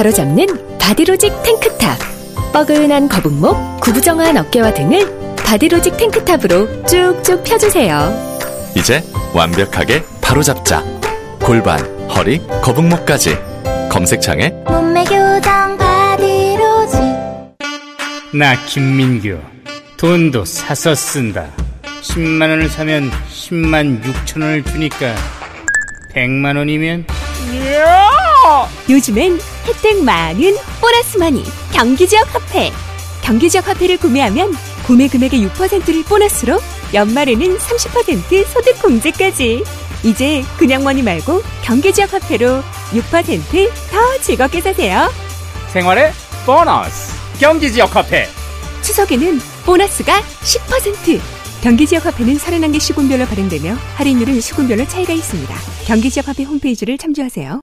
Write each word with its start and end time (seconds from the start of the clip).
바로잡는 0.00 0.78
바디로직 0.78 1.42
탱크탑. 1.42 1.98
뻐근한 2.54 3.06
거북목, 3.10 3.80
구부정한 3.80 4.34
어깨와 4.38 4.72
등을 4.72 5.36
바디로직 5.36 5.98
탱크탑으로 5.98 6.86
쭉쭉 6.86 7.44
펴주세요. 7.44 8.10
이제 8.74 9.04
완벽하게 9.34 10.02
바로잡자. 10.22 10.82
골반, 11.42 11.78
허리, 12.08 12.40
거북목까지. 12.62 13.36
검색창에 13.90 14.48
몸매 14.64 15.04
교정 15.04 15.76
바디로직. 15.76 17.00
나 18.32 18.56
김민규 18.68 19.38
돈도 19.98 20.46
사서 20.46 20.94
쓴다. 20.94 21.44
10만 22.00 22.48
원을 22.48 22.70
사면 22.70 23.10
10만 23.30 24.02
6천 24.02 24.40
원을 24.40 24.64
주니까 24.64 25.14
100만 26.14 26.56
원이면 26.56 27.04
요즘엔 28.88 29.38
혜택 29.66 30.02
많은 30.02 30.56
보너스 30.80 31.18
마니 31.18 31.44
경기지역 31.72 32.34
화폐. 32.34 32.72
경기지역 33.22 33.68
화폐를 33.68 33.98
구매하면 33.98 34.52
구매 34.86 35.06
금액의 35.08 35.46
6%를 35.48 36.04
보너스로 36.04 36.58
연말에는 36.94 37.58
30% 37.58 38.46
소득 38.46 38.82
공제까지. 38.82 39.62
이제 40.02 40.42
그냥 40.56 40.82
머니 40.82 41.02
말고 41.02 41.42
경기지역 41.62 42.14
화폐로 42.14 42.62
6%더 42.92 44.18
즐겁게 44.22 44.60
사세요. 44.60 45.10
생활의 45.72 46.12
보너스 46.46 47.12
경기지역 47.38 47.94
화폐. 47.94 48.26
추석에는 48.82 49.38
보너스가 49.66 50.20
10% 50.20 51.20
경기지역 51.62 52.06
화폐는 52.06 52.38
31개 52.38 52.80
시군별로 52.80 53.26
발행되며 53.26 53.74
할인율은 53.96 54.40
시군별로 54.40 54.86
차이가 54.88 55.12
있습니다. 55.12 55.54
경기지역 55.86 56.28
화폐 56.28 56.44
홈페이지를 56.44 56.96
참조하세요. 56.96 57.60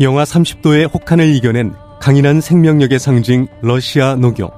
영하 0.00 0.24
30도의 0.24 0.92
혹한을 0.92 1.34
이겨낸 1.34 1.72
강인한 2.00 2.40
생명력의 2.40 2.98
상징 2.98 3.46
러시아 3.62 4.16
녹용. 4.16 4.50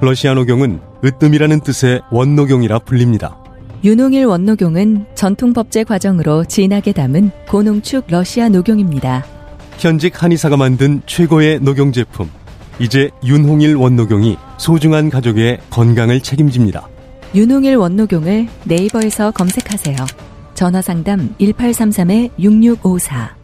러시아 0.00 0.34
녹용은 0.34 0.80
으뜸이라는 1.04 1.60
뜻의 1.60 2.00
원녹용이라 2.10 2.80
불립니다. 2.80 3.36
윤홍일 3.84 4.24
원녹용은 4.24 5.06
전통 5.14 5.52
법제 5.52 5.84
과정으로 5.84 6.44
진하게 6.44 6.92
담은 6.92 7.30
고농축 7.48 8.06
러시아 8.08 8.48
녹용입니다. 8.48 9.24
현직 9.78 10.22
한의사가 10.22 10.56
만든 10.56 11.00
최고의 11.06 11.60
녹용 11.60 11.92
제품. 11.92 12.28
이제 12.80 13.10
윤홍일 13.24 13.76
원녹용이 13.76 14.36
소중한 14.56 15.10
가족의 15.10 15.58
건강을 15.70 16.20
책임집니다. 16.20 16.88
윤홍일 17.34 17.76
원녹용을 17.76 18.48
네이버에서 18.64 19.30
검색하세요. 19.32 19.96
전화 20.54 20.82
상담 20.82 21.34
1833-6654. 21.38 23.37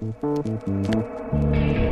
Thank 0.00 0.16
you. 0.22 1.85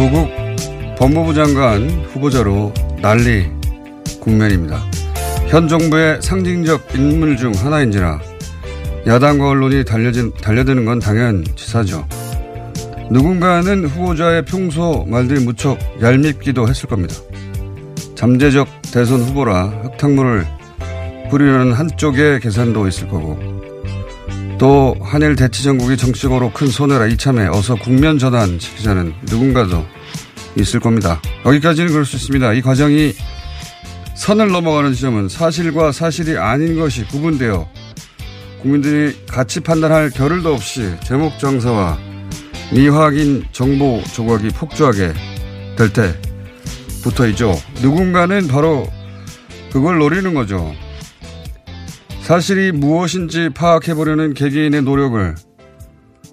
조국 0.00 0.30
법무부 0.96 1.34
장관 1.34 1.90
후보자로 1.90 2.72
난리 3.02 3.50
국면입니다. 4.18 4.82
현 5.48 5.68
정부의 5.68 6.22
상징적 6.22 6.94
인물 6.94 7.36
중 7.36 7.52
하나인지라 7.52 8.18
야당과 9.06 9.50
언론이 9.50 9.84
달려진, 9.84 10.32
달려드는 10.32 10.86
건 10.86 11.00
당연 11.00 11.44
지사죠. 11.54 12.08
누군가는 13.10 13.84
후보자의 13.84 14.46
평소 14.46 15.04
말들이 15.06 15.44
무척 15.44 15.78
얄밉기도 16.00 16.66
했을 16.66 16.88
겁니다. 16.88 17.14
잠재적 18.14 18.68
대선 18.94 19.20
후보라 19.20 19.64
흙탕물을 19.82 20.46
뿌리려는 21.28 21.74
한쪽의 21.74 22.40
계산도 22.40 22.88
있을 22.88 23.06
거고 23.06 23.59
또 24.60 24.94
한일 25.00 25.36
대치 25.36 25.62
전국이 25.62 25.96
정치적으로 25.96 26.52
큰 26.52 26.66
손해라 26.68 27.06
이참에 27.06 27.46
어서 27.46 27.76
국면 27.76 28.18
전환 28.18 28.58
시키자는 28.58 29.14
누군가도 29.22 29.86
있을 30.54 30.80
겁니다. 30.80 31.18
여기까지는 31.46 31.90
그럴 31.90 32.04
수 32.04 32.16
있습니다. 32.16 32.52
이 32.52 32.60
과정이 32.60 33.14
선을 34.16 34.48
넘어가는 34.48 34.92
지점은 34.92 35.30
사실과 35.30 35.92
사실이 35.92 36.36
아닌 36.36 36.78
것이 36.78 37.06
구분되어 37.06 37.66
국민들이 38.60 39.16
같이 39.26 39.60
판단할 39.60 40.10
겨를도 40.10 40.52
없이 40.52 40.92
제목 41.04 41.38
장사와 41.38 41.98
미확인 42.70 43.46
정보 43.52 44.02
조각이 44.12 44.48
폭주하게 44.50 45.14
될 45.76 45.90
때부터이죠. 47.00 47.58
누군가는 47.80 48.46
바로 48.46 48.86
그걸 49.72 49.96
노리는 49.96 50.34
거죠. 50.34 50.74
사실이 52.30 52.70
무엇인지 52.70 53.48
파악해보려는 53.56 54.34
개개인의 54.34 54.82
노력을 54.82 55.34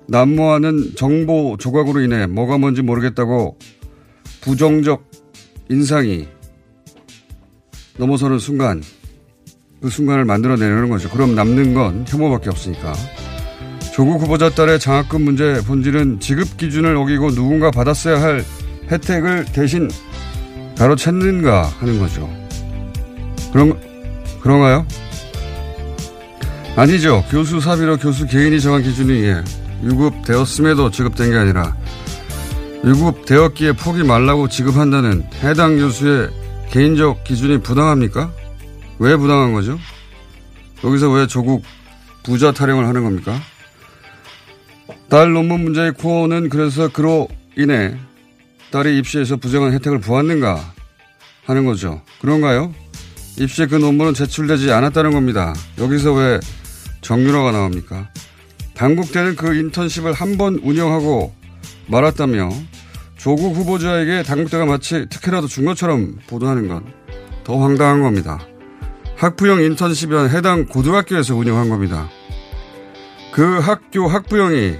난무하는 0.07 0.91
정보 0.95 1.57
조각으로 1.59 2.01
인해 2.01 2.27
뭐가 2.27 2.59
뭔지 2.59 2.83
모르겠다고 2.83 3.57
부정적 4.41 5.09
인상이 5.71 6.27
넘어서는 7.97 8.37
순간 8.37 8.83
그 9.81 9.89
순간을 9.89 10.23
만들어내려는 10.25 10.89
거죠. 10.89 11.09
그럼 11.09 11.33
남는 11.33 11.73
건 11.73 12.05
혐오밖에 12.07 12.51
없으니까. 12.51 12.93
조국 13.91 14.21
후보자 14.21 14.51
딸의 14.51 14.79
장학금 14.79 15.23
문제 15.23 15.59
본질은 15.65 16.19
지급 16.19 16.57
기준을 16.57 16.95
어기고 16.95 17.31
누군가 17.31 17.71
받았어야 17.71 18.21
할 18.21 18.45
혜택을 18.91 19.45
대신 19.45 19.87
가로챘는가 20.75 21.63
하는 21.79 21.97
거죠. 21.97 22.29
그런, 23.51 23.79
그런가요? 24.41 24.85
아니죠. 26.77 27.25
교수 27.31 27.59
사비로 27.59 27.97
교수 27.97 28.27
개인이 28.27 28.61
정한 28.61 28.83
기준이 28.83 29.23
예, 29.23 29.43
유급되었음에도 29.83 30.91
지급된 30.91 31.31
게 31.31 31.35
아니라 31.35 31.75
유급되었기에 32.85 33.71
포기 33.71 34.03
말라고 34.03 34.47
지급한다는 34.47 35.23
해당 35.41 35.77
교수의 35.77 36.29
개인적 36.69 37.23
기준이 37.23 37.63
부당합니까? 37.63 38.31
왜 38.99 39.17
부당한 39.17 39.53
거죠? 39.53 39.79
여기서 40.83 41.09
왜 41.09 41.25
조국 41.25 41.63
부자 42.23 42.51
타령을 42.51 42.85
하는 42.85 43.03
겁니까? 43.03 43.41
딸 45.09 45.33
논문 45.33 45.63
문제의 45.63 45.93
코어는 45.93 46.49
그래서 46.49 46.89
그로 46.89 47.27
인해 47.57 47.97
딸이 48.69 48.99
입시에서 48.99 49.37
부정한 49.37 49.73
혜택을 49.73 49.99
보았는가 49.99 50.73
하는 51.43 51.65
거죠. 51.65 52.03
그런가요? 52.21 52.71
입시에 53.39 53.65
그 53.65 53.75
논문은 53.77 54.13
제출되지 54.13 54.71
않았다는 54.71 55.11
겁니다. 55.11 55.55
여기서 55.79 56.13
왜 56.13 56.39
정유라가 57.01 57.51
나옵니까? 57.51 58.09
당국대는 58.75 59.35
그 59.35 59.55
인턴십을 59.55 60.13
한 60.13 60.37
번 60.37 60.55
운영하고 60.55 61.33
말았다며 61.87 62.49
조국 63.17 63.55
후보자에게 63.55 64.23
당국대가 64.23 64.65
마치 64.65 65.07
특혜라도 65.09 65.47
준 65.47 65.65
것처럼 65.65 66.17
보도하는 66.27 66.67
건 66.67 66.83
더 67.43 67.57
황당한 67.59 68.01
겁니다. 68.01 68.39
학부형 69.15 69.61
인턴십은 69.63 70.31
해당 70.31 70.65
고등학교에서 70.65 71.33
운영한 71.33 71.69
겁니다. 71.69 72.09
그 73.31 73.59
학교 73.59 74.05
학부형이 74.05 74.75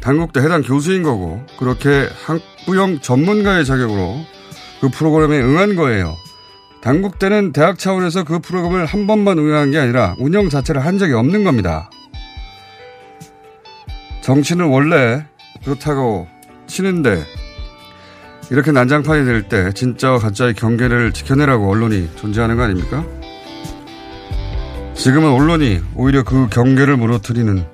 당국대 0.00 0.40
해당 0.40 0.62
교수인 0.62 1.02
거고 1.02 1.44
그렇게 1.58 2.08
학부형 2.24 3.00
전문가의 3.00 3.64
자격으로 3.66 4.20
그 4.80 4.88
프로그램에 4.90 5.40
응한 5.40 5.74
거예요. 5.74 6.16
당국대는 6.82 7.52
대학 7.52 7.78
차원에서 7.78 8.24
그 8.24 8.38
프로그램을 8.38 8.86
한 8.86 9.06
번만 9.06 9.38
운영한 9.38 9.70
게 9.72 9.78
아니라 9.78 10.14
운영 10.18 10.48
자체를 10.48 10.84
한 10.84 10.98
적이 10.98 11.14
없는 11.14 11.42
겁니다. 11.44 11.90
정치는 14.22 14.66
원래 14.66 15.24
그렇다고 15.64 16.28
치는데 16.66 17.24
이렇게 18.50 18.70
난장판이 18.72 19.24
될 19.24 19.42
때 19.48 19.72
진짜와 19.72 20.18
가짜의 20.18 20.54
경계를 20.54 21.12
지켜내라고 21.12 21.68
언론이 21.70 22.10
존재하는 22.16 22.56
거 22.56 22.62
아닙니까? 22.62 23.04
지금은 24.94 25.30
언론이 25.30 25.80
오히려 25.94 26.22
그 26.22 26.48
경계를 26.48 26.96
무너뜨리는 26.96 27.64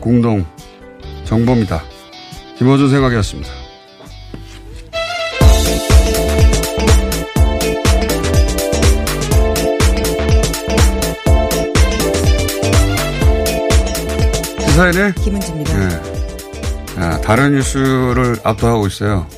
공동 0.00 0.44
정보입니다. 1.24 1.82
김호준 2.56 2.90
생각이었습니다. 2.90 3.67
시사인의 14.78 15.14
김은지입니다. 15.16 15.88
네. 15.88 16.98
아, 16.98 17.20
다른 17.20 17.52
뉴스를 17.52 18.36
압도하고 18.44 18.86
있어요. 18.86 19.28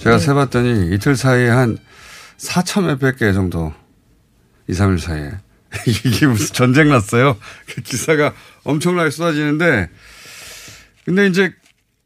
제가 0.00 0.18
네. 0.18 0.22
세봤더니 0.22 0.94
이틀 0.94 1.16
사이에 1.16 1.48
한 1.48 1.78
4천 2.36 2.84
몇백 2.84 3.16
개 3.16 3.32
정도 3.32 3.72
2, 4.68 4.72
3일 4.74 4.98
사이에 4.98 5.30
이게 6.04 6.26
무슨 6.26 6.52
전쟁 6.52 6.90
났어요. 6.90 7.38
그 7.66 7.80
기사가 7.80 8.34
엄청나게 8.64 9.08
쏟아지는데 9.08 9.88
근데 11.06 11.26
이제 11.26 11.54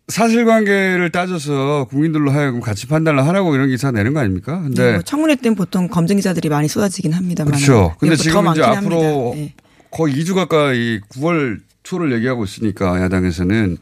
사실관계를 0.06 1.10
따져서 1.10 1.88
국민들로 1.90 2.30
하여금 2.30 2.60
가치 2.60 2.86
판단을 2.86 3.26
하라고 3.26 3.52
이런 3.56 3.68
기사 3.68 3.90
내는 3.90 4.14
거 4.14 4.20
아닙니까? 4.20 4.62
근데 4.62 4.84
네, 4.84 4.92
뭐 4.92 5.02
청문회 5.02 5.34
때는 5.34 5.56
보통 5.56 5.88
검증 5.88 6.14
기자들이 6.14 6.48
많이 6.48 6.68
쏟아지긴 6.68 7.14
합니다만. 7.14 7.52
그렇죠. 7.52 7.96
근데 7.98 8.14
더 8.14 8.22
지금 8.22 8.46
이제 8.52 8.62
앞으로. 8.62 9.32
네. 9.34 9.54
거의 9.90 10.14
2주 10.14 10.36
가까이 10.36 11.00
9월 11.00 11.58
초를 11.90 12.12
얘기하고 12.12 12.44
있으니까 12.44 13.02
야당에서는 13.02 13.76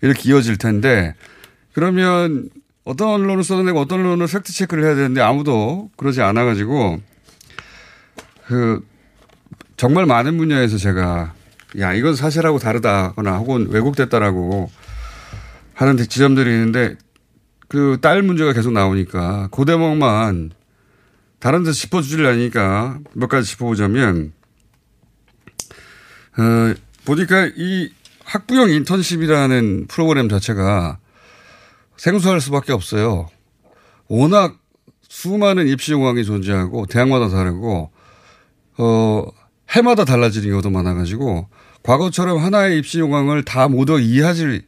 이렇게 0.00 0.28
이어질 0.28 0.58
텐데 0.58 1.14
그러면 1.74 2.50
어떤 2.84 3.08
언론을 3.10 3.44
쏟아내고 3.44 3.78
어떤 3.78 4.00
언론을 4.00 4.26
팩트 4.26 4.52
체크를 4.52 4.84
해야 4.84 4.96
되는데 4.96 5.20
아무도 5.20 5.90
그러지 5.96 6.20
않아 6.22 6.44
가지고 6.44 7.00
그 8.46 8.84
정말 9.76 10.06
많은 10.06 10.38
분야에서 10.38 10.76
제가 10.76 11.34
야 11.78 11.94
이건 11.94 12.16
사실하고 12.16 12.58
다르다거나 12.58 13.36
혹은 13.38 13.68
왜곡됐다라고 13.70 14.70
하는 15.74 15.96
지점들이 15.96 16.50
있는데 16.50 16.96
그 17.68 17.96
딸 18.02 18.22
문제가 18.22 18.52
계속 18.52 18.72
나오니까 18.72 19.48
그 19.52 19.64
대목만 19.64 20.50
다른 21.38 21.62
데서 21.62 21.72
짚어주질 21.72 22.26
않으니까 22.26 22.98
몇 23.14 23.28
가지 23.28 23.48
짚어보자면 23.50 24.32
어, 26.38 26.74
보니까 27.04 27.50
이 27.56 27.90
학부형 28.24 28.70
인턴십이라는 28.70 29.86
프로그램 29.88 30.28
자체가 30.28 30.98
생소할 31.96 32.40
수밖에 32.40 32.72
없어요. 32.72 33.28
워낙 34.08 34.56
수많은 35.08 35.68
입시 35.68 35.92
요강이 35.92 36.24
존재하고 36.24 36.86
대학마다 36.86 37.28
다르고 37.28 37.90
어 38.78 39.26
해마다 39.70 40.04
달라지는 40.04 40.48
경우도 40.50 40.70
많아가지고 40.70 41.48
과거처럼 41.82 42.38
하나의 42.38 42.78
입시 42.78 43.00
요강을 43.00 43.44
다 43.44 43.68
모두 43.68 43.98
이해하지 43.98 44.62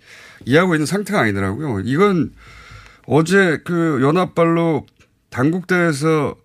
이해하고 0.46 0.74
있는 0.74 0.86
상태가 0.86 1.20
아니더라고요. 1.20 1.80
이건 1.80 2.32
어제 3.06 3.60
그 3.64 4.00
연합발로 4.02 4.86
당국대에서 5.30 6.36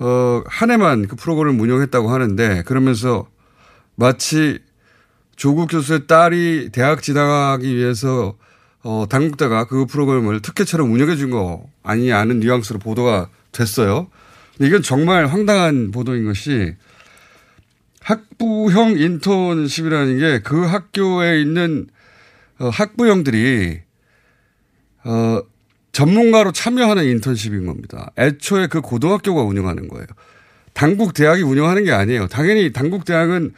어, 0.00 0.42
한 0.46 0.70
해만 0.70 1.08
그 1.08 1.16
프로그램을 1.16 1.60
운영했다고 1.60 2.10
하는데 2.10 2.62
그러면서 2.64 3.26
마치 3.96 4.58
조국 5.40 5.70
교수의 5.70 6.06
딸이 6.06 6.68
대학 6.70 7.02
진학하기 7.02 7.74
위해서 7.74 8.36
어, 8.82 9.06
당국대가 9.08 9.64
그 9.64 9.86
프로그램을 9.86 10.42
특혜처럼 10.42 10.92
운영해 10.92 11.16
준 11.16 11.30
거 11.30 11.64
아니냐는 11.82 12.40
뉘앙스로 12.40 12.78
보도가 12.78 13.30
됐어요. 13.50 14.08
근데 14.58 14.68
이건 14.68 14.82
정말 14.82 15.26
황당한 15.28 15.92
보도인 15.92 16.26
것이 16.26 16.74
학부형 18.02 18.98
인턴십이라는 18.98 20.18
게 20.18 20.40
그 20.44 20.62
학교에 20.66 21.40
있는 21.40 21.86
어, 22.58 22.68
학부형들이 22.68 23.80
어, 25.04 25.40
전문가로 25.92 26.52
참여하는 26.52 27.04
인턴십인 27.06 27.64
겁니다. 27.64 28.10
애초에 28.18 28.66
그 28.66 28.82
고등학교가 28.82 29.40
운영하는 29.40 29.88
거예요. 29.88 30.06
당국 30.74 31.14
대학이 31.14 31.40
운영하는 31.40 31.84
게 31.84 31.92
아니에요. 31.92 32.28
당연히 32.28 32.74
당국 32.74 33.06
대학은 33.06 33.54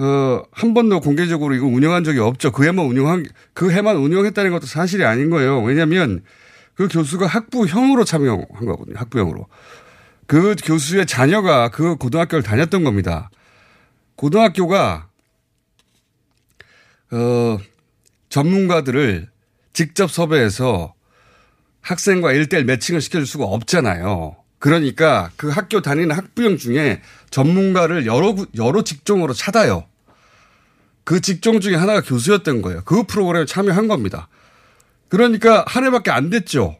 어, 0.00 0.42
한 0.50 0.72
번도 0.72 1.00
공개적으로 1.00 1.54
이거 1.54 1.66
운영한 1.66 2.04
적이 2.04 2.20
없죠. 2.20 2.52
그 2.52 2.64
해만 2.64 2.86
운영한, 2.86 3.26
그 3.52 3.70
해만 3.70 3.96
운영했다는 3.96 4.50
것도 4.50 4.64
사실이 4.64 5.04
아닌 5.04 5.28
거예요. 5.28 5.60
왜냐하면 5.60 6.22
그 6.74 6.88
교수가 6.88 7.26
학부형으로 7.26 8.04
참여한 8.04 8.46
거거든요. 8.48 8.96
학부형으로. 8.96 9.46
그 10.26 10.56
교수의 10.64 11.04
자녀가 11.04 11.68
그 11.68 11.96
고등학교를 11.96 12.42
다녔던 12.42 12.82
겁니다. 12.82 13.30
고등학교가, 14.16 15.08
어, 17.10 17.58
전문가들을 18.30 19.28
직접 19.74 20.10
섭외해서 20.10 20.94
학생과 21.82 22.32
일대일 22.32 22.64
매칭을 22.64 23.02
시켜줄 23.02 23.26
수가 23.26 23.44
없잖아요. 23.44 24.36
그러니까 24.60 25.30
그 25.36 25.48
학교 25.48 25.80
다니는 25.80 26.14
학부형 26.14 26.58
중에 26.58 27.00
전문가를 27.30 28.06
여러, 28.06 28.36
여러 28.56 28.84
직종으로 28.84 29.32
찾아요. 29.32 29.86
그 31.02 31.20
직종 31.20 31.60
중에 31.60 31.74
하나가 31.74 32.02
교수였던 32.02 32.62
거예요. 32.62 32.82
그 32.84 33.04
프로그램에 33.04 33.46
참여한 33.46 33.88
겁니다. 33.88 34.28
그러니까 35.08 35.64
한 35.66 35.84
해밖에 35.86 36.10
안 36.10 36.30
됐죠. 36.30 36.76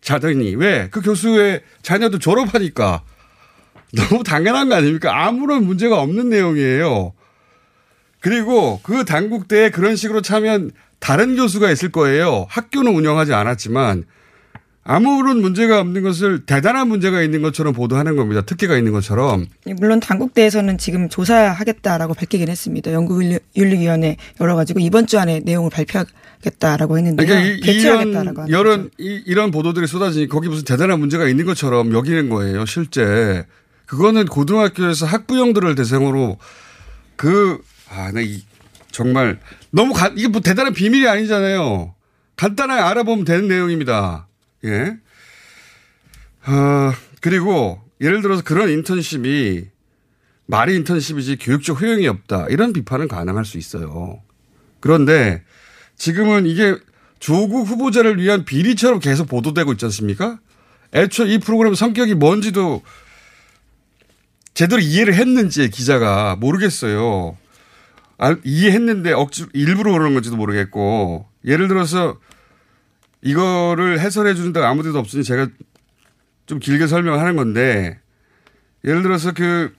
자녀니. 0.00 0.54
왜? 0.54 0.88
그 0.90 1.02
교수의 1.02 1.62
자녀도 1.82 2.18
졸업하니까. 2.20 3.02
너무 3.92 4.22
당연한 4.22 4.68
거 4.68 4.76
아닙니까? 4.76 5.26
아무런 5.26 5.64
문제가 5.64 6.00
없는 6.00 6.28
내용이에요. 6.28 7.14
그리고 8.20 8.80
그 8.82 9.04
당국대에 9.04 9.70
그런 9.70 9.96
식으로 9.96 10.22
참여한 10.22 10.70
다른 11.00 11.36
교수가 11.36 11.70
있을 11.70 11.90
거예요. 11.90 12.46
학교는 12.48 12.94
운영하지 12.94 13.34
않았지만 13.34 14.04
아무런 14.90 15.42
문제가 15.42 15.80
없는 15.80 16.02
것을 16.02 16.46
대단한 16.46 16.88
문제가 16.88 17.20
있는 17.20 17.42
것처럼 17.42 17.74
보도하는 17.74 18.16
겁니다. 18.16 18.40
특혜가 18.40 18.78
있는 18.78 18.92
것처럼. 18.92 19.44
물론 19.76 20.00
당국대에서는 20.00 20.78
지금 20.78 21.10
조사하겠다라고 21.10 22.14
밝히긴 22.14 22.48
했습니다. 22.48 22.90
연구윤리위원회 22.94 24.16
열어가지고 24.40 24.80
이번 24.80 25.06
주 25.06 25.18
안에 25.18 25.40
내용을 25.44 25.68
발표하겠다라고 25.68 26.96
했는데요. 26.96 27.26
그러니까 27.26 27.54
이, 27.54 27.60
개최하겠다라고 27.60 28.46
이런, 28.48 28.48
이런, 28.48 28.90
이, 28.96 29.22
이런 29.26 29.50
보도들이 29.50 29.86
쏟아지니 29.86 30.26
거기 30.26 30.48
무슨 30.48 30.64
대단한 30.64 30.98
문제가 31.00 31.28
있는 31.28 31.44
것처럼 31.44 31.92
여기는 31.92 32.30
거예요. 32.30 32.64
실제. 32.64 33.44
그거는 33.84 34.24
고등학교에서 34.24 35.04
학부형들을 35.04 35.74
대상으로 35.74 36.38
그, 37.16 37.58
아, 37.90 38.10
나 38.10 38.22
이, 38.22 38.40
정말 38.90 39.38
너무 39.70 39.92
가, 39.92 40.10
이게 40.16 40.28
뭐 40.28 40.40
대단한 40.40 40.72
비밀이 40.72 41.06
아니잖아요. 41.06 41.94
간단하게 42.36 42.80
알아보면 42.80 43.26
되는 43.26 43.48
내용입니다. 43.48 44.27
예. 44.64 44.96
어, 46.46 46.92
그리고 47.20 47.80
예를 48.00 48.22
들어서 48.22 48.42
그런 48.42 48.68
인턴십이 48.70 49.68
말이 50.46 50.76
인턴십이지 50.76 51.36
교육적 51.36 51.80
효용이 51.80 52.06
없다. 52.08 52.46
이런 52.48 52.72
비판은 52.72 53.08
가능할 53.08 53.44
수 53.44 53.58
있어요. 53.58 54.22
그런데 54.80 55.42
지금은 55.96 56.46
이게 56.46 56.76
조국 57.18 57.66
후보자를 57.66 58.20
위한 58.20 58.44
비리처럼 58.44 59.00
계속 59.00 59.28
보도되고 59.28 59.72
있지 59.72 59.84
않습니까? 59.86 60.38
애초에 60.94 61.34
이 61.34 61.38
프로그램 61.38 61.74
성격이 61.74 62.14
뭔지도 62.14 62.82
제대로 64.54 64.80
이해를 64.80 65.14
했는지 65.14 65.68
기자가 65.68 66.36
모르겠어요. 66.36 67.36
아, 68.16 68.36
이해했는데 68.42 69.12
억지 69.12 69.46
일부러 69.52 69.92
그러는 69.92 70.14
건지도 70.14 70.36
모르겠고 70.36 71.28
예를 71.44 71.68
들어서 71.68 72.18
이거를 73.22 74.00
해설해 74.00 74.34
주는 74.34 74.52
데가 74.52 74.68
아무 74.68 74.82
데도 74.82 74.98
없으니 74.98 75.24
제가 75.24 75.48
좀 76.46 76.58
길게 76.58 76.86
설명하는 76.86 77.36
건데 77.36 77.98
예를 78.84 79.02
들어서 79.02 79.32
그 79.32 79.72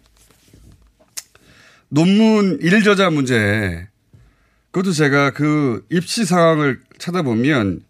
논문 1.90 2.60
일저자 2.62 3.10
문제 3.10 3.88
그것도 4.72 4.92
제가 4.92 5.32
그 5.32 5.86
입시 5.90 6.26
상황을 6.26 6.82
찾아보면 6.98 7.82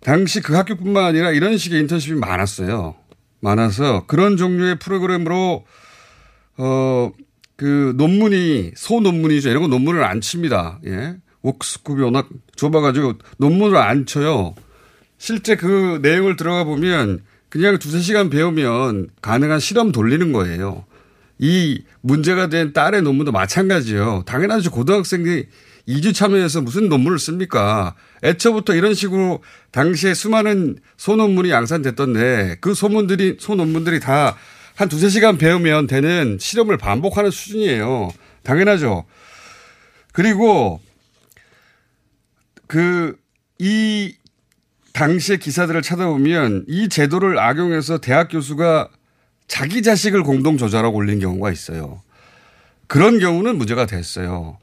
당시 0.00 0.40
그 0.40 0.54
학교뿐만 0.54 1.04
아니라 1.04 1.32
이런 1.32 1.56
식의 1.56 1.80
인턴십이 1.80 2.18
많았어요. 2.18 2.96
많아서 3.40 4.06
그런 4.06 4.36
종류의 4.36 4.78
프로그램으로 4.78 5.64
어, 6.58 7.12
그 7.56 7.94
논문이 7.96 8.72
소 8.76 9.00
논문이죠. 9.00 9.48
이런 9.48 9.62
거 9.62 9.68
논문을 9.68 10.04
안 10.04 10.20
칩니다. 10.20 10.80
예. 10.86 11.16
워크스skup이 11.42 12.02
워낙 12.02 12.28
좁아가지고 12.56 13.14
논문을 13.38 13.76
안 13.76 14.06
쳐요. 14.06 14.54
실제 15.18 15.56
그 15.56 15.98
내용을 16.02 16.36
들어가 16.36 16.64
보면 16.64 17.20
그냥 17.48 17.78
두세 17.78 18.00
시간 18.00 18.30
배우면 18.30 19.08
가능한 19.22 19.60
실험 19.60 19.92
돌리는 19.92 20.32
거예요. 20.32 20.84
이 21.38 21.82
문제가 22.00 22.48
된 22.48 22.72
딸의 22.72 23.02
논문도 23.02 23.32
마찬가지예요. 23.32 24.24
당연하죠. 24.26 24.70
고등학생이 24.70 25.44
2주 25.88 26.14
참여해서 26.14 26.62
무슨 26.62 26.88
논문을 26.88 27.18
씁니까? 27.18 27.94
애초부터 28.24 28.74
이런 28.74 28.94
식으로 28.94 29.42
당시에 29.70 30.14
수많은 30.14 30.78
소논문이 30.96 31.50
양산됐던데 31.50 32.58
그 32.60 32.74
소문들이, 32.74 33.36
소논문들이 33.38 34.00
다 34.00 34.36
한 34.76 34.90
두세 34.90 35.08
시간 35.08 35.38
배우면 35.38 35.86
되는 35.86 36.36
실험을 36.38 36.76
반복하는 36.76 37.30
수준이에요. 37.30 38.10
당연하죠. 38.42 39.04
그리고 40.12 40.80
그, 42.66 43.16
이 43.58 44.14
당시의 44.92 45.38
기사들을 45.38 45.82
찾아보면 45.82 46.64
이 46.68 46.88
제도를 46.88 47.38
악용해서 47.38 47.98
대학 47.98 48.28
교수가 48.28 48.88
자기 49.46 49.82
자식을 49.82 50.22
공동 50.22 50.56
저자라고 50.56 50.96
올린 50.96 51.20
경우가 51.20 51.52
있어요. 51.52 52.02
그런 52.86 53.18
경우는 53.18 53.58
문제가 53.58 53.86
됐어요. 53.86 54.58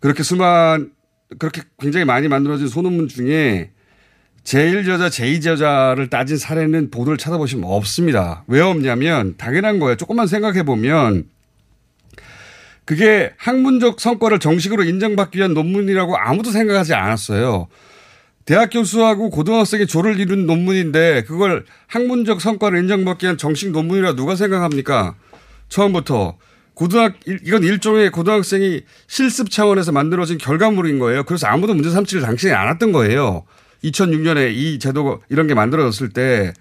그렇게 0.00 0.22
수만 0.22 0.92
그렇게 1.38 1.62
굉장히 1.78 2.04
많이 2.06 2.28
만들어진 2.28 2.68
소논문 2.68 3.08
중에 3.08 3.70
제1저자, 4.44 5.08
제2저자를 5.08 6.08
따진 6.08 6.38
사례는 6.38 6.90
보도를 6.90 7.18
찾아보시면 7.18 7.64
없습니다. 7.68 8.44
왜 8.46 8.60
없냐면 8.60 9.36
당연한 9.36 9.78
거예요. 9.78 9.96
조금만 9.96 10.26
생각해 10.26 10.62
보면 10.62 11.28
그게 12.88 13.34
학문적 13.36 14.00
성과를 14.00 14.38
정식으로 14.38 14.82
인정받기 14.82 15.36
위한 15.36 15.52
논문이라고 15.52 16.16
아무도 16.16 16.50
생각하지 16.50 16.94
않았어요. 16.94 17.68
대학 18.46 18.70
교수하고 18.70 19.28
고등학생이 19.28 19.86
조를 19.86 20.18
이룬 20.18 20.46
논문인데 20.46 21.24
그걸 21.24 21.66
학문적 21.86 22.40
성과를 22.40 22.78
인정받기 22.78 23.26
위한 23.26 23.36
정식 23.36 23.72
논문이라 23.72 24.14
누가 24.14 24.36
생각합니까? 24.36 25.16
처음부터. 25.68 26.38
고등학, 26.72 27.16
이건 27.26 27.62
일종의 27.62 28.10
고등학생이 28.10 28.80
실습 29.06 29.50
차원에서 29.50 29.92
만들어진 29.92 30.38
결과물인 30.38 30.98
거예요. 30.98 31.24
그래서 31.24 31.46
아무도 31.46 31.74
문제 31.74 31.90
삼지를 31.90 32.22
당시에 32.22 32.52
않았던 32.52 32.92
거예요. 32.92 33.44
2006년에 33.84 34.54
이 34.54 34.78
제도가 34.78 35.18
이런 35.28 35.46
게 35.46 35.52
만들어졌을 35.52 36.08
때, 36.08 36.54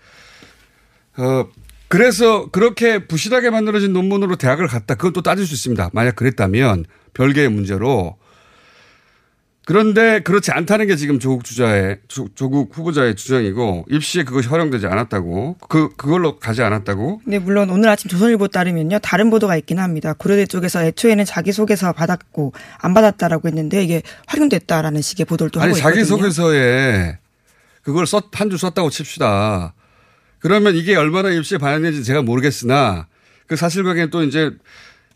어, 1.16 1.48
그래서 1.90 2.50
그렇게 2.52 3.08
부실하게 3.08 3.50
만들어진 3.50 3.94
논문으로 3.94 4.36
대학을 4.36 4.68
갔다. 4.68 4.96
그건 4.96 5.14
또 5.14 5.22
따질 5.22 5.46
수 5.46 5.54
있습니다. 5.54 5.90
만약 5.94 6.16
그랬다면 6.16 6.86
별개의 7.14 7.50
문제로. 7.50 8.18
그런데 9.66 10.22
그렇지 10.22 10.52
않다는 10.52 10.88
게 10.88 10.96
지금 10.96 11.20
조국 11.20 11.44
주자의 11.44 11.98
조 12.08 12.50
국 12.50 12.70
후보자의 12.78 13.16
주장이고 13.16 13.86
입시에 13.90 14.24
그것이 14.24 14.48
활용되지 14.48 14.88
않았다고 14.88 15.58
그 15.68 15.90
그걸로 15.98 16.40
가지 16.40 16.62
않았다고. 16.62 17.22
네 17.26 17.38
물론 17.38 17.70
오늘 17.70 17.90
아침 17.90 18.10
조선일보 18.10 18.48
따르면요 18.48 19.00
다른 19.00 19.30
보도가 19.30 19.58
있긴 19.58 19.80
합니다. 19.80 20.14
고려대 20.14 20.46
쪽에서 20.46 20.84
애초에는 20.86 21.26
자기 21.26 21.52
소개서 21.52 21.92
받았고 21.92 22.54
안 22.80 22.94
받았다라고 22.94 23.50
했는데 23.50 23.84
이게 23.84 24.04
활용됐다라는 24.28 25.02
식의 25.02 25.26
보도를 25.26 25.52
또 25.52 25.60
아니, 25.60 25.70
하고 25.72 25.78
있거든요. 25.80 25.96
자기 25.96 26.06
소개서에 26.08 27.18
그걸 27.82 28.08
썼 28.08 28.28
한 28.40 28.50
줄 28.50 28.58
썼다고 28.60 28.90
칩시다. 28.90 29.74
그러면 30.40 30.76
이게 30.76 30.96
얼마나 30.96 31.30
입시에 31.30 31.58
반영되는지 31.58 32.04
제가 32.04 32.22
모르겠으나 32.22 33.08
그 33.48 33.56
사실관계는 33.56 34.10
또 34.10 34.24
이제 34.24 34.52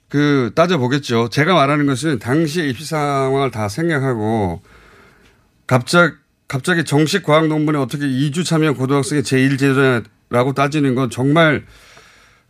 그 0.10 0.52
따져보겠죠. 0.56 1.30
제가 1.30 1.54
말하는 1.54 1.86
것은 1.86 2.20
당시의 2.20 2.70
입시 2.70 2.86
상황을 2.86 3.52
다 3.52 3.70
생략하고 3.70 4.62
갑작, 5.68 6.16
갑자기 6.48 6.84
정식 6.84 7.24
과학 7.24 7.48
논문에 7.48 7.78
어떻게 7.78 8.06
2주 8.06 8.46
참여 8.46 8.74
고등학생의 8.74 9.24
제1제자라고 9.24 10.54
따지는 10.54 10.96
건 10.96 11.10
정말 11.10 11.66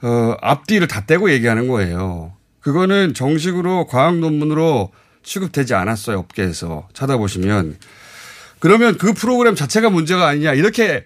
어, 0.02 0.36
앞뒤를 0.42 0.88
다 0.88 1.06
떼고 1.06 1.32
얘기하는 1.32 1.68
거예요. 1.68 2.34
그거는 2.62 3.14
정식으로 3.14 3.86
과학 3.86 4.18
논문으로 4.18 4.92
취급되지 5.24 5.76
않았어요. 5.76 6.18
업계에서 6.18 6.88
찾아보시면. 6.94 7.78
그러면 8.60 8.98
그 8.98 9.14
프로그램 9.14 9.54
자체가 9.56 9.90
문제가 9.90 10.28
아니냐 10.28 10.54
이렇게 10.54 11.06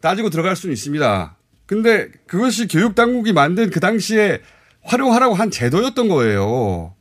따지고 0.00 0.30
들어갈 0.30 0.56
수는 0.56 0.72
있습니다. 0.72 1.36
근데 1.66 2.08
그것이 2.26 2.66
교육 2.66 2.94
당국이 2.94 3.32
만든 3.32 3.70
그 3.70 3.80
당시에 3.80 4.40
활용하라고 4.82 5.34
한 5.34 5.50
제도였던 5.50 6.08
거예요. 6.08 6.94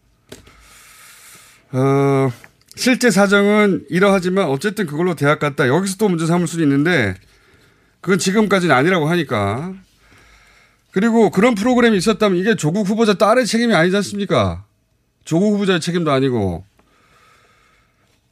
어, 1.72 2.32
실제 2.75 3.10
사정은 3.12 3.86
이러하지만 3.89 4.46
어쨌든 4.46 4.86
그걸로 4.86 5.15
대학 5.15 5.39
갔다. 5.39 5.68
여기서 5.68 5.98
또 5.98 6.10
문제 6.10 6.25
삼을 6.25 6.48
수는 6.48 6.65
있는데 6.65 7.15
그건 8.01 8.20
지금까지는 8.20 8.75
아니라고 8.75 9.10
하니까. 9.10 9.74
그리고 10.91 11.29
그런 11.29 11.56
프로그램이 11.56 11.98
있었다면 11.98 12.38
이게 12.38 12.56
조국 12.56 12.88
후보자 12.88 13.13
딸의 13.13 13.46
책임이 13.46 13.74
아니지 13.74 13.96
않습니까? 13.98 14.65
조국 15.24 15.53
후보자의 15.53 15.79
책임도 15.79 16.12
아니고. 16.12 16.63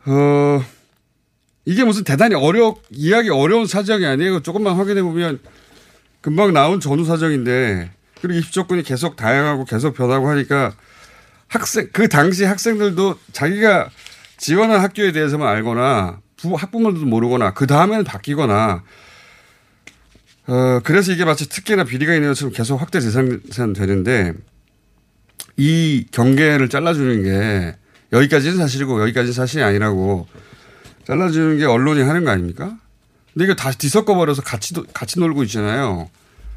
어, 0.06 0.66
이게 1.68 1.84
무슨 1.84 2.06
대단히 2.06 2.34
어려, 2.34 2.78
이해하기 2.92 3.30
어려운 3.30 3.68
사정이 3.68 4.06
아니에요. 4.06 4.40
조금만 4.40 4.78
확인해 4.78 5.04
보면 5.04 5.40
금방 6.22 6.54
나온 6.54 6.80
전후 6.80 7.04
사정인데 7.04 7.92
그리고 8.22 8.40
입시 8.40 8.54
조건이 8.54 8.84
계속 8.84 9.18
다양하고 9.18 9.66
계속 9.66 9.94
변하고 9.94 10.30
하니까 10.30 10.74
학생 11.50 11.90
그 11.92 12.08
당시 12.08 12.46
학생들도 12.46 13.20
자기가 13.34 13.90
지원한 14.38 14.80
학교에 14.80 15.12
대해서만 15.12 15.46
알거나 15.46 16.22
부, 16.38 16.56
학부모들도 16.56 17.06
모르거나 17.06 17.54
그 17.54 17.68
다음에는 17.68 18.06
바뀌거나 18.06 18.84
어 20.48 20.80
그래서 20.86 21.12
이게 21.12 21.26
마치 21.26 21.50
특혜나 21.50 21.84
비리가 21.84 22.14
있는 22.14 22.30
것처럼 22.30 22.54
계속 22.54 22.78
확대 22.78 23.02
재산 23.02 23.74
되는데 23.74 24.32
이 25.58 26.06
경계를 26.12 26.70
잘라주는 26.70 27.24
게 27.24 27.76
여기까지는 28.14 28.56
사실이고 28.56 29.02
여기까지는 29.02 29.34
사실이 29.34 29.64
아니라고 29.64 30.28
잘라주는 31.08 31.58
게 31.58 31.66
언론이 31.66 32.02
하는 32.02 32.26
거 32.26 32.32
아닙니까? 32.32 32.78
근데 33.34 33.46
이거 33.46 33.56
다시 33.56 33.78
뒤섞어 33.78 34.16
버려서 34.16 34.42
같이 34.42 34.74
같이 34.94 35.20
놀고 35.20 35.44
있잖아요. 35.44 36.10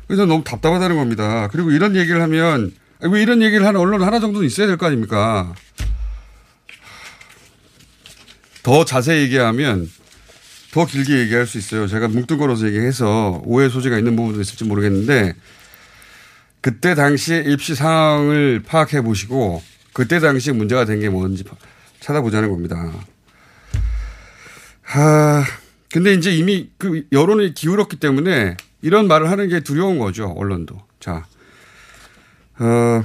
그래서 0.08 0.26
너무 0.26 0.42
답답하다는 0.42 0.96
겁니다. 0.96 1.48
그리고 1.52 1.70
이런 1.70 1.94
얘기를 1.94 2.20
하면 2.22 2.72
왜 3.00 3.22
이런 3.22 3.42
얘기를 3.42 3.64
하는 3.64 3.78
언론 3.80 4.02
하나 4.02 4.18
정도는 4.18 4.46
있어야 4.46 4.66
될 4.66 4.76
거 4.76 4.86
아닙니까? 4.86 5.54
더 8.64 8.84
자세히 8.84 9.22
얘기하면 9.22 9.88
더 10.72 10.84
길게 10.84 11.18
얘기할 11.20 11.46
수 11.46 11.56
있어요. 11.58 11.86
제가 11.86 12.08
뭉뚱그려서 12.08 12.66
얘기해서 12.66 13.40
오해 13.44 13.68
소지가 13.68 13.98
있는 13.98 14.16
부분도 14.16 14.40
있을지 14.40 14.64
모르겠는데 14.64 15.34
그때 16.60 16.94
당시 16.94 17.42
입시 17.46 17.74
상황을 17.74 18.62
파악해 18.66 19.00
보시고 19.02 19.62
그때 19.92 20.18
당시 20.20 20.52
문제가 20.52 20.84
된 20.84 21.00
게 21.00 21.08
뭔지 21.08 21.44
찾아보자는 22.00 22.50
겁니다. 22.50 22.92
하, 24.90 25.44
근데 25.92 26.14
이제 26.14 26.32
이미 26.32 26.68
그 26.76 27.06
여론이 27.12 27.54
기울었기 27.54 27.96
때문에 27.96 28.56
이런 28.82 29.06
말을 29.06 29.30
하는 29.30 29.48
게 29.48 29.60
두려운 29.60 29.98
거죠, 29.98 30.34
언론도. 30.36 30.80
자, 30.98 31.24
어, 32.58 33.04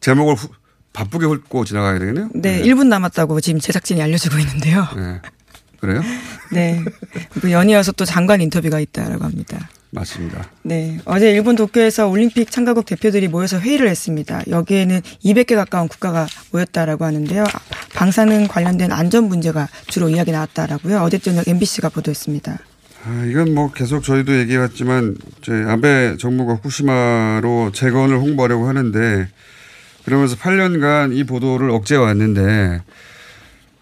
제목을 0.00 0.34
후, 0.34 0.48
바쁘게 0.92 1.26
훑고 1.26 1.64
지나가야 1.64 2.00
되겠네요. 2.00 2.30
네, 2.34 2.56
네, 2.56 2.62
1분 2.64 2.88
남았다고 2.88 3.40
지금 3.40 3.60
제작진이 3.60 4.02
알려주고 4.02 4.38
있는데요. 4.38 4.88
네. 4.96 5.20
그래요? 5.80 6.02
네. 6.50 6.84
그 7.40 7.52
연이어서 7.52 7.92
또 7.92 8.04
장관 8.04 8.40
인터뷰가 8.40 8.80
있다라고 8.80 9.22
합니다. 9.22 9.70
맞습니다. 9.90 10.48
네. 10.62 10.98
어제 11.04 11.32
일본 11.32 11.56
도쿄에서 11.56 12.08
올림픽 12.08 12.50
참가국 12.50 12.86
대표들이 12.86 13.28
모여서 13.28 13.58
회의를 13.58 13.88
했습니다. 13.88 14.42
여기에는 14.48 15.00
200개 15.24 15.56
가까운 15.56 15.88
국가가 15.88 16.26
모였다라고 16.52 17.04
하는데요. 17.04 17.44
방사능 17.94 18.46
관련된 18.46 18.92
안전 18.92 19.24
문제가 19.24 19.68
주로 19.88 20.08
이야기 20.08 20.30
나왔다라고요. 20.30 21.00
어제 21.02 21.18
저녁 21.18 21.46
MBC가 21.48 21.88
보도했습니다. 21.88 22.58
아, 23.02 23.24
이건 23.28 23.54
뭐 23.54 23.72
계속 23.72 24.04
저희도 24.04 24.38
얘기해왔지만 24.40 25.16
저희 25.42 25.64
아베 25.64 26.16
정부가 26.18 26.54
후쿠시마로 26.54 27.72
재건을 27.72 28.18
홍보하려고 28.18 28.68
하는데 28.68 29.28
그러면서 30.04 30.36
8년간 30.36 31.16
이 31.16 31.24
보도를 31.24 31.70
억제해 31.70 31.98
왔는데 32.00 32.82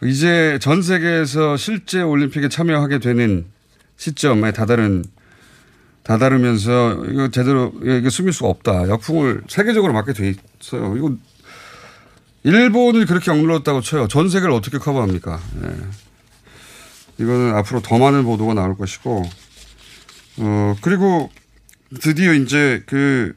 이제 0.04 0.58
전 0.60 0.82
세계에서 0.82 1.56
실제 1.56 2.00
올림픽에 2.00 2.48
참여하게 2.48 3.00
되는 3.00 3.44
시점에 3.96 4.52
다다른 4.52 5.04
다다르면서 6.08 7.04
이거 7.10 7.28
제대로 7.28 7.70
이거 7.82 8.08
숨길 8.08 8.32
수가 8.32 8.48
없다. 8.48 8.88
역풍을 8.88 9.42
세계적으로 9.46 9.92
맞게 9.92 10.14
돼 10.14 10.34
있어요. 10.58 10.96
이거 10.96 11.14
일본을 12.44 13.04
그렇게 13.04 13.30
억눌렀다고 13.30 13.82
쳐요. 13.82 14.08
전 14.08 14.30
세계를 14.30 14.54
어떻게 14.54 14.78
커버합니까? 14.78 15.38
네. 15.60 15.68
이거는 17.18 17.54
앞으로 17.56 17.82
더 17.82 17.98
많은 17.98 18.24
보도가 18.24 18.54
나올 18.54 18.74
것이고, 18.78 19.22
어, 20.38 20.76
그리고 20.80 21.30
드디어 22.00 22.32
이제 22.32 22.82
그, 22.86 23.34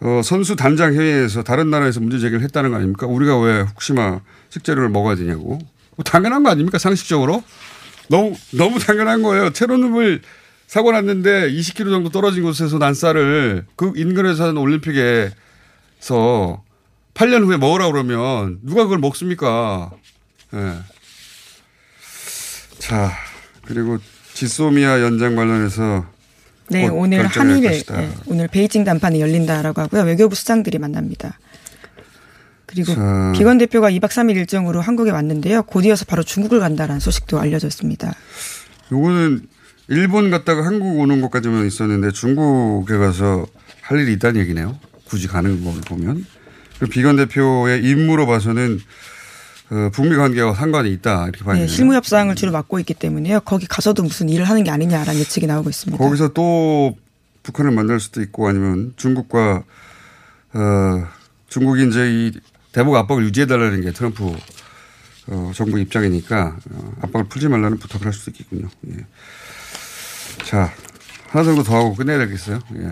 어, 0.00 0.20
선수 0.22 0.54
단장 0.54 0.94
회의에서 0.94 1.42
다른 1.42 1.70
나라에서 1.70 1.98
문제 1.98 2.20
제기를 2.20 2.40
했다는 2.42 2.70
거 2.70 2.76
아닙니까? 2.76 3.08
우리가 3.08 3.36
왜 3.40 3.62
후쿠시마 3.62 4.20
식재료를 4.50 4.90
먹어야 4.90 5.16
되냐고. 5.16 5.58
뭐 5.96 6.04
당연한 6.04 6.44
거 6.44 6.50
아닙니까? 6.50 6.78
상식적으로? 6.78 7.42
너무, 8.08 8.36
너무 8.52 8.78
당연한 8.78 9.22
거예요. 9.22 9.52
체로누블 9.52 10.20
사고 10.66 10.92
났는데 10.92 11.50
20km 11.50 11.90
정도 11.90 12.10
떨어진 12.10 12.42
곳에서 12.42 12.78
난 12.78 12.94
쌀을 12.94 13.66
그 13.76 13.92
인근에서 13.96 14.44
하는 14.44 14.56
올림픽에서 14.58 15.32
8년 17.14 17.44
후에 17.44 17.56
먹으라 17.56 17.90
그러면 17.90 18.58
누가 18.62 18.84
그걸 18.84 18.98
먹습니까? 18.98 19.90
예. 20.54 20.74
자, 22.78 23.12
그리고 23.64 23.98
지소미아 24.34 25.00
연장 25.00 25.34
관련해서 25.34 26.06
네, 26.68 26.88
곧 26.88 26.96
오늘 26.96 27.26
한일. 27.26 27.84
네, 27.84 28.10
오늘 28.26 28.48
베이징 28.48 28.84
담판이 28.84 29.20
열린다라고 29.20 29.80
하고요. 29.82 30.02
외교부 30.02 30.34
수장들이 30.34 30.78
만납니다. 30.78 31.38
그리고 32.66 32.92
자. 32.94 33.32
비건 33.34 33.58
대표가 33.58 33.90
2박 33.90 34.08
3일 34.08 34.36
일정으로 34.36 34.80
한국에 34.80 35.10
왔는데요. 35.12 35.62
곧 35.62 35.84
이어서 35.84 36.04
바로 36.04 36.24
중국을 36.24 36.58
간다라는 36.58 37.00
소식도 37.00 37.38
알려졌습니다. 37.38 38.12
요거는 38.92 39.46
일본 39.88 40.30
갔다가 40.30 40.64
한국 40.64 40.98
오는 40.98 41.20
것까지만 41.20 41.66
있었는데 41.66 42.10
중국에 42.10 42.96
가서 42.96 43.46
할 43.82 44.00
일이 44.00 44.14
있다는 44.14 44.40
얘기네요. 44.40 44.78
굳이 45.04 45.28
가는 45.28 45.62
걸 45.64 45.74
보면. 45.82 46.26
비건 46.90 47.16
대표의 47.16 47.84
임무로 47.84 48.26
봐서는 48.26 48.80
어, 49.70 49.90
북미 49.92 50.14
관계와 50.16 50.54
상관이 50.54 50.92
있다 50.92 51.24
이렇게 51.24 51.44
봐야 51.44 51.58
네. 51.58 51.66
실무 51.66 51.94
협상을 51.94 52.32
주로 52.36 52.52
맡고 52.52 52.78
있기 52.80 52.94
때문에요. 52.94 53.40
거기 53.40 53.66
가서도 53.66 54.02
무슨 54.02 54.28
일을 54.28 54.44
하는 54.48 54.62
게 54.62 54.70
아니냐라는 54.70 55.18
예측이 55.20 55.46
나오고 55.46 55.70
있습니다. 55.70 56.02
거기서 56.02 56.28
또 56.28 56.96
북한을 57.42 57.72
만날 57.72 57.98
수도 57.98 58.20
있고 58.22 58.48
아니면 58.48 58.92
중국과 58.96 59.64
어, 60.52 61.08
중국이 61.48 61.88
이제 61.88 62.08
이 62.10 62.32
대북 62.72 62.94
압박을 62.96 63.24
유지해달라는 63.24 63.80
게 63.82 63.92
트럼프 63.92 64.36
어, 65.28 65.50
정부 65.54 65.80
입장이니까 65.80 66.58
어, 66.70 66.92
압박을 67.02 67.28
풀지 67.28 67.48
말라는 67.48 67.78
부탁을 67.78 68.06
할 68.06 68.12
수도 68.12 68.30
있겠군요. 68.30 68.68
예. 68.88 69.06
자 70.46 70.72
하나 71.28 71.44
정도 71.44 71.64
더 71.64 71.76
하고 71.76 71.94
끝내야 71.94 72.18
되겠어요. 72.18 72.60
예. 72.76 72.90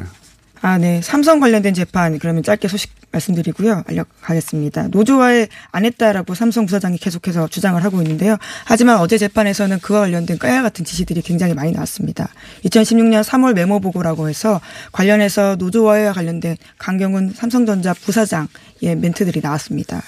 아, 0.61 0.77
네. 0.77 1.01
삼성 1.03 1.39
관련된 1.39 1.73
재판 1.73 2.19
그러면 2.19 2.43
짧게 2.43 2.67
소식 2.67 2.91
말씀드리고요. 3.13 3.85
알려가겠습니다. 3.87 4.89
노조와의 4.89 5.49
안 5.71 5.85
했다라고 5.85 6.35
삼성 6.35 6.67
부사장이 6.67 6.99
계속해서 6.99 7.47
주장을 7.47 7.83
하고 7.85 8.03
있는데요. 8.03 8.39
하지만 8.65 8.99
어제 8.99 9.19
재판에서는 9.19 9.79
그와 9.81 10.01
관련된 10.01 10.39
까야 10.39 10.63
같은 10.63 10.85
지시들이 10.85 11.23
굉장히 11.23 11.55
많이 11.55 11.71
나왔습니다. 11.71 12.29
2016년 12.65 13.23
3월 13.23 13.55
메모 13.55 13.79
보고라고 13.79 14.29
해서 14.29 14.61
관련해서 14.91 15.55
노조와의 15.57 16.13
관련된 16.13 16.57
강경훈 16.79 17.35
삼성전자 17.35 17.95
부사장의 17.95 18.97
멘트들이 18.97 19.41
나왔습니다. 19.43 20.03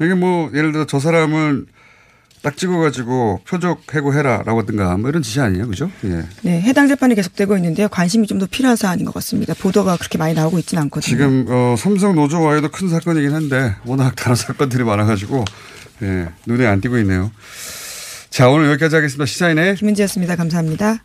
이게 0.00 0.14
뭐 0.14 0.50
예를 0.54 0.72
들어 0.72 0.86
저 0.86 0.98
사람은 0.98 1.66
딱 2.42 2.56
찍어가지고 2.56 3.40
표적 3.48 3.82
해고해라라고 3.94 4.60
하든가 4.60 4.96
뭐 4.96 5.10
이런 5.10 5.22
지시 5.22 5.40
아니에요, 5.40 5.66
그죠? 5.68 5.90
예. 6.04 6.22
네, 6.42 6.60
해당 6.62 6.86
재판이 6.88 7.14
계속되고 7.14 7.56
있는데요. 7.56 7.88
관심이 7.88 8.26
좀 8.26 8.38
더 8.38 8.46
필요한 8.46 8.76
사안인 8.76 9.04
것 9.04 9.12
같습니다. 9.14 9.52
보도가 9.54 9.96
그렇게 9.96 10.16
많이 10.18 10.32
나오고 10.34 10.58
있지는 10.60 10.84
않거든요. 10.84 11.10
지금 11.10 11.46
어, 11.48 11.74
삼성 11.76 12.14
노조와에도 12.14 12.70
큰 12.70 12.88
사건이긴 12.88 13.32
한데 13.34 13.74
워낙 13.84 14.14
다른 14.14 14.36
사건들이 14.36 14.84
많아가지고 14.84 15.44
예, 16.02 16.28
눈에 16.46 16.64
안 16.66 16.80
띄고 16.80 16.98
있네요. 16.98 17.32
자 18.30 18.48
오늘 18.48 18.70
여기까지 18.70 18.94
하겠습니다. 18.94 19.26
시사인의 19.26 19.74
김은지였습니다. 19.76 20.36
감사합니다. 20.36 21.02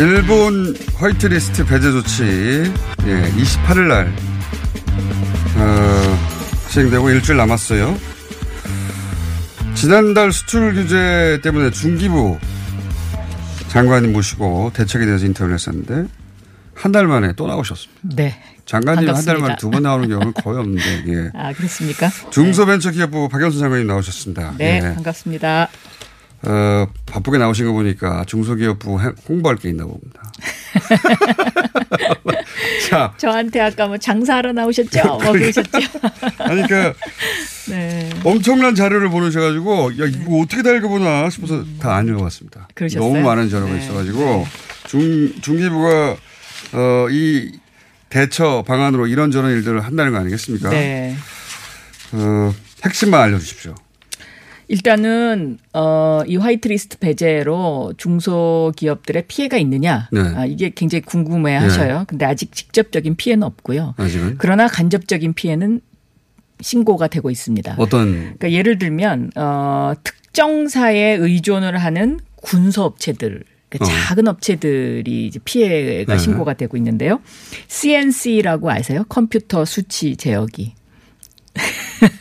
일본 0.00 0.74
화이트리스트 0.96 1.66
배제 1.66 1.90
조치 1.92 2.22
예, 3.06 3.30
28일 3.36 3.86
날 3.86 4.12
어, 5.56 6.18
시행되고 6.70 7.10
일주일 7.10 7.36
남았어요. 7.36 7.96
지난달 9.74 10.32
수출 10.32 10.74
규제 10.74 11.38
때문에 11.42 11.70
중기부 11.70 12.38
장관님 13.68 14.12
모시고 14.12 14.70
대책에 14.74 15.04
대해서 15.04 15.26
인터뷰를 15.26 15.54
했었는데 15.54 16.06
한 16.74 16.92
달 16.92 17.06
만에 17.06 17.34
또 17.36 17.46
나오셨습니다. 17.46 18.00
네. 18.16 18.40
장관님 18.64 19.06
한 19.14 19.22
달. 19.26 19.36
만에 19.36 19.56
두 19.56 19.68
번 19.70 19.82
나오는 19.82 20.08
경우는 20.08 20.32
거의 20.32 20.58
없는데 20.60 21.04
예. 21.08 21.30
아, 21.34 21.52
그렇습니까? 21.52 22.08
중소벤처기업부 22.30 23.28
박영수 23.28 23.58
장관님 23.58 23.86
나오셨습니다. 23.86 24.54
네, 24.56 24.76
예. 24.82 24.94
반갑습니다. 24.94 25.68
어, 26.42 26.86
바쁘게 27.06 27.38
나오신 27.38 27.66
거 27.66 27.72
보니까 27.72 28.24
중소기업부 28.26 29.00
해- 29.00 29.12
홍보할 29.28 29.56
게 29.58 29.68
있나 29.68 29.84
봅니다. 29.84 30.32
자, 32.88 33.12
저한테 33.18 33.60
아까 33.60 33.86
뭐 33.86 33.98
장사하러 33.98 34.52
나오셨죠? 34.52 35.02
뭐 35.04 35.18
그러셨죠? 35.32 35.70
아니, 36.38 36.66
그러니까 36.66 36.94
네. 37.68 38.10
엄청난 38.24 38.74
자료를 38.74 39.10
보내셔가지고, 39.10 39.92
야, 40.00 40.06
이거 40.06 40.38
어떻게 40.40 40.62
다 40.62 40.70
읽어보나 40.72 41.28
싶어서 41.30 41.64
다안 41.78 42.08
읽어봤습니다. 42.08 42.68
그러셨어요? 42.74 43.08
너무 43.12 43.24
많은 43.24 43.48
자료가 43.50 43.72
네. 43.72 43.84
있어가지고, 43.84 44.46
중, 44.88 45.32
중기부가, 45.40 46.16
어, 46.72 47.06
이 47.10 47.52
대처 48.08 48.64
방안으로 48.66 49.06
이런저런 49.06 49.52
일들을 49.52 49.84
한다는 49.84 50.12
거 50.12 50.18
아니겠습니까? 50.18 50.70
네. 50.70 51.16
어, 52.12 52.52
핵심만 52.84 53.20
알려주십시오. 53.22 53.74
일단은 54.70 55.58
어, 55.72 56.20
이 56.28 56.36
화이트리스트 56.36 56.98
배제로 56.98 57.92
중소기업들의 57.96 59.24
피해가 59.26 59.56
있느냐 59.56 60.08
네. 60.12 60.20
아, 60.20 60.46
이게 60.46 60.70
굉장히 60.72 61.02
궁금해하셔요. 61.02 62.04
근데 62.06 62.24
아직 62.24 62.54
직접적인 62.54 63.16
피해는 63.16 63.42
없고요. 63.42 63.94
아직은. 63.96 64.36
그러나 64.38 64.68
간접적인 64.68 65.32
피해는 65.34 65.80
신고가 66.60 67.08
되고 67.08 67.30
있습니다. 67.30 67.74
어떤, 67.78 68.12
그러니까 68.12 68.52
예를 68.52 68.78
들면 68.78 69.32
어, 69.34 69.92
특정사에 70.04 71.16
의존을 71.16 71.76
하는 71.76 72.20
군소업체들 72.36 73.42
그러니까 73.70 73.92
어. 73.92 73.98
작은 74.06 74.28
업체들이 74.28 75.26
이제 75.26 75.40
피해가 75.44 76.12
네. 76.12 76.18
신고가 76.18 76.54
되고 76.54 76.76
있는데요. 76.76 77.20
CNC라고 77.66 78.70
아세요? 78.70 79.04
컴퓨터 79.08 79.64
수치 79.64 80.14
제어기. 80.14 80.74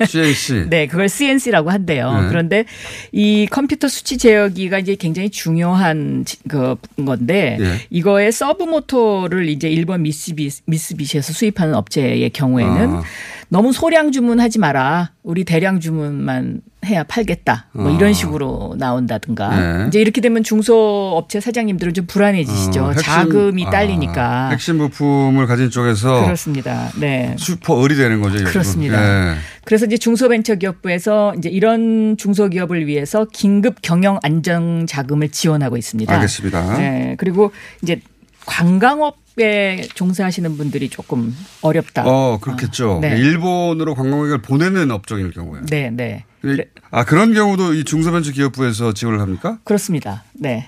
CNC. 0.08 0.68
네, 0.70 0.88
그걸 0.88 1.08
CNC라고 1.10 1.70
한대요. 1.70 2.22
네. 2.22 2.28
그런데 2.30 2.66
이 3.12 3.48
컴퓨터 3.50 3.88
수치 3.88 4.18
제어기가 4.18 4.80
이제 4.80 4.96
굉장히 4.96 5.30
중요한 5.30 6.24
지- 6.26 6.38
그 6.48 6.76
건데 7.06 7.58
예. 7.60 7.76
이거의 7.90 8.32
서브 8.32 8.64
모터를 8.64 9.48
이제 9.50 9.70
일본 9.70 10.02
미쓰비 10.04 10.50
미쓰비시에서 10.66 11.34
수입하는 11.34 11.76
업체의 11.76 12.30
경우에는 12.32 12.90
아. 12.96 13.04
너무 13.52 13.74
소량 13.74 14.12
주문하지 14.12 14.60
마라. 14.60 15.12
우리 15.24 15.44
대량 15.44 15.80
주문만 15.80 16.62
해야 16.86 17.04
팔겠다. 17.04 17.68
뭐 17.74 17.92
아. 17.92 17.96
이런 17.96 18.14
식으로 18.14 18.76
나온다든가. 18.78 19.50
네. 19.80 19.88
이제 19.88 20.00
이렇게 20.00 20.22
되면 20.22 20.44
중소업체 20.44 21.40
사장님들은 21.40 21.96
좀 21.96 22.06
불안해지시죠. 22.06 22.84
어, 22.84 22.88
핵심- 22.92 23.04
자금이 23.06 23.66
아, 23.66 23.70
딸리니까. 23.72 24.50
핵심 24.52 24.78
부품을 24.78 25.48
가진 25.48 25.72
쪽에서 25.72 26.24
그렇습니다. 26.26 26.90
네. 27.00 27.36
슈퍼 27.40 27.84
을이 27.84 27.96
되는 27.96 28.22
거죠. 28.22 28.44
그렇습니다. 28.44 29.32
예. 29.32 29.36
그래서 29.66 29.86
이제 29.88 29.98
중소벤처기업부에서 29.98 31.34
이제 31.38 31.50
이런 31.50 32.18
중소기업을 32.18 32.86
위해서 32.86 33.26
긴급 33.34 33.82
경영 33.82 34.20
안정 34.24 34.86
자금을 34.88 35.30
지원하고 35.30 35.76
있습니다. 35.76 36.14
알겠습니다. 36.14 36.78
네. 36.78 37.16
그리고 37.18 37.52
이제 37.82 38.00
관광업 38.46 39.19
에 39.38 39.88
종사하시는 39.94 40.58
분들이 40.58 40.90
조금 40.90 41.36
어렵다. 41.62 42.04
어, 42.06 42.40
그렇겠죠. 42.42 43.00
네. 43.02 43.18
일본으로 43.18 43.96
관광객을 43.96 44.42
보내는 44.42 44.92
업종일 44.92 45.32
경우에. 45.32 45.62
네, 45.70 45.90
네. 45.90 46.26
아, 46.92 47.06
그런 47.06 47.34
경우도 47.34 47.74
이 47.74 47.84
중소벤처기업부에서 47.84 48.94
지원을 48.94 49.22
합니까? 49.22 49.60
그렇습니다. 49.64 50.24
네. 50.34 50.68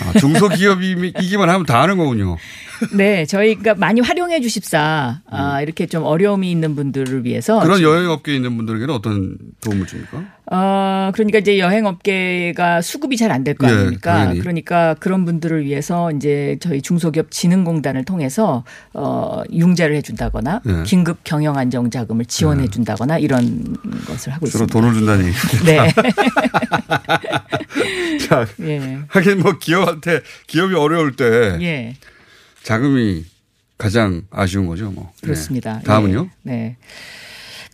아, 0.00 0.18
중소기업이기만 0.18 1.48
하면 1.50 1.66
다 1.66 1.82
하는 1.82 1.98
거군요. 1.98 2.36
네, 2.96 3.24
저희가 3.24 3.74
많이 3.74 4.00
활용해 4.00 4.40
주십사. 4.40 5.20
아, 5.30 5.60
이렇게 5.62 5.86
좀 5.86 6.04
어려움이 6.04 6.50
있는 6.50 6.74
분들을 6.74 7.24
위해서 7.24 7.58
음. 7.58 7.62
그런 7.62 7.82
여행업계에 7.82 8.34
있는 8.34 8.56
분들에게는 8.56 8.94
어떤 8.94 9.36
도움을 9.60 9.86
줍니까? 9.86 10.24
어, 10.50 11.10
그러니까 11.14 11.38
이제 11.38 11.58
여행업계가 11.58 12.82
수급이 12.82 13.16
잘 13.16 13.30
안 13.32 13.42
될거 13.44 13.66
예, 13.66 13.72
아닙니까? 13.72 14.12
당연히. 14.18 14.40
그러니까 14.40 14.94
그런 15.00 15.24
분들을 15.24 15.64
위해서 15.64 16.12
이제 16.12 16.56
저희 16.60 16.82
중소기업 16.82 17.30
진흥공단을 17.30 18.04
통해서 18.04 18.64
어, 18.92 19.42
융자를 19.50 19.96
해준다거나 19.96 20.60
예. 20.66 20.82
긴급 20.84 21.24
경영 21.24 21.56
안정 21.56 21.90
자금을 21.90 22.26
지원해 22.26 22.68
준다거나 22.68 23.18
이런 23.18 23.76
것을 24.06 24.32
하고 24.34 24.46
주로 24.46 24.64
있습니다. 24.66 24.72
돈을 24.72 24.94
준다니. 24.94 25.32
네. 25.64 25.88
자, 28.28 28.46
예. 28.60 28.98
하긴 29.08 29.38
뭐 29.40 29.58
기업한테 29.58 30.20
기업이 30.46 30.74
어려울 30.74 31.16
때 31.16 31.58
예. 31.62 31.94
자금이 32.62 33.24
가장 33.78 34.22
아쉬운 34.30 34.66
거죠. 34.66 34.90
뭐. 34.90 35.10
예. 35.22 35.26
그렇습니다. 35.26 35.80
다음은요? 35.80 36.28
예. 36.46 36.50
네. 36.50 36.76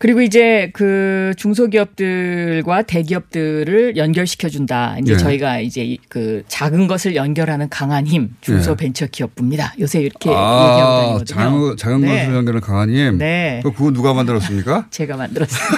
그리고 0.00 0.22
이제 0.22 0.70
그 0.72 1.34
중소기업들과 1.36 2.80
대기업들을 2.84 3.98
연결시켜 3.98 4.48
준다. 4.48 4.96
이제 4.98 5.12
예. 5.12 5.16
저희가 5.18 5.60
이제 5.60 5.84
이- 5.84 5.98
그 6.08 6.42
작은 6.48 6.86
것을 6.86 7.16
연결하는 7.16 7.68
강한 7.68 8.06
힘 8.06 8.34
중소벤처기업부입니다. 8.40 9.74
요새 9.78 10.00
이렇게 10.00 10.30
얘기하고 10.30 10.48
아, 10.48 11.00
다니거든요. 11.02 11.24
작은, 11.26 11.76
작은 11.76 12.00
네. 12.00 12.06
것을 12.06 12.34
연결하는 12.34 12.60
강한 12.62 12.88
힘. 12.88 13.18
네. 13.18 13.60
그 13.62 13.72
그거 13.74 13.90
누가 13.90 14.14
만들었습니까? 14.14 14.86
제가 14.90 15.18
만들었어요. 15.18 15.60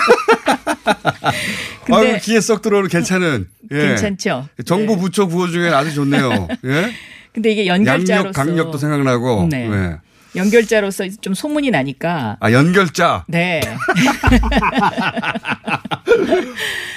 아유, 1.91 2.05
근데 2.05 2.19
귀에 2.21 2.41
썩 2.41 2.63
들어오는 2.63 2.89
괜찮은. 2.89 3.49
예. 3.73 3.77
괜찮죠? 3.89 4.47
정부 4.65 4.99
부처 4.99 5.27
구호 5.27 5.49
중에 5.49 5.71
아주 5.71 5.93
좋네요. 5.95 6.47
예? 6.67 6.93
근데 7.35 7.51
이게 7.51 7.67
연결자로서 7.67 8.13
양력, 8.13 8.33
강력도 8.35 8.79
생각나고. 8.79 9.49
네. 9.51 9.69
예. 9.69 9.97
연결자로서 10.35 11.09
좀 11.21 11.35
소문이 11.35 11.71
나니까 11.71 12.37
아, 12.41 12.53
연결자. 12.53 13.25
네. 13.29 13.61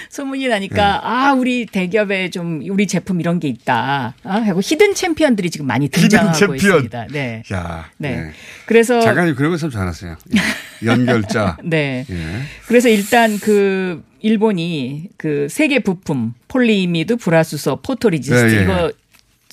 소문이 0.09 0.47
나니까 0.47 1.01
아 1.03 1.33
우리 1.33 1.65
대기업에 1.65 2.29
좀 2.29 2.61
우리 2.69 2.87
제품 2.87 3.19
이런 3.19 3.39
게 3.39 3.49
있다 3.49 4.13
아, 4.23 4.31
하고 4.41 4.61
히든 4.63 4.93
챔피언들이 4.95 5.49
지금 5.49 5.67
많이 5.67 5.89
등장하고. 5.89 6.55
있습니다. 6.55 7.07
네. 7.11 7.43
야. 7.51 7.89
네. 7.97 8.09
예. 8.09 8.31
그래서 8.65 9.01
장관님 9.01 9.35
그런 9.35 9.51
거참 9.51 9.69
잘하세요. 9.69 10.15
예. 10.35 10.87
연결자. 10.87 11.57
네. 11.63 12.05
예. 12.09 12.41
그래서 12.67 12.87
일단 12.87 13.37
그 13.39 14.03
일본이 14.21 15.09
그 15.17 15.47
세 15.49 15.61
개 15.61 15.79
부품 15.79 16.33
폴리이미드 16.47 17.17
불화수소 17.17 17.81
포토리지스트 17.81 18.53
예, 18.53 18.57
예. 18.59 18.63
이거 18.63 18.91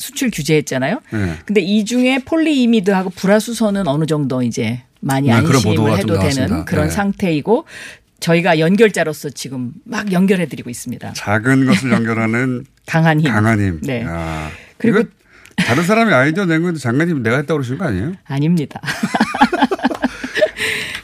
수출 0.02 0.30
규제했잖아요. 0.32 1.00
예. 1.14 1.38
근데 1.46 1.60
이 1.60 1.84
중에 1.84 2.18
폴리이미드하고 2.24 3.10
불화수소는 3.10 3.86
어느 3.86 4.04
정도 4.06 4.42
이제 4.42 4.82
많이 5.00 5.28
네, 5.28 5.34
안심을 5.34 5.96
해도 5.98 6.18
되는. 6.18 6.64
그런 6.64 6.86
네. 6.88 6.90
상태이고 6.90 7.64
저희가 8.18 8.58
연결자로서 8.58 9.30
지금 9.30 9.72
막 9.84 10.10
연결해 10.12 10.46
드리고 10.46 10.70
있습니다. 10.70 11.12
작은 11.12 11.66
것을 11.66 11.92
연결하는 11.92 12.64
강한 12.86 13.20
힘. 13.20 13.30
강한 13.30 13.60
힘. 13.60 13.80
네. 13.82 14.02
야. 14.02 14.50
그리고- 14.78 15.04
다른 15.56 15.84
사람이 15.84 16.12
아이디어 16.12 16.46
낸 16.46 16.62
건데 16.62 16.80
장관님 16.80 17.22
내가 17.22 17.36
했다고 17.36 17.58
그러시는 17.58 17.78
거 17.78 17.84
아니에요? 17.84 18.14
아닙니다. 18.24 18.80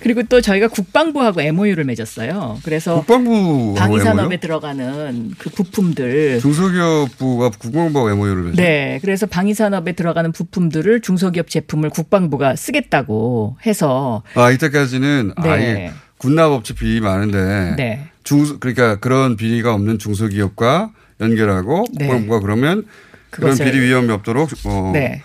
그리고 0.08 0.22
또 0.22 0.40
저희가 0.40 0.68
국방부하고 0.68 1.42
MOU를 1.42 1.84
맺었어요. 1.84 2.60
그래서 2.64 2.94
국방부 2.94 3.74
방위 3.76 4.00
산업에 4.00 4.38
들어가는 4.38 5.34
그 5.36 5.50
부품들 5.50 6.40
중소기업부가 6.40 7.50
국방부와 7.50 8.12
MOU를 8.12 8.42
맺어요. 8.44 8.56
네. 8.56 8.98
그래서 9.02 9.26
방위 9.26 9.52
산업에 9.52 9.92
들어가는 9.92 10.32
부품들을 10.32 11.02
중소기업 11.02 11.50
제품을 11.50 11.90
국방부가 11.90 12.56
쓰겠다고 12.56 13.58
해서 13.66 14.22
아 14.34 14.50
이때까지는 14.50 15.34
네. 15.42 15.50
아예 15.50 15.92
군납업체 16.16 16.72
비리 16.72 17.00
많은데 17.02 17.74
네. 17.76 18.08
중 18.24 18.56
그러니까 18.60 18.96
그런 18.96 19.36
비리가 19.36 19.74
없는 19.74 19.98
중소기업과 19.98 20.90
연결하고 21.20 21.84
네. 21.92 22.06
국방부가 22.06 22.40
그러면 22.40 22.86
그런 23.28 23.54
비리 23.58 23.78
위험이 23.80 24.10
없도록 24.12 24.48
어, 24.64 24.90
네. 24.94 25.20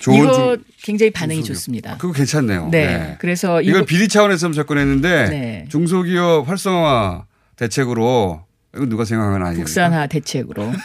좋은 0.00 0.16
이거 0.24 0.32
중- 0.32 0.64
굉장히 0.82 1.10
반응이 1.10 1.38
중소기업. 1.42 1.54
좋습니다. 1.56 1.96
그거 1.98 2.12
괜찮네요. 2.12 2.68
네. 2.70 3.16
그래서 3.20 3.60
이걸 3.62 3.84
비리 3.86 4.08
차원에서 4.08 4.50
접근했는데 4.52 5.24
네. 5.30 5.64
중소기업 5.68 6.48
활성화 6.48 7.24
대책으로 7.56 8.42
이거 8.74 8.86
누가 8.86 9.04
생각한 9.04 9.42
아니에요? 9.42 9.64
국산화 9.64 10.06
대책으로. 10.06 10.72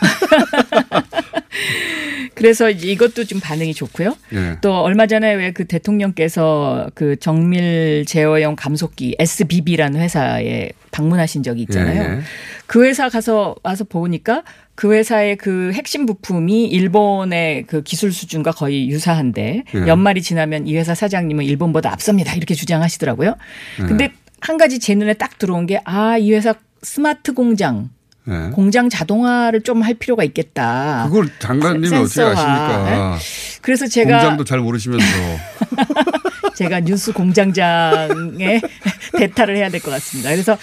그래서 2.36 2.70
이것도 2.70 3.24
좀 3.26 3.40
반응이 3.40 3.74
좋고요. 3.74 4.16
예. 4.34 4.58
또 4.62 4.82
얼마 4.82 5.08
전에 5.08 5.34
왜 5.34 5.52
그 5.52 5.66
대통령께서 5.66 6.88
그 6.94 7.16
정밀 7.16 8.06
제어용 8.06 8.56
감속기 8.56 9.16
SBB라는 9.18 10.00
회사에 10.02 10.70
방문하신 10.92 11.42
적이 11.42 11.62
있잖아요. 11.64 12.04
예, 12.04 12.18
예. 12.18 12.22
그 12.68 12.84
회사 12.86 13.10
가서 13.10 13.56
와서 13.64 13.86
보니까 13.86 14.44
그 14.78 14.94
회사의 14.94 15.38
그 15.38 15.72
핵심 15.74 16.06
부품이 16.06 16.66
일본의 16.66 17.64
그 17.64 17.82
기술 17.82 18.14
수준과 18.14 18.52
거의 18.52 18.90
유사한데 18.90 19.64
예. 19.74 19.88
연말이 19.88 20.22
지나면 20.22 20.68
이 20.68 20.78
회사 20.78 20.94
사장님은 20.94 21.46
일본보다 21.46 21.92
앞섭니다. 21.92 22.36
이렇게 22.36 22.54
주장하시더라고요. 22.54 23.36
예. 23.82 23.86
근데 23.88 24.12
한 24.40 24.58
가지 24.58 24.78
제 24.78 24.94
눈에 24.94 25.16
딱 25.16 25.40
들어온 25.40 25.66
게 25.66 25.82
아, 25.84 26.20
이 26.20 26.32
회사 26.32 26.54
스마트 26.84 27.34
공장 27.34 27.90
예. 28.30 28.50
공장 28.52 28.90
자동화를 28.90 29.62
좀 29.62 29.82
할 29.84 29.94
필요가 29.94 30.24
있겠다. 30.24 31.06
그걸 31.08 31.30
장관님이 31.40 31.96
어떻게. 31.96 32.22
아십니까? 32.22 33.18
그래서 33.62 33.88
제가 33.88 34.20
공장도 34.20 34.44
잘 34.44 34.60
모르시면서 34.60 35.06
제가 36.56 36.80
뉴스 36.82 37.14
공장장에 37.14 38.60
대타를 39.18 39.56
해야 39.58 39.70
될 39.70 39.80
것 39.82 39.92
같습니다. 39.92 40.32
그래서 40.32 40.58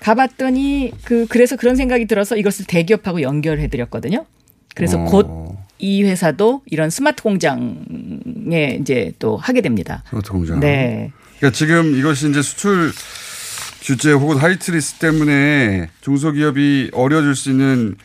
가봤더니 0.00 0.92
그 1.04 1.26
그래서 1.28 1.56
그런 1.56 1.74
생각이 1.76 2.06
들어서 2.06 2.36
이것을 2.36 2.66
대기업하고 2.66 3.22
연결해 3.22 3.68
드렸거든요. 3.68 4.26
그래서 4.74 4.98
어. 5.00 5.04
곧 5.06 5.78
이 5.78 6.02
회사도 6.04 6.62
이런 6.66 6.90
스마트 6.90 7.22
공장에 7.22 8.78
이제 8.80 9.12
또 9.18 9.36
하게 9.36 9.60
됩니다. 9.62 10.04
스마트 10.10 10.30
공장. 10.30 10.60
네. 10.60 11.10
그러니까 11.38 11.56
지금 11.56 11.96
이것이 11.98 12.28
이제 12.30 12.42
수출 12.42 12.92
규제 13.88 14.12
혹은 14.12 14.36
화이트리스트 14.36 14.96
때문에 14.98 15.88
중소기업이 16.02 16.90
어려질 16.92 17.34
수 17.34 17.50
있는 17.50 17.96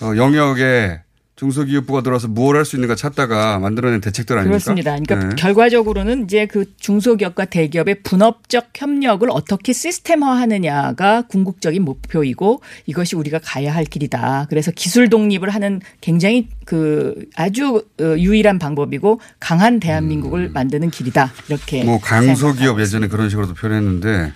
어, 0.00 0.16
영역에 0.16 0.98
중소기업부가 1.36 2.02
들어와서 2.02 2.26
뭘 2.26 2.50
할 2.50 2.64
수 2.64 2.74
있는가 2.74 2.96
찾다가 2.96 3.60
만들어낸 3.60 4.00
대책들 4.00 4.36
아닙니까? 4.36 4.58
그렇습니다. 4.58 4.98
그러니까 4.98 5.28
네. 5.28 5.36
결과적으로는 5.36 6.24
이제 6.24 6.46
그 6.46 6.64
중소기업과 6.78 7.44
대기업의 7.44 8.02
분업적 8.02 8.70
협력을 8.74 9.28
어떻게 9.30 9.72
시스템화하느냐가 9.72 11.22
궁극적인 11.28 11.84
목표이고 11.84 12.60
이것이 12.86 13.14
우리가 13.14 13.38
가야 13.40 13.72
할 13.72 13.84
길이다. 13.84 14.46
그래서 14.50 14.72
기술 14.72 15.08
독립을 15.08 15.50
하는 15.50 15.80
굉장히 16.00 16.48
그 16.64 17.14
아주 17.36 17.84
어, 18.00 18.16
유일한 18.18 18.58
방법이고 18.58 19.20
강한 19.38 19.78
대한민국을 19.78 20.48
만드는 20.48 20.90
길이다. 20.90 21.32
이렇게 21.48 21.82
음. 21.82 21.86
뭐 21.86 22.00
강소기업 22.00 22.80
예전에 22.80 23.06
그런 23.06 23.30
식으로도 23.30 23.54
표현했는데 23.54 24.32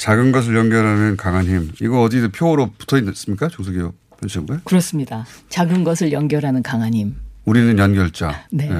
작은 0.00 0.32
것을 0.32 0.56
연결하는 0.56 1.18
강한 1.18 1.44
힘. 1.44 1.70
이거 1.82 2.00
어디 2.00 2.26
표로 2.28 2.70
붙어 2.78 2.96
있습니까? 2.98 3.48
중소기업 3.48 3.92
편집부에? 4.18 4.60
그렇습니다. 4.64 5.26
작은 5.50 5.84
것을 5.84 6.10
연결하는 6.12 6.62
강한 6.62 6.94
힘. 6.94 7.16
우리는 7.44 7.78
연결자. 7.78 8.46
네. 8.50 8.70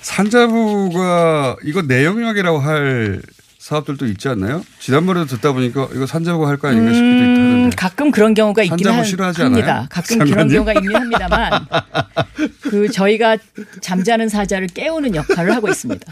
산자부가 0.00 1.56
이거 1.64 1.82
내 1.82 2.06
영역이라고 2.06 2.58
할 2.60 3.20
사업들도 3.58 4.06
있지 4.06 4.28
않나요? 4.28 4.64
지난번에도 4.78 5.26
듣다 5.26 5.52
보니까 5.52 5.88
이거 5.94 6.06
산자부가 6.06 6.48
할거 6.48 6.68
아닌가 6.68 6.94
싶기도 6.94 7.04
음, 7.04 7.36
하는데. 7.36 7.76
가끔 7.76 8.10
그런 8.10 8.32
경우가 8.32 8.62
있긴 8.62 8.78
산자부 8.78 9.40
합니다. 9.40 9.86
가끔 9.90 10.18
그런 10.18 10.28
장관님? 10.48 10.52
경우가 10.54 10.72
있긴 10.72 10.96
합니다만 10.96 11.66
그 12.62 12.90
저희가 12.90 13.36
잠자는 13.82 14.30
사자를 14.30 14.68
깨우는 14.68 15.14
역할을 15.14 15.54
하고 15.54 15.68
있습니다. 15.68 16.10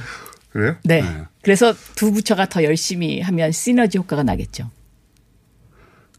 그래요? 0.55 0.77
네. 0.85 1.03
그래서 1.43 1.75
두 1.97 2.13
부처가 2.13 2.47
더 2.47 2.63
열심히 2.63 3.21
하면 3.21 3.51
시너지 3.51 3.99
효과가 3.99 4.23
나겠죠. 4.23 4.71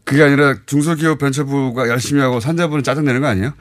그게 0.04 0.22
아니라 0.22 0.54
중소기업 0.66 1.18
벤처부가 1.18 1.88
열심히 1.88 2.20
하고 2.20 2.38
산자부는 2.38 2.84
짜증내는 2.84 3.22
거 3.22 3.28
아니에요? 3.28 3.54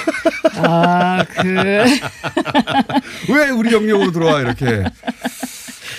아, 0.56 1.24
그 1.24 1.44
왜 3.32 3.50
우리 3.50 3.72
영역으로 3.72 4.12
들어와 4.12 4.40
이렇게. 4.40 4.82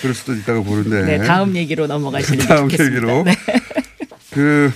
그럴 0.02 0.12
수도 0.12 0.34
있다고 0.34 0.64
보는데. 0.64 1.18
네, 1.18 1.24
다음 1.24 1.54
얘기로 1.54 1.86
넘어가시는 1.86 2.40
게 2.40 2.46
다음 2.48 2.68
좋겠습니다. 2.68 2.96
얘기로. 2.96 3.22
네. 3.22 3.34
그 4.32 4.72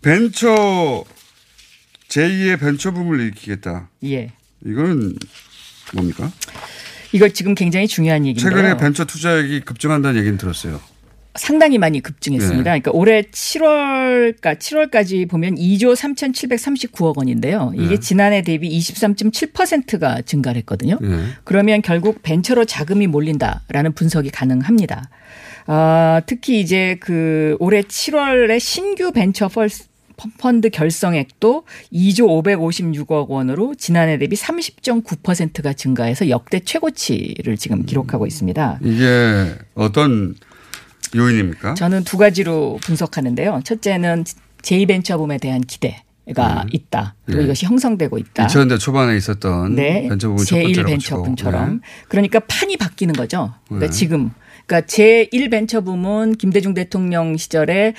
벤처 0.00 1.04
제2의 2.08 2.58
벤처 2.58 2.90
붐을 2.90 3.20
일으키겠다. 3.20 3.90
예. 4.04 4.32
이거는 4.64 5.14
뭡니까? 5.92 6.32
이거 7.14 7.28
지금 7.28 7.54
굉장히 7.54 7.86
중요한 7.86 8.26
얘기인데요. 8.26 8.50
최근에 8.50 8.76
벤처 8.76 9.04
투자액이 9.04 9.60
급증한다는 9.60 10.18
얘기는 10.18 10.36
들었어요. 10.36 10.80
상당히 11.36 11.78
많이 11.78 12.00
급증했습니다. 12.00 12.72
네. 12.72 12.80
그러니까 12.80 12.90
올해 12.92 13.22
7월까 13.22 14.58
7월까지 14.58 15.28
보면 15.28 15.54
2조 15.54 15.94
3,739억 15.94 17.16
원인데요. 17.16 17.72
이게 17.76 17.94
네. 17.94 18.00
지난해 18.00 18.42
대비 18.42 18.68
23.7%가 18.78 20.22
증가를 20.22 20.58
했거든요. 20.60 20.98
예. 21.02 21.20
그러면 21.44 21.82
결국 21.82 22.22
벤처로 22.22 22.64
자금이 22.64 23.06
몰린다라는 23.06 23.92
분석이 23.94 24.30
가능합니다. 24.30 25.08
아, 25.66 26.20
특히 26.26 26.58
이제 26.58 26.96
그 26.98 27.56
올해 27.60 27.82
7월에 27.82 28.58
신규 28.58 29.12
벤처 29.12 29.46
펄스 29.46 29.86
펀드 30.38 30.70
결성액도 30.70 31.64
2조 31.92 32.42
556억 32.44 33.28
원으로 33.28 33.74
지난해 33.74 34.18
대비 34.18 34.36
30.9%가 34.36 35.72
증가해서 35.72 36.28
역대 36.28 36.60
최고치를 36.60 37.56
지금 37.56 37.84
기록하고 37.84 38.26
있습니다. 38.26 38.80
이게 38.82 39.54
어떤 39.74 40.34
요인입니까? 41.14 41.74
저는 41.74 42.04
두 42.04 42.16
가지로 42.16 42.78
분석하는데요. 42.82 43.60
첫째는 43.64 44.24
제2벤처붐에 44.62 45.40
대한 45.40 45.60
기대가 45.60 46.64
있다. 46.72 47.14
그리고 47.24 47.40
네. 47.40 47.44
이것이 47.44 47.66
형성되고 47.66 48.18
있다. 48.18 48.46
2000년대 48.46 48.80
초반에 48.80 49.16
있었던 49.16 49.74
네. 49.74 50.08
벤처 50.08 50.28
부분 50.28 50.44
첫 50.44 50.56
제1 50.56 50.62
번째라고 50.62 50.88
벤처붐처럼. 50.88 51.72
네. 51.74 51.80
그러니까 52.08 52.40
판이 52.40 52.76
바뀌는 52.76 53.14
거죠. 53.14 53.54
그러니까 53.68 53.90
네. 53.90 53.92
지금. 53.92 54.30
그러니까 54.66 54.86
제1 54.86 55.50
벤처 55.50 55.82
붐은 55.82 56.36
김대중 56.36 56.72
대통령 56.72 57.36
시절에 57.36 57.94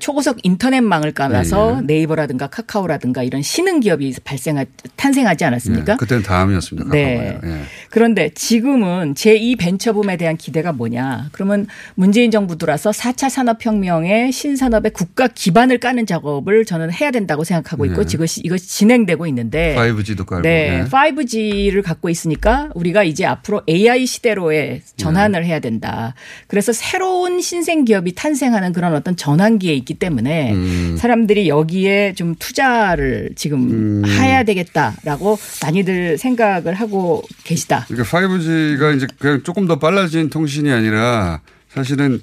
초고속 0.00 0.38
인터넷망을 0.42 1.12
깔아서 1.12 1.80
네, 1.80 1.94
네이버라든가 1.94 2.48
카카오라든가 2.48 3.22
이런 3.22 3.42
신흥 3.42 3.80
기업이 3.80 4.14
발생하 4.22 4.64
탄생하지 4.96 5.44
않았습니까? 5.44 5.94
네, 5.94 5.96
그때는 5.96 6.22
다음이었습니다. 6.22 6.90
네. 6.90 7.38
예. 7.42 7.60
그런데 7.90 8.30
지금은 8.34 9.14
제2 9.14 9.58
벤처 9.58 9.92
붐에 9.94 10.16
대한 10.16 10.36
기대가 10.36 10.72
뭐냐? 10.72 11.30
그러면 11.32 11.66
문재인 11.94 12.30
정부 12.30 12.58
들어서 12.58 12.90
4차 12.90 13.30
산업혁명의 13.30 14.30
신산업의 14.30 14.92
국가 14.92 15.26
기반을 15.26 15.78
까는 15.78 16.04
작업을 16.04 16.66
저는 16.66 16.92
해야 16.92 17.10
된다고 17.10 17.44
생각하고 17.44 17.86
있고 17.86 18.04
네. 18.04 18.10
이것이 18.12 18.42
이것이 18.44 18.68
진행되고 18.68 19.26
있는데 19.28 19.74
5G도 19.76 20.26
깔고. 20.26 20.42
네, 20.42 20.80
예. 20.80 20.84
5G를 20.84 21.82
갖고 21.82 22.10
있으니까 22.10 22.68
우리가 22.74 23.04
이제 23.04 23.24
앞으로 23.24 23.62
AI 23.68 24.04
시대로의 24.04 24.82
전환을 24.96 25.46
해야 25.46 25.60
된다. 25.60 26.09
그래서 26.46 26.72
새로운 26.72 27.40
신생 27.40 27.84
기업이 27.84 28.14
탄생하는 28.14 28.72
그런 28.72 28.94
어떤 28.94 29.16
전환기에 29.16 29.74
있기 29.74 29.94
때문에 29.94 30.52
음. 30.52 30.96
사람들이 30.98 31.48
여기에 31.48 32.14
좀 32.14 32.34
투자를 32.38 33.30
지금 33.36 34.04
해야 34.06 34.42
되겠다라고 34.44 35.38
많이들 35.62 36.18
생각을 36.18 36.74
하고 36.74 37.22
계시다. 37.44 37.86
그러니까 37.88 38.08
5G가 38.08 38.96
이제 38.96 39.06
그냥 39.18 39.42
조금 39.42 39.66
더 39.66 39.78
빨라진 39.78 40.30
통신이 40.30 40.70
아니라 40.70 41.40
사실은 41.68 42.20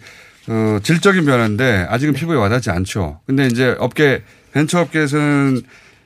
어, 0.48 0.80
질적인 0.82 1.26
변화인데 1.26 1.88
아직은 1.90 2.14
네. 2.14 2.20
피부에 2.20 2.38
와닿지 2.38 2.70
않죠. 2.70 3.20
근데 3.26 3.48
이제 3.48 3.76
업계 3.80 4.24
벤처 4.54 4.80
업계에서는 4.80 5.62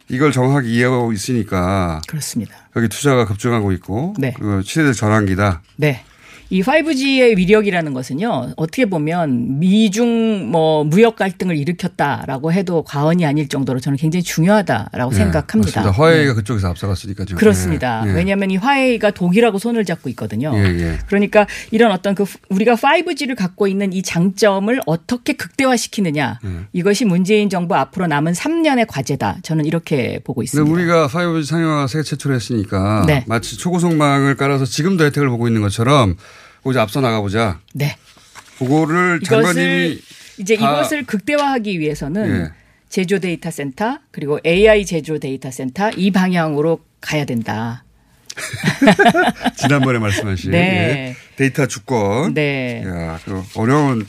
이걸 0.09 0.31
정확하게 0.31 0.67
이해하고 0.69 1.13
있으니까 1.13 2.01
그렇습니다. 2.07 2.67
여기 2.75 2.89
투자가 2.89 3.25
급증하고 3.25 3.71
있고 3.73 4.13
네. 4.17 4.33
그 4.37 4.61
시대적 4.63 4.93
전환기다. 4.93 5.61
네. 5.77 6.03
이 6.51 6.61
5G의 6.61 7.37
위력이라는 7.37 7.93
것은요, 7.93 8.55
어떻게 8.57 8.85
보면 8.85 9.59
미중 9.59 10.51
뭐 10.51 10.83
무역 10.83 11.15
갈등을 11.15 11.55
일으켰다라고 11.55 12.51
해도 12.51 12.83
과언이 12.83 13.25
아닐 13.25 13.47
정도로 13.47 13.79
저는 13.79 13.97
굉장히 13.97 14.21
중요하다라고 14.21 15.11
네, 15.11 15.17
생각합니다. 15.17 15.79
맞습니다. 15.79 15.91
화웨이가 15.91 16.33
그쪽에서 16.33 16.67
앞서갔으니까요. 16.67 17.37
그렇습니다. 17.37 18.03
예, 18.05 18.09
예. 18.09 18.13
왜냐하면 18.13 18.51
이 18.51 18.57
화웨이가 18.57 19.11
독일하고 19.11 19.59
손을 19.59 19.85
잡고 19.85 20.09
있거든요. 20.09 20.51
예, 20.53 20.63
예. 20.65 20.99
그러니까 21.07 21.47
이런 21.71 21.93
어떤 21.93 22.15
그 22.15 22.25
우리가 22.49 22.75
5G를 22.75 23.37
갖고 23.37 23.67
있는 23.67 23.93
이 23.93 24.01
장점을 24.03 24.77
어떻게 24.85 25.31
극대화시키느냐 25.31 26.39
예. 26.43 26.49
이것이 26.73 27.05
문재인 27.05 27.49
정부 27.49 27.75
앞으로 27.75 28.07
남은 28.07 28.33
3년의 28.33 28.87
과제다. 28.89 29.37
저는 29.43 29.63
이렇게 29.63 30.19
보고 30.25 30.43
있습니다. 30.43 30.69
우리가 30.69 31.07
5G 31.07 31.45
상용화 31.45 31.87
세계 31.87 32.03
최초로 32.03 32.35
했으니까 32.35 33.05
네. 33.07 33.23
마치 33.25 33.57
초고속망을 33.57 34.35
깔아서 34.35 34.65
지금도 34.65 35.05
혜택을 35.05 35.29
보고 35.29 35.47
있는 35.47 35.61
것처럼 35.61 36.17
거기 36.63 36.77
앞서 36.79 37.01
나가보자. 37.01 37.59
네. 37.73 37.95
그거를 38.57 39.19
장관님이 39.21 39.99
이제 40.37 40.55
다- 40.57 40.71
이것을 40.73 41.03
극대화하기 41.05 41.79
위해서는 41.79 42.29
예. 42.45 42.51
제조 42.89 43.19
데이터 43.19 43.49
센터 43.51 43.99
그리고 44.11 44.39
AI 44.45 44.85
제조 44.85 45.17
데이터 45.19 45.49
센터 45.49 45.89
이 45.91 46.11
방향으로 46.11 46.81
가야 46.99 47.25
된다. 47.25 47.83
지난번에 49.57 49.99
말씀하신 49.99 50.51
네. 50.51 50.57
예. 50.57 51.15
데이터 51.35 51.65
주권. 51.67 52.33
네. 52.33 52.83
야, 52.85 53.19
그 53.25 53.43
어려운 53.55 54.05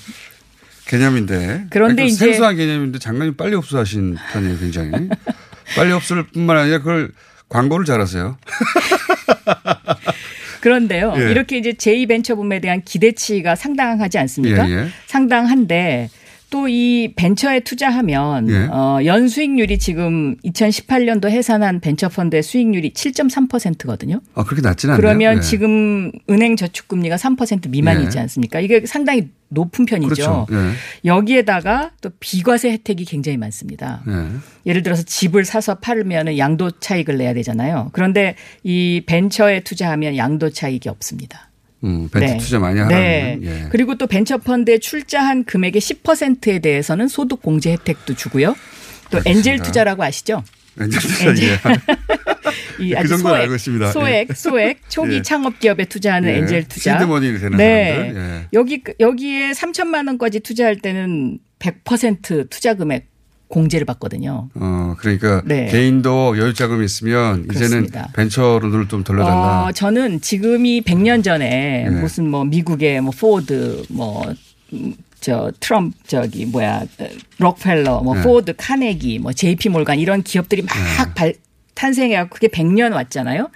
개념인데. 0.86 1.66
그런데 1.70 2.04
이제- 2.06 2.26
생소한 2.26 2.56
개념인데 2.56 2.98
장관님 2.98 3.36
빨리 3.36 3.54
흡수하신 3.56 4.16
편이에요, 4.32 4.58
굉장히. 4.58 4.90
빨리 5.76 5.92
흡수를 5.92 6.24
뿐만 6.28 6.56
아니라 6.58 6.78
그걸 6.78 7.12
광고를 7.48 7.84
잘하세요. 7.86 8.36
그런데요. 10.62 11.12
예. 11.16 11.30
이렇게 11.30 11.58
이제 11.58 11.72
제2벤처붐에 11.72 12.62
대한 12.62 12.82
기대치가 12.84 13.56
상당하지 13.56 14.16
않습니까? 14.18 14.68
예, 14.70 14.72
예. 14.72 14.86
상당한데 15.06 16.08
또 16.52 16.62
이 16.72 17.12
벤처에 17.16 17.60
투자하면 17.60 18.48
예. 18.48 18.68
어, 18.70 19.00
연수익률이 19.04 19.78
지금 19.78 20.36
2018년도 20.44 21.28
해산한 21.28 21.80
벤처펀드의 21.80 22.42
수익률이 22.42 22.92
7.3%거든요. 22.92 24.20
아, 24.34 24.44
그렇게 24.44 24.62
낮지는 24.62 24.94
않네요. 24.94 25.00
그러면 25.00 25.36
예. 25.38 25.40
지금 25.40 26.12
은행 26.30 26.56
저축 26.56 26.88
금리가 26.88 27.16
3% 27.16 27.68
미만이지 27.68 28.16
예. 28.16 28.22
않습니까? 28.22 28.60
이게 28.60 28.86
상당히 28.86 29.28
높은 29.48 29.84
편이죠. 29.84 30.08
그렇죠. 30.14 30.46
예. 30.50 30.72
여기에다가 31.04 31.90
또 32.00 32.10
비과세 32.20 32.70
혜택이 32.72 33.04
굉장히 33.04 33.36
많습니다. 33.36 34.02
예. 34.08 34.28
예를 34.64 34.82
들어서 34.82 35.02
집을 35.02 35.44
사서 35.44 35.76
팔면 35.76 36.38
양도 36.38 36.70
차익을 36.70 37.18
내야 37.18 37.34
되잖아요. 37.34 37.90
그런데 37.92 38.36
이 38.62 39.02
벤처에 39.04 39.60
투자하면 39.60 40.16
양도 40.16 40.48
차익이 40.48 40.88
없습니다. 40.88 41.50
음, 41.84 42.08
벤처 42.10 42.34
네. 42.34 42.38
투자 42.38 42.58
많이 42.58 42.78
하라는. 42.78 42.96
네. 42.96 43.38
예. 43.42 43.68
그리고 43.70 43.96
또 43.96 44.06
벤처펀드에 44.06 44.78
출자한 44.78 45.44
금액의 45.44 45.80
10%에 45.80 46.58
대해서는 46.60 47.08
소득 47.08 47.42
공제 47.42 47.72
혜택도 47.72 48.14
주고요. 48.14 48.54
또 49.10 49.18
알겠습니다. 49.18 49.30
엔젤 49.30 49.66
투자라고 49.66 50.02
아시죠? 50.02 50.42
엔젤 50.80 51.00
투자, 51.00 51.28
엔젤. 51.28 51.48
예. 51.48 51.58
이그 52.78 52.98
아주 52.98 53.08
정도는 53.08 53.18
소액, 53.30 53.40
알고 53.42 53.54
있습니다. 53.54 53.92
소액, 53.92 54.36
소액 54.36 54.90
초기 54.90 55.14
예. 55.16 55.22
창업 55.22 55.58
기업에 55.58 55.84
투자하는 55.84 56.28
예. 56.28 56.36
엔젤 56.38 56.68
투자. 56.68 56.98
시드머니를 56.98 57.40
되는 57.40 57.56
네. 57.58 57.92
사람들. 57.94 58.20
예. 58.20 58.46
여기 58.52 58.82
여기에 59.00 59.52
3천만 59.52 60.06
원까지 60.06 60.40
투자할 60.40 60.76
때는 60.76 61.38
100% 61.58 62.50
투자 62.50 62.74
금액 62.74 63.11
공제를 63.52 63.84
받거든요. 63.84 64.48
어, 64.54 64.94
그러니까 64.98 65.42
네. 65.44 65.66
개인도 65.66 66.38
여유 66.38 66.54
자금이 66.54 66.84
있으면 66.86 67.44
이제는 67.50 67.68
그렇습니다. 67.68 68.08
벤처로들 68.14 68.88
좀 68.88 69.04
돌려달라. 69.04 69.66
어, 69.66 69.72
저는 69.72 70.22
지금이 70.22 70.80
100년 70.80 71.22
전에 71.22 71.86
네. 71.88 71.90
무슨 71.90 72.30
뭐 72.30 72.44
미국의 72.44 73.02
뭐 73.02 73.12
포드 73.12 73.84
뭐 73.90 74.24
음, 74.72 74.94
저 75.20 75.52
트럼프 75.60 75.94
저기 76.06 76.46
뭐야 76.46 76.86
어, 76.98 77.08
록펠러 77.38 78.00
뭐 78.00 78.14
네. 78.14 78.22
포드 78.22 78.54
카네기 78.56 79.18
뭐 79.18 79.34
JP 79.34 79.68
몰간 79.68 79.98
이런 79.98 80.22
기업들이 80.22 80.62
막 80.62 81.14
발, 81.14 81.34
탄생해갖고 81.74 82.34
그게 82.34 82.48
100년 82.48 82.94
왔잖아요. 82.94 83.50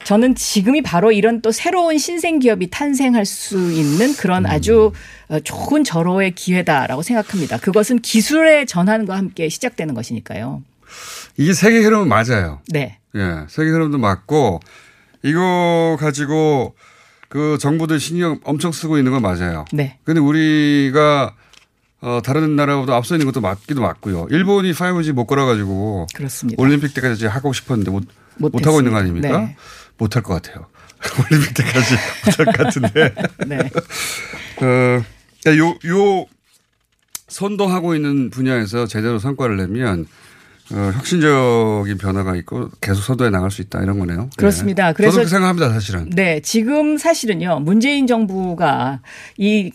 예. 0.00 0.04
저는 0.04 0.34
지금이 0.34 0.82
바로 0.82 1.12
이런 1.12 1.40
또 1.40 1.52
새로운 1.52 1.98
신생 1.98 2.38
기업이 2.38 2.70
탄생할 2.70 3.24
수 3.24 3.72
있는 3.72 4.14
그런 4.14 4.44
음. 4.44 4.50
아주 4.50 4.92
어, 5.28 5.40
좋은 5.40 5.84
절호의 5.84 6.32
기회다라고 6.34 7.02
생각합니다. 7.02 7.58
그것은 7.58 8.00
기술의 8.00 8.66
전환과 8.66 9.16
함께 9.16 9.48
시작되는 9.48 9.94
것이니까요. 9.94 10.62
이게 11.36 11.52
세계 11.52 11.78
흐름은 11.80 12.08
맞아요. 12.08 12.60
네. 12.68 12.98
예. 13.14 13.44
세계 13.48 13.70
흐름도 13.70 13.98
맞고 13.98 14.60
이거 15.22 15.96
가지고 16.00 16.74
그 17.28 17.58
정부들 17.60 18.00
신경 18.00 18.40
엄청 18.44 18.72
쓰고 18.72 18.98
있는 18.98 19.12
건 19.12 19.22
맞아요. 19.22 19.64
네. 19.72 19.98
근데 20.04 20.20
우리가 20.20 21.34
어, 22.02 22.20
다른 22.24 22.56
나라보다 22.56 22.96
앞서 22.96 23.14
있는 23.14 23.26
것도 23.26 23.40
맞기도 23.42 23.82
맞고요. 23.82 24.28
일본이 24.30 24.72
5G 24.72 25.12
못 25.12 25.26
걸어가지고 25.26 26.06
그렇습니다. 26.14 26.60
올림픽 26.60 26.94
때까지 26.94 27.26
하고 27.26 27.52
싶었는데 27.52 27.90
못, 27.90 28.04
못 28.38 28.52
못 28.52 28.66
하고 28.66 28.80
있는 28.80 28.92
거. 28.92 28.98
아닙니까? 28.98 29.38
네. 29.38 29.56
못할 30.00 30.22
것 30.22 30.34
같아요. 30.34 30.66
올림픽 31.30 31.54
때까지 31.54 31.94
못할 32.26 32.46
것 32.46 32.56
같은데. 32.56 33.14
네. 33.46 33.58
어, 34.62 35.56
요, 35.56 35.78
요 35.86 36.26
선도하고 37.28 37.94
있는 37.94 38.30
분야에서 38.30 38.86
제대로 38.86 39.18
성과를 39.18 39.56
내면 39.56 40.06
어, 40.72 40.92
혁신적인 40.94 41.98
변화가 41.98 42.36
있고 42.36 42.70
계속 42.80 43.02
선도해 43.02 43.30
나갈 43.30 43.50
수 43.50 43.60
있다 43.62 43.82
이런 43.82 43.98
거네요. 43.98 44.30
그렇습니다. 44.36 44.88
네. 44.88 44.92
그래서 44.94 45.12
저도 45.12 45.24
그 45.24 45.30
생각합니다, 45.30 45.70
사실은. 45.70 46.10
네, 46.10 46.40
지금 46.40 46.96
사실은요, 46.96 47.60
문재인 47.60 48.06
정부가 48.06 49.00
이 49.36 49.72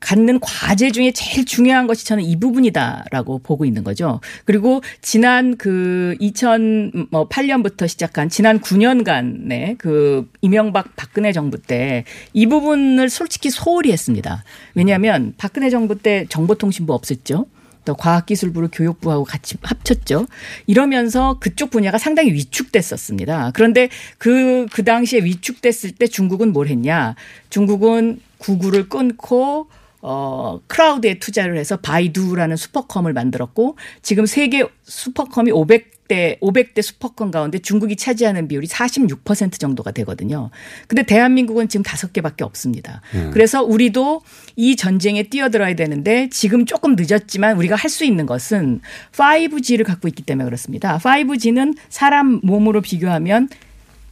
갖는 0.00 0.40
과제 0.40 0.90
중에 0.90 1.12
제일 1.12 1.44
중요한 1.44 1.86
것이 1.86 2.06
저는 2.06 2.24
이 2.24 2.38
부분이다라고 2.38 3.40
보고 3.40 3.64
있는 3.64 3.84
거죠. 3.84 4.20
그리고 4.44 4.82
지난 5.02 5.56
그 5.56 6.16
2008년부터 6.20 7.88
시작한 7.88 8.28
지난 8.28 8.60
9년간의 8.60 9.78
그 9.78 10.28
이명박 10.40 10.96
박근혜 10.96 11.32
정부 11.32 11.60
때 11.60 12.04
이 12.32 12.46
부분을 12.46 13.08
솔직히 13.08 13.50
소홀히 13.50 13.92
했습니다. 13.92 14.44
왜냐하면 14.74 15.34
박근혜 15.38 15.70
정부 15.70 15.98
때 15.98 16.26
정보통신부 16.28 16.92
없었죠. 16.92 17.46
또 17.84 17.94
과학기술부를 17.94 18.68
교육부하고 18.70 19.24
같이 19.24 19.56
합쳤죠. 19.62 20.26
이러면서 20.66 21.38
그쪽 21.40 21.70
분야가 21.70 21.96
상당히 21.96 22.32
위축됐었습니다. 22.32 23.52
그런데 23.54 23.88
그, 24.18 24.66
그 24.72 24.84
당시에 24.84 25.20
위축됐을 25.20 25.92
때 25.92 26.06
중국은 26.06 26.52
뭘 26.52 26.68
했냐. 26.68 27.14
중국은 27.48 28.20
구글을 28.38 28.88
끊고 28.88 29.68
어, 30.00 30.60
크라우드에 30.66 31.18
투자를 31.18 31.56
해서 31.56 31.76
바이두라는 31.76 32.56
슈퍼컴을 32.56 33.12
만들었고 33.12 33.76
지금 34.02 34.26
세계 34.26 34.64
슈퍼컴이 34.84 35.50
500대 35.50 36.40
500대 36.40 36.80
슈퍼컴 36.80 37.30
가운데 37.30 37.58
중국이 37.58 37.96
차지하는 37.96 38.48
비율이 38.48 38.66
46% 38.66 39.58
정도가 39.58 39.90
되거든요. 39.90 40.50
근데 40.86 41.02
대한민국은 41.02 41.68
지금 41.68 41.82
다섯 41.82 42.12
개밖에 42.14 42.44
없습니다. 42.44 43.02
음. 43.14 43.30
그래서 43.32 43.62
우리도 43.62 44.22
이 44.56 44.76
전쟁에 44.76 45.24
뛰어들어야 45.24 45.74
되는데 45.74 46.28
지금 46.30 46.64
조금 46.64 46.96
늦었지만 46.96 47.56
우리가 47.58 47.76
할 47.76 47.88
수 47.88 48.04
있는 48.04 48.26
것은 48.26 48.80
5G를 49.12 49.82
갖고 49.82 50.08
있기 50.08 50.22
때문에 50.22 50.44
그렇습니다. 50.44 50.98
5G는 50.98 51.74
사람 51.88 52.40
몸으로 52.42 52.82
비교하면 52.82 53.48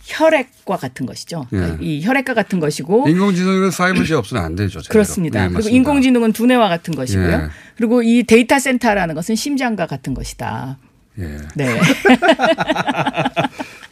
혈액과 0.07 0.77
같은 0.77 1.05
것이죠. 1.05 1.47
예. 1.53 1.77
이 1.81 2.05
혈액과 2.05 2.35
같은 2.35 2.61
것이고 2.61 3.09
인공지능은 3.09 3.71
5G 3.71 4.13
없으면 4.13 4.45
안 4.45 4.55
되죠. 4.55 4.81
제대로. 4.81 4.93
그렇습니다. 4.93 5.47
네, 5.47 5.53
그리고. 5.53 5.69
인공지능은 5.69 6.33
두뇌와 6.33 6.69
같은 6.69 6.95
것이고요. 6.95 7.29
예. 7.29 7.49
그리고 7.77 8.03
이 8.03 8.23
데이터 8.23 8.59
센터라는 8.59 9.15
것은 9.15 9.35
심장과 9.35 9.87
같은 9.87 10.15
것이다. 10.15 10.79
예. 11.19 11.39
네. 11.55 11.81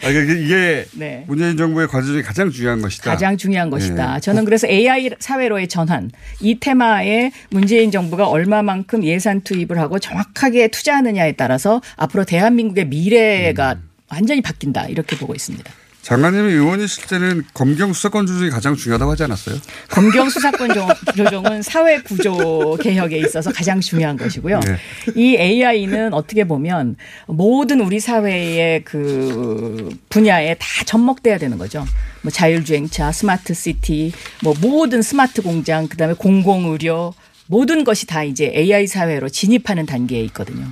아, 0.05 0.11
이게, 0.11 0.85
네. 0.93 1.25
문재인 1.27 1.57
정부의 1.57 1.89
과제 1.89 2.09
중에 2.09 2.21
가장 2.23 2.51
중요한 2.51 2.83
것이다. 2.83 3.11
가장 3.11 3.39
중요한 3.39 3.71
것이다. 3.71 4.17
예. 4.17 4.21
저는 4.21 4.45
그래서 4.45 4.69
AI 4.69 5.11
사회로의 5.19 5.67
전환 5.69 6.11
이 6.41 6.61
테마에 6.61 7.33
문재인 7.51 7.91
정부가 7.91 8.29
얼마만큼 8.29 9.03
예산 9.05 9.41
투입을 9.41 9.79
하고 9.79 9.99
정확하게 9.99 10.69
투자하느냐에 10.69 11.33
따라서 11.33 11.81
앞으로 11.97 12.25
대한민국의 12.25 12.89
미래가 12.89 13.73
음. 13.73 13.89
완전히 14.11 14.43
바뀐다 14.43 14.89
이렇게 14.89 15.17
보고 15.17 15.35
있습니다. 15.35 15.73
장관님이 16.05 16.53
의원이실 16.53 17.07
때는 17.07 17.45
검경 17.55 17.95
수사권 17.95 18.27
조정이 18.27 18.51
가장 18.51 18.77
중요하다고 18.77 19.13
하지 19.13 19.25
않았어요? 19.25 19.57
검경 19.89 20.29
수사권 20.29 20.75
조- 20.75 20.87
조정은 21.17 21.63
사회 21.63 22.03
구조 22.03 22.77
개혁에 22.83 23.17
있어서 23.21 23.51
가장 23.51 23.81
중요한 23.81 24.19
것이고요. 24.19 24.61
네. 24.61 24.77
이 25.15 25.35
AI는 25.37 26.13
어떻게 26.13 26.45
보면 26.45 26.97
모든 27.27 27.81
우리 27.81 28.01
사회의 28.01 28.85
그 28.85 29.89
분야에 30.11 30.57
다 30.59 30.67
접목돼야 30.85 31.39
되는 31.39 31.57
거죠. 31.57 31.87
뭐 32.21 32.31
자율주행차, 32.31 33.11
스마트 33.11 33.55
시티, 33.55 34.13
뭐 34.43 34.53
모든 34.61 35.01
스마트 35.01 35.41
공장, 35.41 35.89
그다음에 35.89 36.13
공공 36.13 36.67
의료 36.73 37.15
모든 37.47 37.83
것이 37.83 38.07
다 38.07 38.23
이제 38.25 38.53
AI 38.55 38.87
사회로 38.87 39.31
진입하는 39.31 39.87
단계에 39.87 40.21
있거든요. 40.25 40.67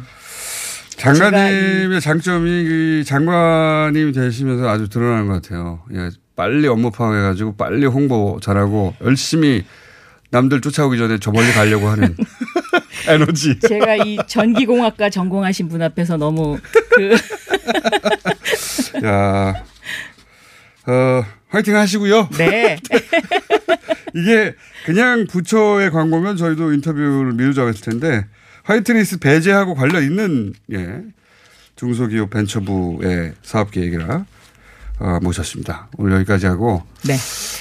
장관님의 0.96 2.00
장점이 2.00 2.64
그 2.64 3.02
장관님이 3.05 4.12
되시면서 4.12 4.68
아주 4.68 4.88
드러나는 4.88 5.26
것 5.26 5.42
같아요. 5.42 5.83
예, 5.94 6.11
빨리 6.37 6.66
업무 6.68 6.90
파악해가지고 6.90 7.57
빨리 7.57 7.87
홍보 7.87 8.38
잘하고 8.42 8.94
열심히 9.02 9.64
남들 10.31 10.61
쫓아오기 10.61 10.96
전에 10.98 11.18
저 11.18 11.31
멀리 11.31 11.52
가려고 11.52 11.88
하는 11.88 12.16
에너지. 13.09 13.59
제가 13.61 13.96
이 13.96 14.18
전기공학과 14.26 15.11
전공하신 15.11 15.68
분 15.68 15.83
앞에서 15.83 16.16
너무 16.16 16.59
그 16.90 17.16
야, 19.05 19.55
어, 20.87 21.24
화이팅 21.48 21.76
하시고요. 21.76 22.28
네. 22.38 22.78
이게 24.14 24.55
그냥 24.85 25.26
부처의 25.26 25.90
광고면 25.90 26.37
저희도 26.37 26.72
인터뷰를 26.72 27.33
미루자고 27.35 27.68
했을 27.68 27.83
텐데 27.83 28.26
화이트리스 28.64 29.18
배제하고 29.18 29.75
관련 29.75 30.03
있는 30.03 30.53
예, 30.72 31.03
중소기업 31.77 32.31
벤처부의 32.31 33.33
사업 33.42 33.70
계획이라 33.70 34.25
어, 35.01 35.18
모셨습니다. 35.22 35.88
오늘 35.98 36.16
여기까지 36.18 36.46
하고 36.46 36.83
네. 37.07 37.16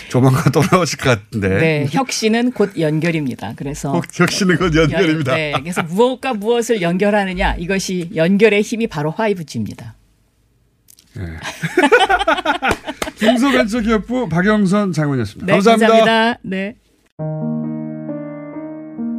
조만간 0.10 0.52
또 0.52 0.62
나오실 0.72 1.00
것 1.00 1.10
같은데. 1.10 1.48
네, 1.50 1.88
혁신은 1.90 2.52
곧 2.52 2.78
연결입니다. 2.80 3.54
그래서 3.56 3.96
혁- 3.96 4.04
혁신은 4.14 4.58
곧 4.58 4.76
연결입니다. 4.76 5.34
네, 5.36 5.54
그래서 5.60 5.82
무엇과 5.82 6.36
무엇을 6.36 6.82
연결하느냐 6.84 7.56
이것이 7.56 8.12
연결의 8.16 8.62
힘이 8.62 8.86
바로 8.88 9.12
5G입니다. 9.14 9.94
중소벤처기업부 13.16 14.30
박영선 14.30 14.94
장관이었습니다. 14.94 15.46
네, 15.46 15.54
감사합니다. 15.54 15.88
감사합니다. 15.98 16.40
네. 16.44 16.76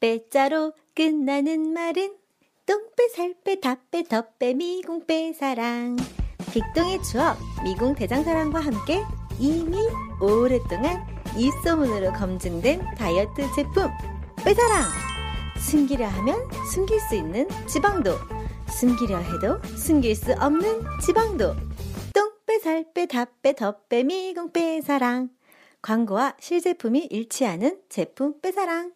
빼자로 0.00 0.72
끝나는 0.94 1.72
말은 1.72 2.16
똥빼, 2.66 3.08
살빼, 3.14 3.60
다빼, 3.60 4.02
덧빼, 4.02 4.54
미궁빼, 4.54 5.32
사랑. 5.32 5.96
빅동의 6.52 7.02
추억, 7.02 7.38
미궁 7.64 7.94
대장사랑과 7.94 8.60
함께 8.60 9.02
이미 9.38 9.78
오랫동안 10.20 11.06
입소문으로 11.36 12.12
검증된 12.12 12.82
다이어트 12.96 13.42
제품, 13.54 13.88
빼사랑. 14.44 14.82
숨기려 15.58 16.06
하면 16.06 16.36
숨길 16.72 17.00
수 17.00 17.14
있는 17.14 17.48
지방도, 17.66 18.12
숨기려 18.68 19.18
해도 19.18 19.62
숨길 19.76 20.14
수 20.14 20.32
없는 20.32 20.82
지방도. 21.04 21.54
똥빼, 22.12 22.58
살빼, 22.58 23.06
다빼, 23.06 23.54
덧빼, 23.54 24.02
미궁 24.04 24.52
빼, 24.52 24.80
사랑. 24.80 25.30
광고와 25.82 26.36
실제품이 26.40 27.06
일치하는 27.10 27.80
제품 27.88 28.40
빼사랑. 28.40 28.95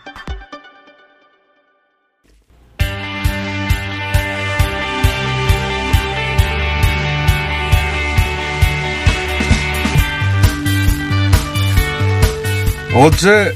어제 12.93 13.53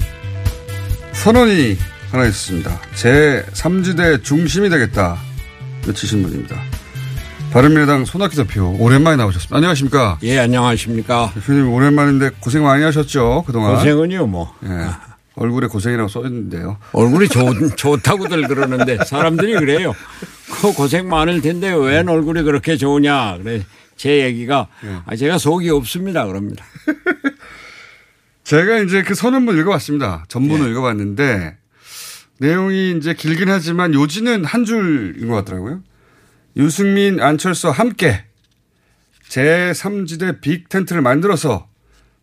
선언이 1.14 1.78
하나 2.10 2.26
있었습니다. 2.28 2.80
제 2.96 3.46
3지대 3.52 4.24
중심이 4.24 4.70
되겠다. 4.70 5.18
외치신 5.86 6.24
분입니다. 6.24 6.56
바른미래당 7.52 8.06
손학규 8.06 8.36
대표 8.36 8.76
오랜만에 8.80 9.18
나오셨습니다. 9.18 9.56
안녕하십니까? 9.58 10.20
예, 10.24 10.40
안녕하십니까? 10.40 11.32
대표님 11.36 11.70
오랜만인데 11.72 12.32
고생 12.40 12.64
많이 12.64 12.84
하셨죠 12.84 13.44
그동안. 13.46 13.76
고생은요, 13.76 14.28
뭐. 14.28 14.54
예. 14.64 14.70
얼굴에 15.36 15.68
고생이라고 15.68 16.08
써있는데요. 16.08 16.78
얼굴이 16.94 17.28
좋, 17.28 17.76
좋다고들 17.76 18.48
그러는데 18.48 18.98
사람들이 19.06 19.54
그래요. 19.56 19.94
그 20.62 20.72
고생 20.74 21.10
많을 21.10 21.42
텐데 21.42 21.74
웬 21.74 22.08
얼굴이 22.08 22.44
그렇게 22.44 22.78
좋으냐. 22.78 23.38
그래. 23.44 23.64
제 23.98 24.24
얘기가 24.24 24.68
아, 25.06 25.16
제가 25.16 25.38
속이 25.38 25.70
없습니다. 25.70 26.26
그럽니다. 26.26 26.66
제가 28.46 28.80
이제 28.80 29.04
그 29.04 29.14
선언문 29.14 29.60
읽어봤습니다. 29.60 30.26
전문을 30.30 30.72
읽어봤는데 30.72 31.58
내용이 32.38 32.96
이제 32.98 33.14
길긴 33.14 33.50
하지만 33.50 33.94
요지는 33.94 34.46
한 34.46 34.64
줄인 34.64 35.28
것 35.28 35.36
같더라고요. 35.36 35.84
유승민, 36.56 37.20
안철수 37.20 37.70
함께 37.70 38.24
제3지대 39.30 40.40
빅 40.40 40.70
텐트를 40.70 41.02
만들어서 41.02 41.68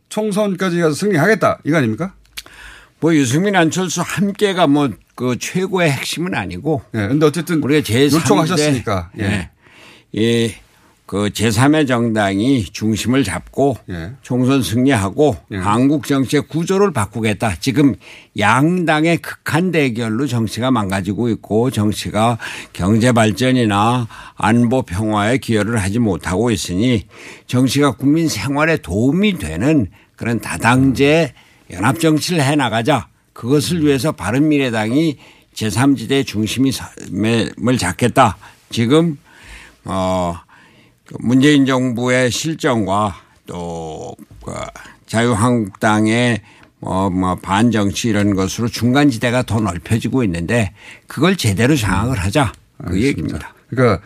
총선까지 0.09 0.81
가서 0.81 0.95
승리하겠다. 0.95 1.61
이거 1.65 1.77
아닙니까? 1.77 2.15
뭐 3.01 3.15
유승민, 3.15 3.55
안철수 3.55 4.01
함께가 4.01 4.67
뭐 4.67 4.89
그 5.15 5.39
최고의 5.39 5.91
핵심은 5.91 6.35
아니고. 6.35 6.83
예. 6.95 7.09
근데 7.09 7.27
어쨌든 7.27 7.63
우리가 7.63 7.83
제 7.85 8.05
요청하셨으니까. 8.05 9.11
예. 9.21 9.51
예. 10.17 10.62
그 11.13 11.29
제3의 11.29 11.87
정당이 11.87 12.65
중심을 12.73 13.23
잡고 13.23 13.77
예. 13.91 14.13
총선 14.23 14.63
승리하고 14.63 15.37
예. 15.51 15.59
한국 15.59 16.07
정치의 16.07 16.45
구조를 16.49 16.95
바꾸겠다. 16.95 17.57
지금 17.61 17.97
양당의 18.39 19.19
극한 19.19 19.73
대결로 19.73 20.27
정치가 20.27 20.71
망가지고 20.71 21.29
있고 21.29 21.71
정치가 21.71 22.39
경제 22.73 23.13
발전이나 23.13 24.09
안보 24.37 24.81
평화에 24.81 25.37
기여를 25.37 25.83
하지 25.83 25.99
못하고 25.99 26.51
있으니 26.51 27.07
정치가 27.47 27.91
국민 27.91 28.27
생활에 28.27 28.79
도움이 28.79 29.37
되는 29.37 29.89
그런 30.17 30.41
다당제 30.41 31.35
연합 31.73 32.01
정치를 32.01 32.43
해 32.43 32.57
나가자. 32.57 33.09
그것을 33.35 33.85
위해서 33.85 34.13
바른미래당이 34.13 35.19
제3지대 35.53 36.27
중심을 36.27 37.79
잡겠다. 37.79 38.39
지금 38.71 39.19
어그 39.85 40.52
문재인 41.21 41.67
정부의 41.67 42.31
실정과 42.31 43.17
또그 43.47 44.53
자유한국당의 45.07 46.41
뭐, 46.81 47.11
뭐 47.11 47.37
반정치 47.37 48.09
이런 48.09 48.35
것으로 48.35 48.69
중간지대가 48.69 49.43
더 49.43 49.61
넓혀지고 49.61 50.25
있는데 50.25 50.75
그걸 51.07 51.37
제대로 51.37 51.77
장악을 51.77 52.19
하자 52.19 52.53
그 52.87 53.01
얘기입니다. 53.01 53.55
그러니까 53.69 54.05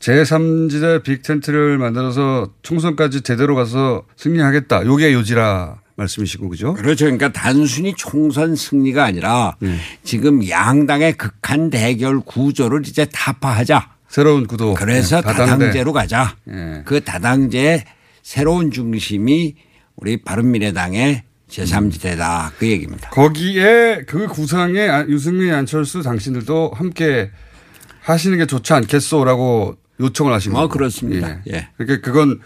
제3지대 0.00 1.02
빅텐트를 1.02 1.78
만들어서 1.78 2.50
총선까지 2.62 3.22
제대로 3.22 3.54
가서 3.54 4.02
승리하겠다. 4.16 4.84
요게 4.86 5.12
요지라 5.12 5.80
말씀이시고 5.96 6.48
그죠? 6.50 6.74
그렇죠. 6.74 7.06
그러니까 7.06 7.32
단순히 7.32 7.94
총선 7.96 8.54
승리가 8.54 9.04
아니라 9.04 9.56
네. 9.60 9.76
지금 10.04 10.46
양당의 10.46 11.14
극한 11.14 11.70
대결 11.70 12.20
구조를 12.20 12.82
이제 12.86 13.06
타파하자. 13.06 13.95
새로운 14.08 14.46
구도. 14.46 14.74
그래서 14.74 15.16
네, 15.16 15.22
다당제. 15.22 15.50
다당제로 15.52 15.92
가자. 15.92 16.36
예. 16.48 16.82
그 16.84 17.02
다당제의 17.04 17.84
새로운 18.22 18.70
중심이 18.70 19.56
우리 19.96 20.22
바른미래당의 20.22 21.22
제3지대다. 21.50 22.52
그 22.58 22.66
얘기입니다. 22.66 23.10
거기에 23.10 24.02
그 24.06 24.26
구상에 24.26 24.88
아- 24.88 25.06
유승민, 25.08 25.52
안철수 25.54 26.02
당신들도 26.02 26.72
함께 26.74 27.30
하시는 28.00 28.36
게 28.38 28.46
좋지 28.46 28.72
않겠소라고 28.72 29.76
요청을 30.00 30.32
하신 30.32 30.52
거예요. 30.52 30.66
뭐 30.66 30.68
그렇습니다. 30.72 31.40
예. 31.52 31.68
그러니까 31.76 32.00
그건 32.04 32.40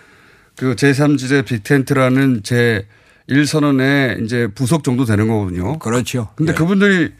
그 0.57 0.75
제3지대 0.77 1.45
빅텐트라는 1.47 2.43
제 2.43 2.87
1선언의 3.29 4.25
이제 4.25 4.49
부속 4.55 4.85
정도 4.85 5.05
되는 5.05 5.29
거거든요. 5.29 5.79
그렇죠. 5.79 6.29
근데 6.37 6.53
그분들이 6.53 7.13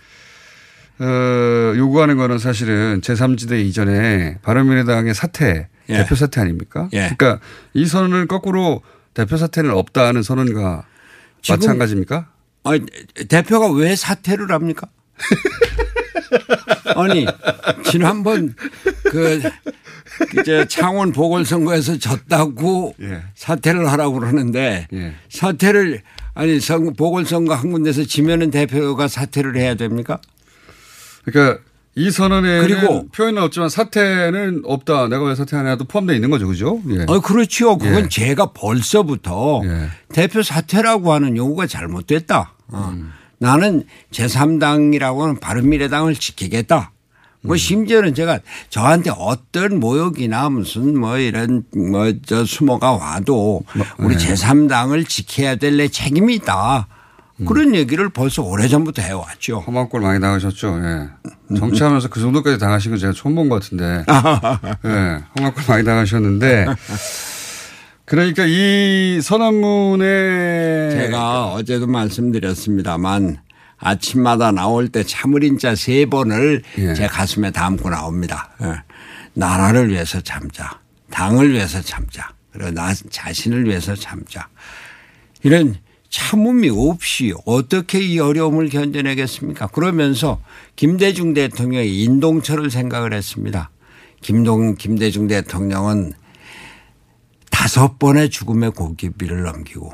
어, 1.01 1.73
요구하는 1.77 2.17
거는 2.17 2.39
사실은 2.39 3.01
제3지대 3.01 3.65
이전에 3.65 4.39
바른미래당의 4.43 5.15
사퇴, 5.15 5.69
예. 5.89 5.97
대표 5.97 6.15
사퇴 6.15 6.41
아닙니까? 6.41 6.89
예. 6.93 7.11
그러니까 7.17 7.41
이 7.73 7.87
선언을 7.87 8.27
거꾸로 8.27 8.83
대표 9.15 9.37
사퇴는 9.39 9.71
없다는 9.71 10.23
선언과 10.23 10.85
지금- 11.43 11.59
마찬가지입니까? 11.61 12.29
아니, 12.65 12.83
대표가 13.29 13.71
왜 13.73 13.97
사퇴를 13.97 14.53
합니까? 14.53 14.89
아니, 16.97 17.27
지난번 17.91 18.55
그, 19.05 19.41
이제 20.39 20.67
창원 20.69 21.13
보궐선거에서 21.13 21.99
졌다고 21.99 22.95
예. 23.01 23.23
사퇴를 23.35 23.91
하라고 23.91 24.19
그러는데 24.21 24.87
사퇴를 25.31 26.03
아니 26.35 26.61
선 26.61 26.93
보궐선거 26.95 27.55
한 27.55 27.73
군데서 27.73 28.05
지면은 28.05 28.51
대표가 28.51 29.09
사퇴를 29.09 29.57
해야 29.57 29.75
됩니까? 29.75 30.21
그러니까 31.25 31.61
이 31.97 32.11
선언에는 32.11 32.67
그리고- 32.67 33.09
표현은 33.09 33.43
없지만 33.43 33.69
사퇴는 33.69 34.63
없다. 34.65 35.09
내가 35.09 35.25
왜 35.25 35.35
사퇴하냐도 35.35 35.85
포함되어 35.87 36.15
있는 36.15 36.31
거죠. 36.31 36.47
그죠? 36.47 36.81
예. 36.91 37.05
어, 37.09 37.21
그렇죠. 37.21 37.77
그건 37.79 38.05
예. 38.05 38.09
제가 38.09 38.53
벌써부터 38.53 39.63
대표 40.13 40.43
사퇴라고 40.43 41.13
하는 41.13 41.37
요구가 41.37 41.67
잘못됐다. 41.67 42.53
어. 42.69 42.91
음. 42.95 43.13
나는 43.39 43.85
제3당이라고 44.13 45.21
하는 45.21 45.41
바른미래당을 45.41 46.15
지키겠다. 46.15 46.93
음. 47.43 47.49
뭐 47.49 47.57
심지어는 47.57 48.15
제가 48.15 48.39
저한테 48.69 49.11
어떤 49.17 49.81
모욕이나 49.81 50.49
무슨 50.51 50.99
뭐 50.99 51.19
이런 51.19 51.65
뭐 51.75 52.13
저 52.25 52.45
수모가 52.45 52.93
와도 52.93 53.63
우리 53.99 54.17
네. 54.17 54.27
제3당을 54.35 55.09
지켜야 55.09 55.57
될 55.57 55.77
내 55.77 55.89
책임이 55.89 56.35
있다. 56.37 56.87
그런 57.47 57.75
얘기를 57.75 58.09
벌써 58.11 58.43
오래전부터 58.43 59.03
해왔죠. 59.03 59.63
꼴 59.63 60.01
많이 60.01 60.21
당하셨죠. 60.21 60.81
예. 60.83 61.57
정치하면서 61.57 62.09
그 62.09 62.21
정도까지 62.21 62.59
당하신 62.59 62.93
건 62.93 62.99
제가 63.01 63.13
처음 63.13 63.35
본 63.35 63.49
것 63.49 63.63
같은데. 63.63 64.05
예. 64.85 65.21
꼴 65.51 65.53
많이 65.69 65.85
당하셨는데. 65.85 66.67
그러니까 68.05 68.45
이 68.47 69.21
선언문에 69.23 70.91
제가 70.91 71.53
어제도 71.53 71.87
말씀드렸습니다만 71.87 73.39
아침마다 73.79 74.51
나올 74.53 74.89
때 74.89 75.03
참을인자 75.05 75.75
세 75.75 76.07
번을 76.07 76.63
예. 76.79 76.95
제 76.95 77.07
가슴에 77.07 77.51
담고 77.51 77.89
나옵니다. 77.91 78.51
예. 78.63 78.83
나라를 79.35 79.89
위해서 79.91 80.21
참자. 80.21 80.79
당을 81.11 81.53
위해서 81.53 81.81
참자. 81.81 82.29
그리고 82.53 82.71
나 82.73 82.93
자신을 82.93 83.65
위해서 83.67 83.95
참자. 83.95 84.49
이런 85.43 85.77
참음이 86.11 86.71
없이 86.71 87.33
어떻게 87.47 88.01
이 88.01 88.19
어려움을 88.19 88.69
견뎌내겠습니까? 88.69 89.69
그러면서 89.69 90.41
김대중 90.75 91.35
대통령의 91.35 92.03
인동철을 92.03 92.71
생각을 92.71 93.15
했습니다. 93.15 93.71
김동, 94.21 94.75
김대중 94.75 95.29
대통령은 95.29 96.13
다섯 97.51 97.99
번의 97.99 98.31
죽음의 98.31 98.73
고기비를 98.73 99.45
넘기고 99.45 99.93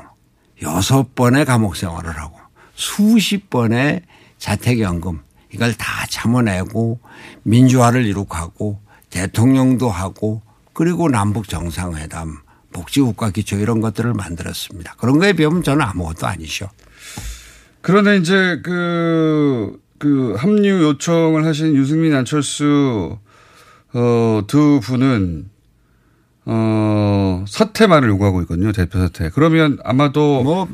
여섯 0.63 1.13
번의 1.13 1.45
감옥 1.45 1.75
생활을 1.75 2.17
하고 2.17 2.37
수십 2.73 3.49
번의 3.49 4.01
자택연금 4.39 5.21
이걸 5.53 5.75
다 5.75 6.05
참아내고 6.07 6.99
민주화를 7.43 8.05
이룩하고 8.05 8.79
대통령도 9.11 9.89
하고 9.89 10.41
그리고 10.73 11.09
남북 11.09 11.47
정상회담 11.47 12.46
복지국가 12.71 13.31
기초 13.31 13.57
이런 13.57 13.81
것들을 13.81 14.13
만들었습니다. 14.13 14.95
그런 14.97 15.19
거에 15.19 15.33
비하면 15.33 15.63
저는 15.63 15.81
아무것도 15.81 16.27
아니죠. 16.27 16.69
그런데 17.81 18.17
이제 18.17 18.59
그, 18.63 19.79
그 19.97 20.35
합류 20.37 20.83
요청을 20.83 21.45
하신 21.45 21.75
유승민 21.75 22.13
안철수 22.13 23.17
어, 23.93 24.41
두 24.47 24.79
분은 24.83 25.49
어, 26.45 27.45
사퇴만을 27.47 28.09
요구하고 28.09 28.41
있거든요. 28.41 28.71
대표 28.71 28.99
사퇴. 28.99 29.31
그러면 29.33 29.79
아마도 29.83 30.43
뭐 30.43 30.67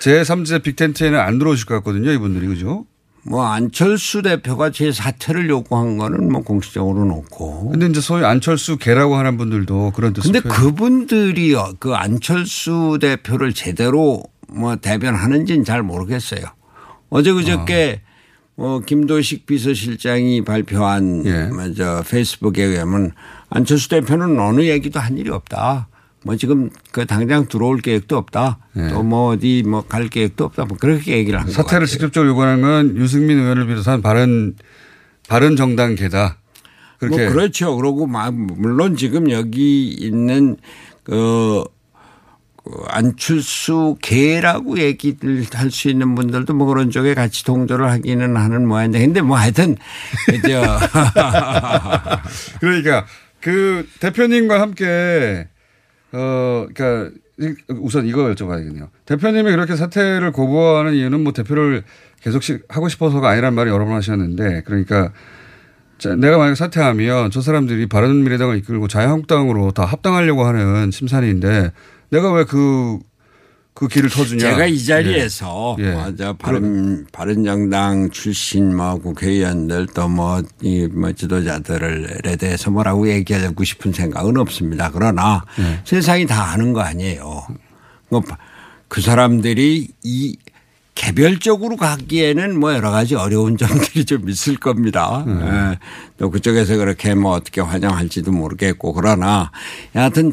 제3제 0.00 0.62
빅텐트에는 0.62 1.18
안 1.18 1.38
들어오실 1.38 1.66
것 1.66 1.74
같거든요. 1.76 2.12
이분들이. 2.12 2.46
그죠? 2.46 2.86
뭐 3.28 3.44
안철수 3.44 4.22
대표가 4.22 4.70
제 4.70 4.92
사퇴를 4.92 5.48
요구한 5.48 5.98
거는 5.98 6.30
뭐 6.30 6.42
공식적으로 6.42 7.04
놓고. 7.04 7.70
근데 7.70 7.86
이제 7.86 8.00
소위 8.00 8.24
안철수 8.24 8.76
개라고 8.76 9.16
하는 9.16 9.36
분들도 9.36 9.92
그런 9.94 10.12
뜻을 10.12 10.32
근데 10.32 10.48
그분들이 10.48 11.56
그 11.80 11.94
안철수 11.94 12.98
대표를 13.00 13.52
제대로 13.52 14.22
뭐 14.48 14.76
대변하는지는 14.76 15.64
잘 15.64 15.82
모르겠어요. 15.82 16.42
어제 17.10 17.32
그저께 17.32 18.02
뭐 18.54 18.80
김도식 18.80 19.46
비서실장이 19.46 20.44
발표한 20.44 21.24
먼저 21.54 22.02
페이스북에 22.08 22.62
의하면 22.62 23.12
안철수 23.50 23.88
대표는 23.88 24.38
어느 24.38 24.62
얘기도 24.62 25.00
한 25.00 25.18
일이 25.18 25.30
없다. 25.30 25.88
뭐 26.24 26.36
지금 26.36 26.70
그 26.90 27.06
당장 27.06 27.46
들어올 27.46 27.78
계획도 27.80 28.16
없다. 28.16 28.58
또뭐 28.90 29.28
어디 29.34 29.62
뭐 29.66 29.82
갈 29.82 30.08
계획도 30.08 30.44
없다. 30.44 30.64
뭐 30.64 30.76
그렇게 30.76 31.16
얘기를 31.18 31.38
한 31.38 31.46
거. 31.46 31.52
사퇴를 31.52 31.86
직접적으로 31.86 32.30
요구하는 32.30 32.60
건 32.62 32.96
유승민 32.96 33.38
의원을 33.38 33.66
비롯한 33.66 34.02
바른 34.02 34.54
바른 35.28 35.56
정당 35.56 35.94
개다. 35.94 36.38
그렇게 36.98 37.24
뭐 37.24 37.32
그렇죠. 37.32 37.76
그러고 37.76 38.06
마- 38.06 38.30
물론 38.30 38.96
지금 38.96 39.30
여기 39.30 39.88
있는 39.90 40.56
그, 41.04 41.62
그 42.64 42.70
안철수 42.88 43.96
개라고 44.02 44.78
얘기를 44.78 45.44
할 45.52 45.70
수 45.70 45.88
있는 45.88 46.14
분들도 46.16 46.54
뭐 46.54 46.66
그런 46.66 46.90
쪽에 46.90 47.14
같이 47.14 47.44
동조를 47.44 47.88
하기는 47.90 48.36
하는 48.36 48.66
모양인데 48.66 48.98
근데 49.00 49.20
뭐 49.20 49.36
하여튼 49.36 49.76
그저 50.26 50.78
그러니까 52.60 53.06
그 53.40 53.86
대표님과 54.00 54.60
함께 54.60 55.46
어 56.12 56.66
그러니까 56.74 57.10
우선 57.80 58.06
이거 58.06 58.22
여쭤봐야겠네요. 58.32 58.88
대표님이 59.04 59.50
그렇게 59.50 59.76
사퇴를 59.76 60.32
거부하는 60.32 60.94
이유는 60.94 61.22
뭐 61.22 61.32
대표를 61.32 61.82
계속 62.20 62.42
하고 62.68 62.88
싶어서가 62.88 63.28
아니란 63.30 63.54
말을 63.54 63.70
여러 63.70 63.84
번 63.84 63.94
하셨는데 63.94 64.62
그러니까 64.64 65.12
자, 65.98 66.14
내가 66.14 66.38
만약 66.38 66.54
사퇴하면 66.54 67.30
저 67.30 67.40
사람들이 67.40 67.86
바른미래당을 67.86 68.56
이끌고 68.58 68.88
자유한국당으로 68.88 69.72
다 69.72 69.84
합당하려고 69.84 70.44
하는 70.44 70.90
심산인데 70.90 71.72
내가 72.10 72.32
왜 72.32 72.44
그 72.44 72.98
그 73.76 73.88
길을 73.88 74.08
터주냐. 74.08 74.40
제가 74.40 74.64
이 74.64 74.82
자리에서 74.82 75.76
예. 75.80 75.92
맞아 75.92 76.32
바른 76.32 77.06
바른 77.12 77.44
정당 77.44 78.08
출신 78.08 78.74
뭐 78.74 78.94
국회의원들 78.94 79.88
또뭐이뭐 79.88 81.12
지도자들에 81.14 82.36
대해서 82.36 82.70
뭐라고 82.70 83.06
얘기하고 83.06 83.64
싶은 83.64 83.92
생각은 83.92 84.38
없습니다. 84.38 84.90
그러나 84.90 85.44
예. 85.58 85.82
세상이 85.84 86.26
다 86.26 86.52
아는 86.52 86.72
거 86.72 86.80
아니에요. 86.80 87.46
뭐그 88.08 89.02
사람들이 89.02 89.88
이 90.02 90.36
개별적으로 90.94 91.76
가기에는 91.76 92.58
뭐 92.58 92.72
여러 92.72 92.90
가지 92.90 93.14
어려운 93.14 93.58
점들이 93.58 94.06
좀 94.06 94.26
있을 94.30 94.56
겁니다. 94.56 95.22
예. 95.28 95.78
또 96.16 96.30
그쪽에서 96.30 96.78
그렇게 96.78 97.14
뭐 97.14 97.32
어떻게 97.32 97.60
환영할지도 97.60 98.32
모르겠고 98.32 98.94
그러나 98.94 99.50
여하튼 99.94 100.32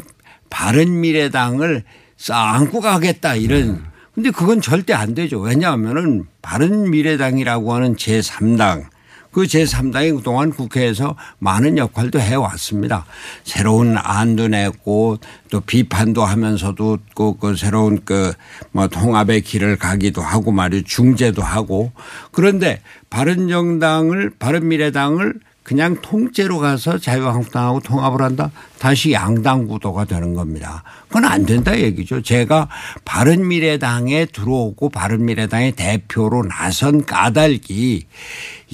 바른 0.50 1.02
미래당을 1.02 1.84
쌓고 2.24 2.80
가겠다 2.80 3.36
이런 3.36 3.84
근데 4.16 4.30
그건 4.30 4.62
절대 4.62 4.94
안 4.94 5.14
되죠. 5.14 5.40
왜냐하면은 5.40 6.26
바른 6.42 6.90
미래당이라고 6.92 7.74
하는 7.74 7.96
제3당 7.96 8.86
그 9.32 9.42
제3당이 9.42 10.18
그동안 10.18 10.52
국회에서 10.52 11.16
많은 11.40 11.80
역할도 11.80 12.20
해왔습니다. 12.20 13.06
새로운 13.44 13.98
안도 13.98 14.48
내고 14.48 15.18
또 15.50 15.60
비판도 15.60 16.24
하면서도 16.24 17.00
그, 17.16 17.38
그 17.38 17.56
새로운 17.56 18.06
그 18.06 18.34
뭐 18.72 18.88
통합의 18.88 19.42
길을 19.42 19.78
가기도 19.78 20.22
하고 20.22 20.52
말이죠. 20.52 20.86
중재도 20.86 21.42
하고 21.42 21.92
그런데 22.32 22.82
바른정당을 23.10 24.32
바른미래당을 24.40 25.36
그냥 25.64 25.96
통째로 26.02 26.60
가서 26.60 26.98
자유한국당하고 26.98 27.80
통합을 27.80 28.22
한다? 28.22 28.52
다시 28.80 29.14
양당 29.14 29.68
구도가 29.68 30.06
되는 30.06 30.34
겁니다. 30.34 30.84
그건 31.08 31.26
안 31.26 31.46
된다 31.46 31.78
얘기죠. 31.78 32.22
제가 32.22 32.68
바른미래당에 33.06 34.26
들어오고 34.26 34.90
바른미래당의 34.90 35.72
대표로 35.74 36.44
나선 36.44 37.06
까닭이 37.06 38.04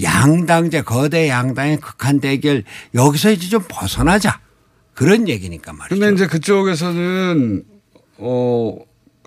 양당제 0.01 0.81
거대 0.81 1.29
양당의 1.29 1.77
극한 1.77 2.19
대결 2.19 2.63
여기서 2.95 3.31
이제 3.31 3.47
좀 3.49 3.63
벗어나자. 3.67 4.39
그런 4.95 5.29
얘기니까 5.29 5.71
말이죠. 5.71 5.99
근데 5.99 6.13
이제 6.13 6.27
그쪽에서는 6.27 7.63
어 8.17 8.75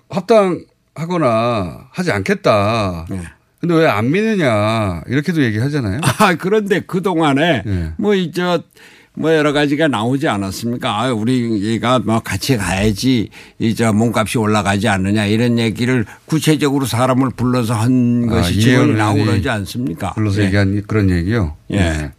합당하거나 0.09 1.87
하지 1.91 2.11
않겠다. 2.11 3.07
네. 3.09 3.23
근데 3.63 3.75
왜 3.75 3.87
안 3.87 4.11
믿느냐 4.11 5.03
이렇게도 5.07 5.41
얘기하잖아요. 5.41 6.01
아 6.19 6.35
그런데 6.35 6.81
그 6.81 7.01
동안에 7.01 7.63
뭐 7.97 8.13
이제 8.13 8.59
뭐 9.13 9.33
여러 9.33 9.53
가지가 9.53 9.87
나오지 9.87 10.27
않았습니까? 10.27 10.99
아, 11.01 11.13
우리가 11.13 11.99
뭐 11.99 12.19
같이 12.19 12.57
가야지 12.57 13.29
이제 13.59 13.89
몸값이 13.89 14.37
올라가지 14.37 14.89
않느냐 14.89 15.25
이런 15.27 15.59
얘기를 15.59 16.03
구체적으로 16.25 16.85
사람을 16.85 17.29
불러서 17.37 17.73
한 17.73 18.25
아, 18.29 18.33
것이 18.33 18.59
지금 18.59 18.95
그러지 18.95 19.47
않습니까? 19.47 20.11
불러서 20.13 20.41
예. 20.41 20.47
얘기한 20.47 20.83
그런 20.85 21.09
얘기요. 21.09 21.55
예. 21.69 21.77
네. 21.77 22.11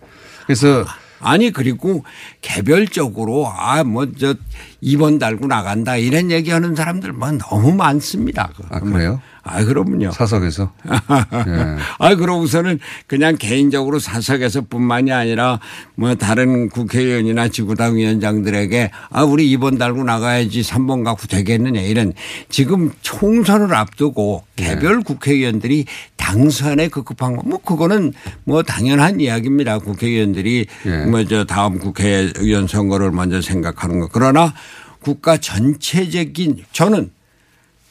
그래서 0.47 0.87
아니 1.21 1.51
그리고 1.51 2.05
개별적으로 2.41 3.51
아뭐저 3.51 4.35
입원 4.81 5.19
달고 5.19 5.47
나간다 5.47 5.97
이런 5.97 6.31
얘기하는 6.31 6.75
사람들 6.75 7.13
뭐 7.13 7.31
너무 7.33 7.75
많습니다. 7.75 8.51
아 8.71 8.81
그래요? 8.81 9.21
아 9.45 9.65
그럼요. 9.65 10.11
사석에서. 10.11 10.73
예. 10.89 11.77
아 11.99 12.15
그러고서는 12.15 12.81
그냥 13.07 13.37
개인적으로 13.37 13.99
사석에서 13.99 14.63
뿐만이 14.63 15.13
아니라 15.13 15.61
뭐 15.95 16.15
다른 16.15 16.69
국회의원이나 16.71 17.49
지구당 17.49 17.97
위원장들에게 17.97 18.91
아 19.11 19.23
우리 19.23 19.51
이번 19.51 19.79
달고 19.79 20.03
나가야지 20.05 20.63
3번 20.63 21.05
갖고 21.05 21.27
되겠느냐 21.27 21.81
이런 21.83 22.13
지금 22.49 22.91
총선을 23.03 23.75
앞두고 23.75 24.45
개별 24.57 25.03
국회의원들이 25.03 25.85
당선에 26.17 26.89
급급한 26.89 27.37
거 27.37 27.45
뭐 27.45 27.59
그거는 27.59 28.13
뭐 28.45 28.63
당연한 28.63 29.21
이야기입니다. 29.21 29.79
국회의원들이 29.79 30.67
뭐저 31.11 31.45
다음 31.45 31.79
국회의원 31.79 32.67
선거를 32.67 33.11
먼저 33.11 33.43
생각하는 33.43 34.01
거 34.01 34.09
그러나 34.11 34.55
국가 35.01 35.37
전체적인 35.37 36.65
저는 36.73 37.11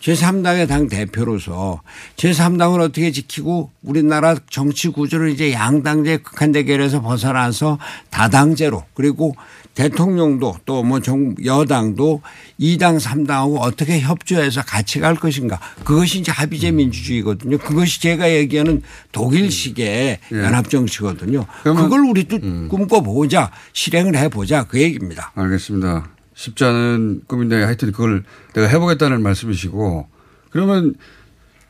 제3당의 0.03 0.67
당 0.67 0.89
대표로서 0.89 1.81
제3당을 2.17 2.81
어떻게 2.81 3.11
지키고 3.11 3.71
우리나라 3.83 4.35
정치 4.49 4.89
구조를 4.89 5.31
이제 5.31 5.53
양당제 5.53 6.17
극한 6.17 6.51
대결에서 6.51 7.01
벗어나서 7.01 7.79
다당제로 8.09 8.83
그리고 8.93 9.33
대통령도 9.75 10.57
또 10.65 10.83
뭐 10.83 10.99
여당도 11.45 12.21
2당 12.59 12.99
3당하고 12.99 13.59
어떻게 13.61 14.01
협조해서 14.01 14.61
같이 14.63 14.99
갈 14.99 15.15
것인가 15.15 15.59
그것이 15.85 16.19
이제 16.19 16.31
합의제 16.31 16.71
민주주의거든요. 16.71 17.57
그것이 17.57 18.01
제가 18.01 18.29
얘기하는 18.31 18.81
독일식의 19.13 20.19
연합 20.33 20.69
정치거든요. 20.69 21.45
그걸 21.63 22.01
우리도 22.01 22.39
꿈꿔보자 22.67 23.51
실행을 23.71 24.17
해보자 24.17 24.65
그 24.65 24.81
얘기입니다. 24.81 25.31
알겠습니다. 25.35 26.09
쉽지 26.35 26.63
않은 26.63 27.21
꿈인데 27.27 27.63
하여튼 27.63 27.91
그걸 27.91 28.23
내가 28.53 28.67
해보겠다는 28.67 29.21
말씀이시고 29.21 30.07
그러면 30.49 30.95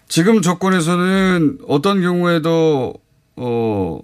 지금 0.08 0.42
조건에서는 0.42 1.60
어떤 1.68 2.02
경우에도 2.02 2.94
어 3.36 4.00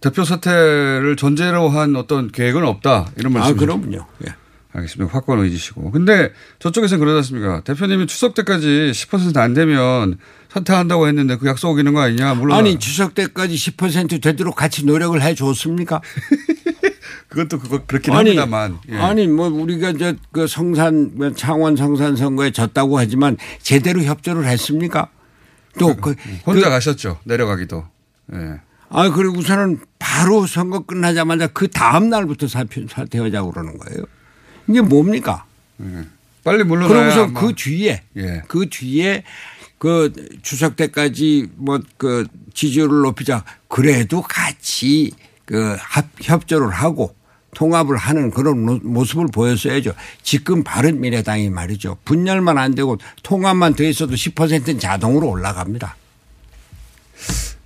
대표 0.00 0.24
사퇴를 0.24 1.16
전제로 1.16 1.68
한 1.68 1.96
어떤 1.96 2.30
계획은 2.30 2.64
없다 2.64 3.10
이런 3.16 3.34
아, 3.36 3.40
말씀이시죠? 3.40 3.80
그럼요. 3.80 4.06
예. 4.26 4.34
알겠습니다. 4.72 5.12
확고한 5.12 5.44
의지시고. 5.44 5.90
근데 5.90 6.32
저쪽에서는 6.58 7.00
그러지 7.00 7.16
않습니까? 7.18 7.62
대표님이 7.62 8.06
추석 8.06 8.34
때까지 8.34 8.92
10%안 8.94 9.54
되면 9.54 10.18
사퇴한다고 10.50 11.08
했는데 11.08 11.36
그 11.36 11.46
약속 11.46 11.70
어기는 11.70 11.92
거 11.94 12.00
아니냐. 12.00 12.34
물론. 12.34 12.56
아니 12.56 12.78
추석 12.78 13.14
때까지 13.14 13.54
10% 13.54 14.22
되도록 14.22 14.54
같이 14.54 14.84
노력을 14.84 15.20
해 15.20 15.34
줬습니까? 15.34 16.00
그것도 17.28 17.58
그거 17.60 17.84
그렇긴 17.86 18.14
아니, 18.14 18.30
합니다만. 18.36 18.78
예. 18.88 18.96
아니 18.96 19.26
뭐 19.26 19.48
우리가 19.48 19.92
저 19.94 20.14
그 20.32 20.46
성산 20.46 21.10
뭐 21.14 21.32
창원 21.34 21.76
성산 21.76 22.16
선거에 22.16 22.50
졌다고 22.52 22.98
하지만 22.98 23.36
제대로 23.60 24.02
협조를 24.02 24.46
했습니까? 24.46 25.10
또 25.78 25.94
그, 25.96 26.14
혼자 26.46 26.64
그- 26.66 26.70
가셨죠. 26.70 27.18
내려가기도. 27.24 27.84
예. 28.34 28.60
아 28.90 29.10
그리고 29.10 29.36
우선은 29.38 29.80
바로 29.98 30.46
선거 30.46 30.80
끝나자마자 30.80 31.46
그 31.48 31.68
다음 31.68 32.08
날부터 32.08 32.48
사퇴, 32.48 32.86
사퇴하자고 32.88 33.50
그러는 33.52 33.76
거예요. 33.78 34.04
이게 34.66 34.80
뭡니까? 34.80 35.44
빨리 36.44 36.64
물러나야 36.64 36.88
그러고서 36.88 37.24
아마- 37.24 37.40
그 37.40 37.52
뒤에 37.54 38.02
예. 38.16 38.42
그 38.48 38.66
뒤에 38.70 39.24
그 39.78 40.12
추석 40.42 40.76
때까지 40.76 41.48
뭐 41.56 41.80
그 41.98 42.26
지지율을 42.54 43.02
높이자 43.02 43.44
그래도 43.68 44.22
같이 44.22 45.12
그 45.44 45.76
합, 45.78 46.06
협조를 46.20 46.70
하고 46.70 47.14
통합을 47.58 47.96
하는 47.96 48.30
그런 48.30 48.60
모- 48.64 48.78
모습을 48.84 49.26
보였어야죠. 49.32 49.92
지금 50.22 50.62
바른 50.62 51.00
미래당이 51.00 51.50
말이죠. 51.50 51.98
분열만 52.04 52.56
안 52.56 52.76
되고 52.76 52.98
통합만 53.24 53.74
돼 53.74 53.88
있어도 53.88 54.14
10%는 54.14 54.78
자동으로 54.78 55.28
올라갑니다. 55.28 55.96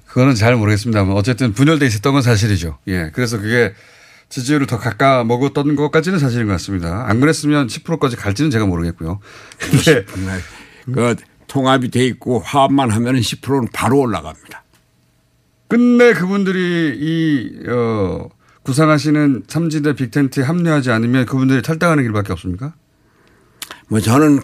그거는 0.07 0.35
잘 0.35 0.57
모르겠습니다만 0.57 1.15
어쨌든 1.15 1.53
분열돼 1.53 1.85
있었던 1.87 2.15
건 2.15 2.23
사실이죠. 2.23 2.79
예. 2.89 3.11
그래서 3.13 3.37
그게 3.39 3.75
지지율을 4.31 4.67
더 4.67 4.79
가까 4.79 5.25
먹었던 5.25 5.77
것까지는 5.77 6.19
사실인 6.19 6.47
것 6.47 6.53
같습니다. 6.55 7.05
안 7.07 7.21
그랬으면 7.21 7.67
10%까지 7.67 8.17
갈지는 8.17 8.51
제가 8.51 8.65
모르겠고요. 8.65 9.21
근데 9.59 10.07
그 10.91 11.17
통합이 11.49 11.91
돼 11.91 12.07
있고 12.07 12.39
화합만 12.41 12.91
하면 12.91 13.17
10%는 13.17 13.69
바로 13.75 13.99
올라갑니다. 14.01 14.65
끝내 15.69 16.15
그분들이 16.15 16.97
이, 16.99 17.69
어, 17.69 18.31
구상하시는 18.65 19.45
삼지대 19.49 19.95
빅텐트에 19.95 20.45
합류하지 20.45 20.91
않으면 20.91 21.27
그분들이 21.27 21.63
탈당하는 21.63 22.05
길밖에 22.05 22.33
없습니까? 22.33 22.75
뭐 23.89 24.01
저는 24.01 24.41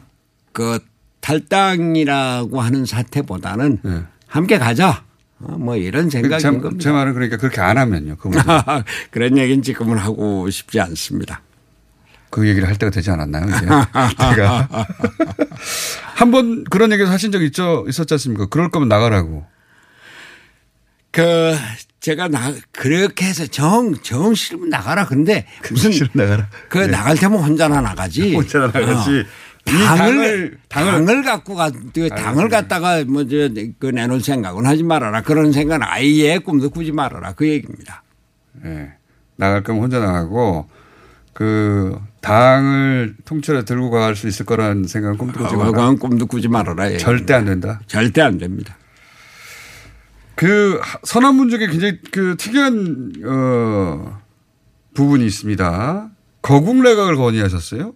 그 0.53 0.81
탈당이라고 1.21 2.61
하는 2.61 2.85
사태보다는 2.85 4.07
함께 4.27 4.59
가자. 4.59 5.05
어, 5.41 5.53
뭐 5.57 5.77
이런 5.77 6.11
생각인 6.11 6.39
제, 6.39 6.51
겁니다. 6.51 6.83
제 6.83 6.91
말은 6.91 7.15
그러니까 7.15 7.37
그렇게 7.37 7.61
안 7.61 7.79
하면요. 7.79 8.17
그분들. 8.17 8.43
그런 9.13 9.39
얘기는 9.39 9.63
지금은 9.63 9.97
하고 9.99 10.51
싶지 10.51 10.81
않습니다. 10.81 11.43
그 12.31 12.47
얘기를 12.49 12.69
할 12.69 12.77
때가 12.77 12.91
되지 12.91 13.11
않았나요, 13.11 13.47
이제? 13.49 13.61
제가. 14.35 14.69
한 16.15 16.31
번 16.33 16.65
그런 16.65 16.91
얘기를 16.93 17.09
하신 17.11 17.31
적 17.31 17.43
있죠, 17.45 17.85
있었지 17.89 18.15
않습니까? 18.15 18.47
그럴 18.47 18.71
거면 18.71 18.89
나가라고. 18.89 19.47
그 21.13 21.55
제가 22.01 22.29
나 22.29 22.53
그렇게 22.73 23.27
해서 23.27 23.47
정 23.47 23.95
정 24.03 24.35
싫으면 24.35 24.69
나가라. 24.69 25.07
근데 25.07 25.47
무슨 25.71 25.91
나가라. 26.13 26.49
그 26.69 26.79
네. 26.79 26.87
나갈 26.89 27.17
때면 27.17 27.39
혼자나 27.43 27.81
나가지. 27.81 28.35
혼자나 28.35 28.67
나가지. 28.67 29.21
어. 29.21 29.49
당을 29.71 30.59
당을, 30.69 31.23
갖고 31.25 31.55
가 31.55 31.71
당을 31.71 32.49
갖다가 32.49 33.05
뭐저그 33.05 33.87
내놓을 33.93 34.23
생각은 34.23 34.65
하지 34.65 34.83
말아라 34.83 35.21
그런 35.21 35.53
생각은 35.53 35.87
아예 35.87 36.39
꿈도 36.39 36.71
꾸지 36.71 36.93
말아라 36.93 37.33
그 37.35 37.47
얘기입니다. 37.47 38.03
네. 38.63 38.93
나갈 39.37 39.63
거면 39.63 39.83
혼자 39.83 39.99
나가고 39.99 40.69
그 41.35 41.99
당을 42.23 43.17
통째로 43.27 43.65
들고 43.65 43.91
갈 43.91 44.17
수 44.17 44.27
있을 44.27 44.47
거라는 44.47 44.85
생각은 44.85 45.19
꿈도 45.19 45.41
꾸지 45.41 45.55
말아라. 45.55 45.71
그건 45.71 45.99
꿈도 45.99 46.27
꾸지 46.27 46.49
말아라. 46.49 46.87
얘기입니다. 46.87 47.05
절대 47.05 47.35
안 47.35 47.45
된다. 47.45 47.81
절대 47.87 48.23
안 48.23 48.39
됩니다. 48.39 48.77
그 50.39 50.81
선언문 51.03 51.51
중에 51.51 51.67
굉장히 51.67 51.99
그 52.13 52.37
특이한 52.39 53.13
어 53.25 54.21
부분이 54.95 55.27
있습니다. 55.27 56.11
거국 56.43 56.77
내각을 56.77 57.17
건의하셨어요? 57.17 57.93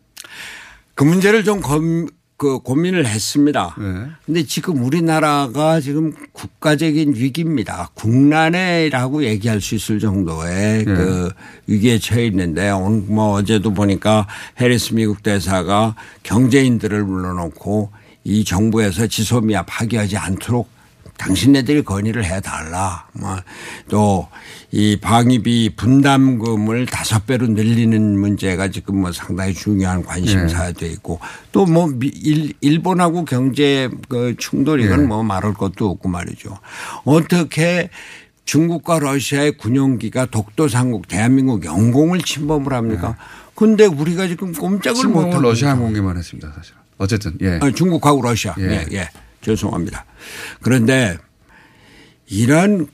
그 0.97 1.05
문제를 1.05 1.45
좀 1.45 1.61
검, 1.61 2.09
그 2.36 2.59
고민을 2.59 3.07
했습니다. 3.07 3.76
네. 3.78 4.07
근데 4.26 4.43
지금 4.43 4.82
우리나라가 4.82 5.80
지금 5.80 6.12
국가적인 6.32 7.14
위기입니다. 7.14 7.90
국난이라고 7.95 9.22
얘기할 9.22 9.61
수 9.61 9.76
있을 9.76 10.01
정도의 10.01 10.78
네. 10.78 10.84
그 10.84 11.30
위기에 11.68 12.01
처해 12.01 12.26
있는데 12.26 12.70
오늘 12.70 13.03
뭐 13.07 13.34
어제도 13.34 13.72
보니까 13.72 14.26
해리스 14.61 14.95
미국 14.95 15.22
대사가 15.22 15.95
경제인들을 16.24 17.07
불러놓고 17.07 17.93
이 18.24 18.45
정부에서 18.45 19.07
지소미아 19.07 19.62
파기하지 19.62 20.16
않도록 20.16 20.71
당신네들이 21.22 21.82
건의를 21.82 22.24
해달라. 22.24 23.06
뭐또이 23.12 24.98
방위비 25.00 25.74
분담금을 25.76 26.86
다섯 26.86 27.26
배로 27.26 27.46
늘리는 27.46 28.18
문제가 28.18 28.68
지금 28.68 29.00
뭐 29.02 29.12
상당히 29.12 29.54
중요한 29.54 30.02
관심사가 30.02 30.72
돼 30.72 30.88
있고 30.88 31.20
또 31.52 31.62
뭐 31.72 31.88
일본하고 32.60 33.24
경제 33.24 33.88
그 34.08 34.34
충돌 34.36 34.80
이건 34.82 35.02
네. 35.02 35.06
뭐 35.06 35.22
말할 35.22 35.54
것도 35.54 35.88
없고 35.90 36.08
말이죠. 36.08 36.58
어떻게 37.04 37.88
중국과 38.44 38.98
러시아의 38.98 39.52
군용기가 39.52 40.26
독도 40.26 40.68
상국 40.68 41.06
대한민국 41.08 41.64
영공을 41.64 42.20
침범을 42.20 42.72
합니까? 42.72 43.16
근데 43.54 43.86
우리가 43.86 44.26
지금 44.26 44.52
꼼짝을 44.52 44.96
침범을 45.00 45.26
못하고 45.26 45.42
러시아 45.42 45.70
항공기만 45.70 46.16
했습니다, 46.18 46.52
사실. 46.54 46.74
어쨌든 46.98 47.38
예. 47.40 47.58
아, 47.62 47.70
중국하고 47.70 48.20
러시아. 48.22 48.54
예. 48.58 48.64
예. 48.64 48.86
예, 48.92 49.08
죄송합니다. 49.43 50.05
그런데 50.61 51.18
이런 52.26 52.88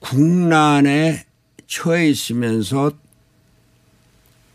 국난에 0.00 1.24
처해 1.66 2.08
있으면서 2.08 2.92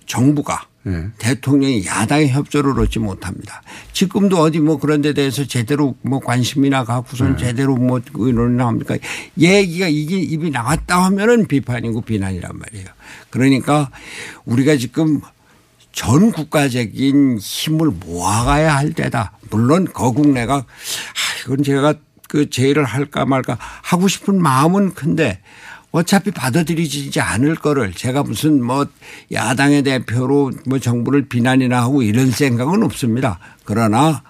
정부가 0.06 0.68
예. 0.88 1.10
대통령이 1.18 1.86
야당의 1.86 2.30
협조를 2.30 2.80
얻지 2.80 3.00
못합니다. 3.00 3.62
지금도 3.92 4.40
어디 4.40 4.60
뭐 4.60 4.78
그런 4.78 5.02
데 5.02 5.14
대해서 5.14 5.46
제대로 5.46 5.96
뭐 6.02 6.20
관심이나 6.20 6.86
갖고선 6.86 7.36
네. 7.36 7.46
제대로 7.46 7.76
뭐 7.76 8.00
의논이 8.14 8.56
나옵니까? 8.56 8.98
얘기가 9.38 9.88
이게 9.88 10.18
입이 10.18 10.52
나왔다 10.52 11.04
하면은 11.06 11.48
비판이고 11.48 12.02
비난이란 12.02 12.58
말이에요. 12.58 12.88
그러니까 13.30 13.90
우리가 14.46 14.78
지금 14.78 15.20
전 15.92 16.32
국가적인 16.32 17.40
힘을 17.40 17.90
모아가야 17.90 18.78
할 18.78 18.94
때다. 18.94 19.34
물론 19.50 19.86
거국 19.92 20.30
내각 20.30 20.66
아, 21.50 21.54
이건 21.54 21.64
제가 21.64 21.96
그 22.28 22.50
제의를 22.50 22.84
할까 22.86 23.26
말까 23.26 23.58
하고 23.60 24.08
싶은 24.08 24.42
마음은 24.42 24.94
큰데 24.94 25.42
어차피 25.92 26.30
받아들이지 26.30 27.20
않을 27.20 27.56
거를 27.56 27.94
제가 27.94 28.22
무슨 28.22 28.64
뭐 28.64 28.86
야당의 29.32 29.82
대표로 29.82 30.52
뭐 30.68 30.78
정부를 30.78 31.28
비난이나 31.28 31.82
하고 31.82 32.04
이런 32.04 32.30
생각은 32.30 32.84
없습니다. 32.84 33.40
그러나 33.66 34.22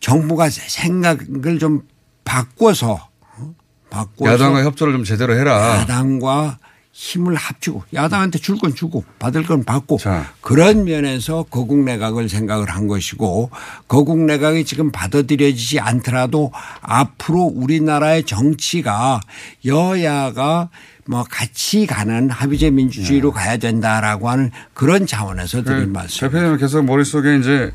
정부가 0.00 0.50
생각을 0.50 1.58
좀 1.58 1.82
바꿔서 2.24 3.08
어? 3.38 3.54
바꿔서 3.88 4.32
야당과 4.34 4.64
협조를 4.64 4.92
좀 4.92 5.04
제대로 5.04 5.34
해라. 5.34 5.78
야당과 5.78 6.58
힘을 6.92 7.34
합치고 7.36 7.84
야당한테 7.94 8.38
줄 8.38 8.58
건 8.58 8.74
주고 8.74 9.02
받을 9.18 9.44
건 9.44 9.64
받고 9.64 9.98
그런 10.42 10.84
면에서 10.84 11.44
거국 11.50 11.78
내각을 11.84 12.28
생각을 12.28 12.68
한 12.68 12.86
것이고 12.86 13.50
거국 13.88 14.18
내각이 14.18 14.64
지금 14.66 14.92
받아들여지지 14.92 15.80
않더라도 15.80 16.52
앞으로 16.82 17.40
우리나라의 17.44 18.24
정치가 18.24 19.20
여야가 19.64 20.68
뭐 21.06 21.24
같이 21.28 21.86
가는 21.86 22.30
합의제 22.30 22.70
민주주의로 22.70 23.32
가야 23.32 23.56
된다라고 23.56 24.28
하는 24.28 24.50
그런 24.74 25.06
차원에서 25.06 25.64
드린 25.64 25.86
그 25.86 25.90
말씀. 25.90 26.28
대표님 26.28 26.58
계속 26.58 26.84
머릿속에 26.84 27.38
이제 27.38 27.72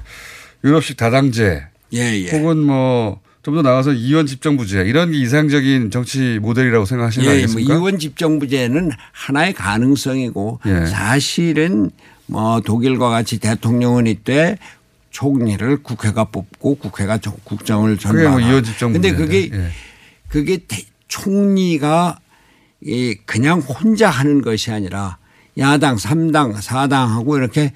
유럽식 0.63 0.95
다당제 0.95 1.63
예, 1.93 1.99
예. 1.99 2.30
혹은 2.38 2.57
뭐 2.59 3.20
좀 3.47 3.55
더 3.55 3.61
나가서 3.61 3.93
이원 3.93 4.25
집정부제 4.25 4.81
이런 4.81 5.11
게 5.11 5.19
이상적인 5.19 5.89
정치 5.89 6.37
모델이라고 6.41 6.83
생각하시는 6.85 7.25
거 7.25 7.31
예, 7.31 7.33
뭐 7.35 7.37
아니겠습니까? 7.43 7.73
이원 7.75 7.97
집정부제는 7.99 8.91
하나의 9.13 9.53
가능성이고 9.53 10.59
예. 10.65 10.85
사실은 10.87 11.89
뭐 12.25 12.59
독일과 12.59 13.09
같이 13.09 13.39
대통령은 13.39 14.05
이때 14.05 14.57
총리를 15.11 15.77
국회가 15.81 16.25
뽑고 16.25 16.75
국회가 16.75 17.17
정- 17.19 17.37
국정을 17.45 17.95
그게 17.95 18.27
뭐 18.27 18.61
집정부제. 18.61 18.99
근데 19.11 19.15
그게 19.15 19.49
예. 19.57 19.69
그게 20.27 20.57
대- 20.67 20.83
총리가 21.07 22.19
이 22.83 23.15
그냥 23.25 23.59
혼자 23.59 24.09
하는 24.09 24.41
것이 24.41 24.71
아니라 24.71 25.17
야당 25.57 25.95
3당 25.95 26.57
4당하고 26.57 27.37
이렇게 27.37 27.71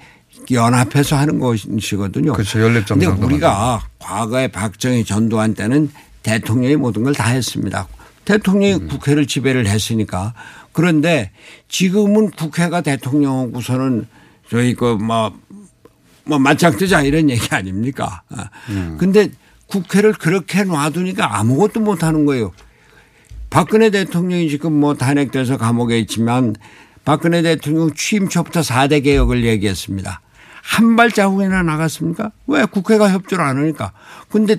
연합해서 0.50 1.16
하는 1.16 1.38
것이거든요. 1.38 2.32
그렇죠. 2.32 2.60
연립정당. 2.60 3.12
근데 3.12 3.26
우리가 3.26 3.82
과거에 3.98 4.48
박정희 4.48 5.04
전두환 5.04 5.54
때는 5.54 5.90
대통령이 6.22 6.76
모든 6.76 7.04
걸 7.04 7.14
다 7.14 7.28
했습니다. 7.30 7.86
대통령이 8.24 8.74
음. 8.74 8.88
국회를 8.88 9.26
지배를 9.26 9.66
했으니까. 9.66 10.34
그런데 10.72 11.30
지금은 11.68 12.30
국회가 12.30 12.80
대통령하고서는 12.80 14.06
저희 14.50 14.74
그뭐 14.74 15.32
뭐 16.24 16.38
맞짱 16.38 16.76
뜨자 16.76 17.02
이런 17.02 17.28
얘기 17.30 17.48
아닙니까? 17.50 18.22
아. 18.30 18.48
음. 18.68 18.96
근데 18.98 19.30
국회를 19.66 20.12
그렇게 20.12 20.64
놔두니까 20.64 21.38
아무것도 21.38 21.80
못 21.80 22.02
하는 22.04 22.24
거예요. 22.26 22.52
박근혜 23.50 23.90
대통령이 23.90 24.48
지금 24.48 24.78
뭐 24.78 24.94
탄핵돼서 24.94 25.56
감옥에 25.56 25.98
있지만 26.00 26.54
박근혜 27.04 27.42
대통령 27.42 27.92
취임 27.94 28.28
초부터 28.28 28.60
4대 28.60 29.02
개혁을 29.04 29.44
얘기했습니다. 29.44 30.20
한 30.62 30.96
발자국이나 30.96 31.62
나갔습니까? 31.62 32.30
왜 32.46 32.64
국회가 32.64 33.10
협조를 33.10 33.44
안 33.44 33.58
하니까. 33.58 33.92
근데 34.30 34.56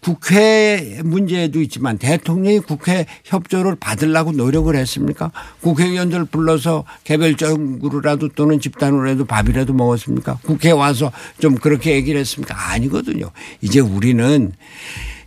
국회 0.00 1.00
문제도 1.04 1.60
있지만 1.60 1.96
대통령이 1.96 2.58
국회 2.58 3.06
협조를 3.24 3.76
받으려고 3.76 4.32
노력을 4.32 4.74
했습니까? 4.74 5.30
국회의원들 5.60 6.24
불러서 6.24 6.84
개별적으로라도 7.04 8.30
또는 8.30 8.58
집단으로라도 8.58 9.26
밥이라도 9.26 9.72
먹었습니까? 9.74 10.40
국회에 10.42 10.72
와서 10.72 11.12
좀 11.38 11.54
그렇게 11.54 11.92
얘기를 11.92 12.18
했습니까? 12.18 12.72
아니거든요. 12.72 13.30
이제 13.60 13.78
우리는 13.78 14.52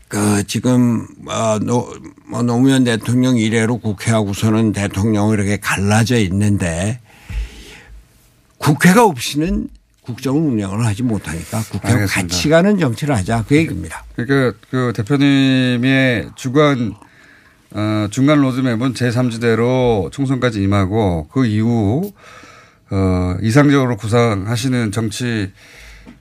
그 0.10 0.44
지금 0.46 1.08
어, 1.26 1.58
노, 1.60 1.94
뭐 2.28 2.44
노무현 2.44 2.84
대통령 2.84 3.38
이래로 3.38 3.78
국회하고서는 3.78 4.74
대통령이 4.74 5.34
이렇게 5.34 5.58
갈라져 5.58 6.18
있는데 6.18 7.00
국회가 8.58 9.06
없이는 9.06 9.70
국정을 10.06 10.42
운영을 10.42 10.86
하지 10.86 11.04
못하니까 11.04 11.62
국회와 11.72 11.94
알겠습니다. 11.94 12.22
같이 12.22 12.50
가는 12.50 12.78
정치를 12.80 13.16
하자 13.16 13.46
그 13.48 13.56
얘기입니다. 13.56 14.04
그러니까 14.16 14.58
그 14.70 14.94
대표님의 14.96 16.30
주관 16.36 16.96
어, 17.72 18.08
중간 18.10 18.42
로드맵은 18.42 18.94
제3지대로 18.94 20.12
총선까지 20.12 20.62
임하고 20.62 21.28
그 21.32 21.46
이후 21.46 22.14
어, 22.92 23.36
이상적으로 23.42 23.98
구상하시는 23.98 24.92
정치 24.92 25.52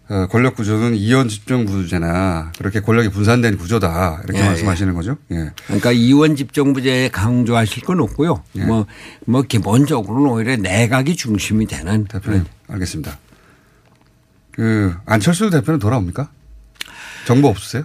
어, 0.08 0.26
권력 0.30 0.54
구조는 0.54 0.96
이원 0.96 1.28
집중 1.28 1.64
구조제나 1.64 2.52
그렇게 2.58 2.80
권력이 2.80 3.08
분산된 3.08 3.56
구조다 3.56 4.20
이렇게 4.24 4.40
예, 4.40 4.44
말씀하시는 4.44 4.92
거죠. 4.94 5.16
예. 5.32 5.50
그러니까 5.66 5.92
이원 5.92 6.36
집정부제에 6.36 7.08
강조하실 7.08 7.84
건 7.84 8.00
없고요. 8.00 8.42
예. 8.56 8.64
뭐, 8.64 8.86
뭐 9.24 9.42
기본적으로는 9.42 10.30
오히려 10.30 10.56
내각이 10.56 11.16
중심이 11.16 11.66
되는 11.66 12.04
대표님 12.04 12.44
알겠습니다. 12.68 13.18
그 14.54 14.94
안철수 15.06 15.50
대표는 15.50 15.80
돌아옵니까? 15.80 16.30
정보 17.26 17.48
없으세요? 17.48 17.84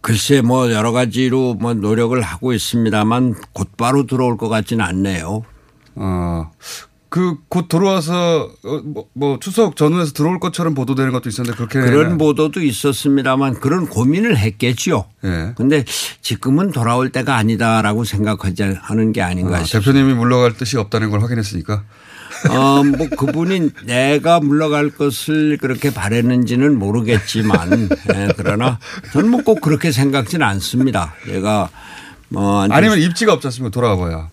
글쎄 0.00 0.42
뭐 0.42 0.70
여러 0.72 0.92
가지로 0.92 1.54
뭐 1.54 1.72
노력을 1.72 2.20
하고 2.20 2.52
있습니다만 2.52 3.34
곧바로 3.52 4.06
들어올 4.06 4.36
것 4.36 4.48
같지는 4.48 4.84
않네요. 4.84 5.44
어, 5.94 6.50
그곧 7.08 7.68
들어와서 7.68 8.50
어, 8.64 8.80
뭐, 8.84 9.06
뭐 9.14 9.38
추석 9.38 9.76
전후에서 9.76 10.12
들어올 10.12 10.40
것처럼 10.40 10.74
보도되는 10.74 11.12
것도 11.12 11.28
있었는데 11.28 11.56
그렇게 11.56 11.80
그런 11.80 12.18
보도도 12.18 12.60
있었습니다만 12.60 13.60
그런 13.60 13.86
고민을 13.86 14.36
했겠지요. 14.36 15.04
예. 15.24 15.52
근데 15.56 15.84
지금은 16.20 16.72
돌아올 16.72 17.10
때가 17.10 17.36
아니다라고 17.36 18.02
생각하지 18.02 18.64
하는 18.80 19.12
게 19.12 19.22
아닌가 19.22 19.58
아, 19.58 19.62
싶습니다. 19.62 19.92
대표님이 19.92 20.14
물러갈 20.14 20.56
뜻이 20.56 20.76
없다는 20.76 21.10
걸 21.10 21.22
확인했으니까. 21.22 21.84
어, 22.50 22.82
뭐 22.84 23.08
그분이 23.08 23.70
내가 23.86 24.40
물러갈 24.40 24.90
것을 24.90 25.56
그렇게 25.58 25.92
바랬는지는 25.92 26.78
모르겠지만 26.78 27.88
예, 28.14 28.28
그러나 28.36 28.78
저는 29.12 29.30
뭐 29.30 29.40
꼭 29.44 29.60
그렇게 29.60 29.92
생각지는 29.92 30.46
않습니다. 30.46 31.14
제가 31.26 31.68
뭐 32.30 32.62
아니면 32.62 32.98
입지가 32.98 33.32
없지 33.34 33.46
않습니까? 33.48 33.70
돌아가 33.70 33.96
봐야. 33.96 34.28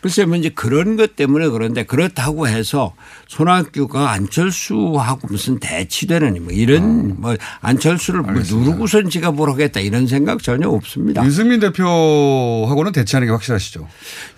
글쎄 0.00 0.24
뭐 0.24 0.36
이제 0.36 0.48
그런 0.48 0.96
것 0.96 1.14
때문에 1.16 1.48
그런데 1.48 1.82
그렇다고 1.82 2.48
해서 2.48 2.94
손학규가 3.28 4.10
안철수하고 4.12 5.28
무슨 5.28 5.58
대치되는 5.60 6.42
뭐 6.42 6.52
이런 6.52 7.20
뭐 7.20 7.36
안철수를 7.60 8.22
뭐 8.22 8.32
누르고선 8.32 9.10
지가 9.10 9.30
뭘 9.32 9.50
하겠다 9.50 9.80
이런 9.80 10.06
생각 10.06 10.42
전혀 10.42 10.68
없습니다. 10.68 11.24
유승민 11.26 11.60
대표하고는 11.60 12.92
대치하는 12.92 13.26
게 13.28 13.32
확실하시죠? 13.32 13.86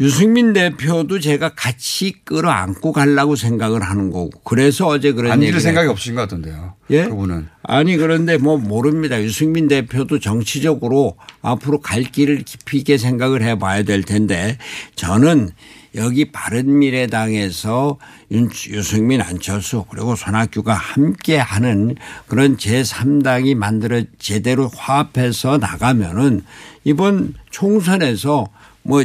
유승민 0.01 0.53
대표도 0.53 1.21
제가 1.21 1.51
같이 1.55 2.15
끌어안고 2.25 2.93
가려고 2.93 3.37
생각을 3.37 3.83
하는 3.83 4.11
거고 4.11 4.31
그래서 4.45 4.89
어제 4.89 5.13
그런 5.13 5.41
얘기를 5.43 5.61
생각이. 5.61 5.89
없으신 5.89 6.15
것 6.15 6.23
같던데요. 6.23 6.75
예? 6.91 7.05
그분은. 7.05 7.49
아니 7.65 7.97
그런데 7.97 8.39
뭐 8.39 8.57
모릅니다. 8.59 9.23
유승민 9.23 9.69
대표도 9.69 10.19
정치적으로 10.19 11.17
앞으로 11.43 11.81
갈 11.81 12.03
길을 12.03 12.43
깊이 12.43 12.79
있게 12.79 12.99
생각을 12.99 13.43
해봐야 13.43 13.83
될 13.85 14.03
텐데 14.03 14.59
저는 14.97 15.51
여기 15.95 16.33
바른미래당에서 16.33 17.99
윤- 18.33 18.51
유승민 18.71 19.21
안철수 19.21 19.85
그리고 19.91 20.17
손학규가 20.17 20.73
함께하는 20.75 21.97
그런 22.27 22.57
제3당이 22.57 23.55
만들어 23.55 24.03
제대로 24.19 24.69
화합해서 24.75 25.59
나가면은 25.59 26.43
이번 26.85 27.35
총선에서 27.51 28.49
뭐 28.83 29.05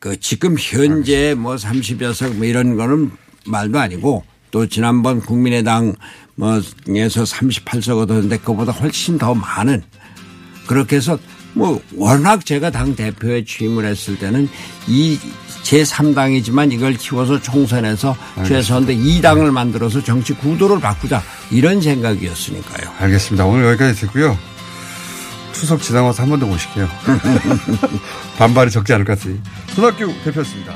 그 0.00 0.20
지금 0.20 0.56
현재 0.58 1.34
뭐 1.34 1.56
30여 1.56 2.12
석 2.12 2.34
뭐 2.34 2.44
이런 2.44 2.76
거는 2.76 3.10
말도 3.46 3.78
아니고 3.78 4.22
또 4.50 4.66
지난번 4.66 5.20
국민의당 5.20 5.94
뭐에서 6.36 7.22
38석 7.24 8.02
얻었는데 8.02 8.38
그보다 8.38 8.72
훨씬 8.72 9.18
더 9.18 9.34
많은 9.34 9.82
그렇게 10.66 10.96
해서 10.96 11.18
뭐 11.52 11.80
워낙 11.94 12.44
제가 12.44 12.70
당 12.70 12.96
대표에 12.96 13.44
취임을 13.44 13.84
했을 13.84 14.18
때는 14.18 14.48
이 14.88 15.18
제3당이지만 15.62 16.72
이걸 16.72 16.94
키워서 16.94 17.40
총선에서 17.40 18.16
최소한도 18.46 18.92
2당을 18.92 19.50
만들어서 19.50 20.02
정치 20.02 20.34
구도를 20.34 20.80
바꾸자 20.80 21.22
이런 21.50 21.80
생각이었으니까요. 21.80 22.90
알겠습니다. 22.98 23.46
오늘 23.46 23.66
여기까지 23.66 24.00
듣고요. 24.00 24.36
추석 25.52 25.80
지나고 25.80 26.08
와서 26.08 26.22
한 26.22 26.30
번 26.30 26.40
더 26.40 26.46
모실게요. 26.46 26.88
반발이 28.36 28.70
적지 28.70 28.92
않을 28.92 29.04
것 29.06 29.16
같으니. 29.16 29.40
손학규 29.68 30.12
대표였습니다. 30.24 30.74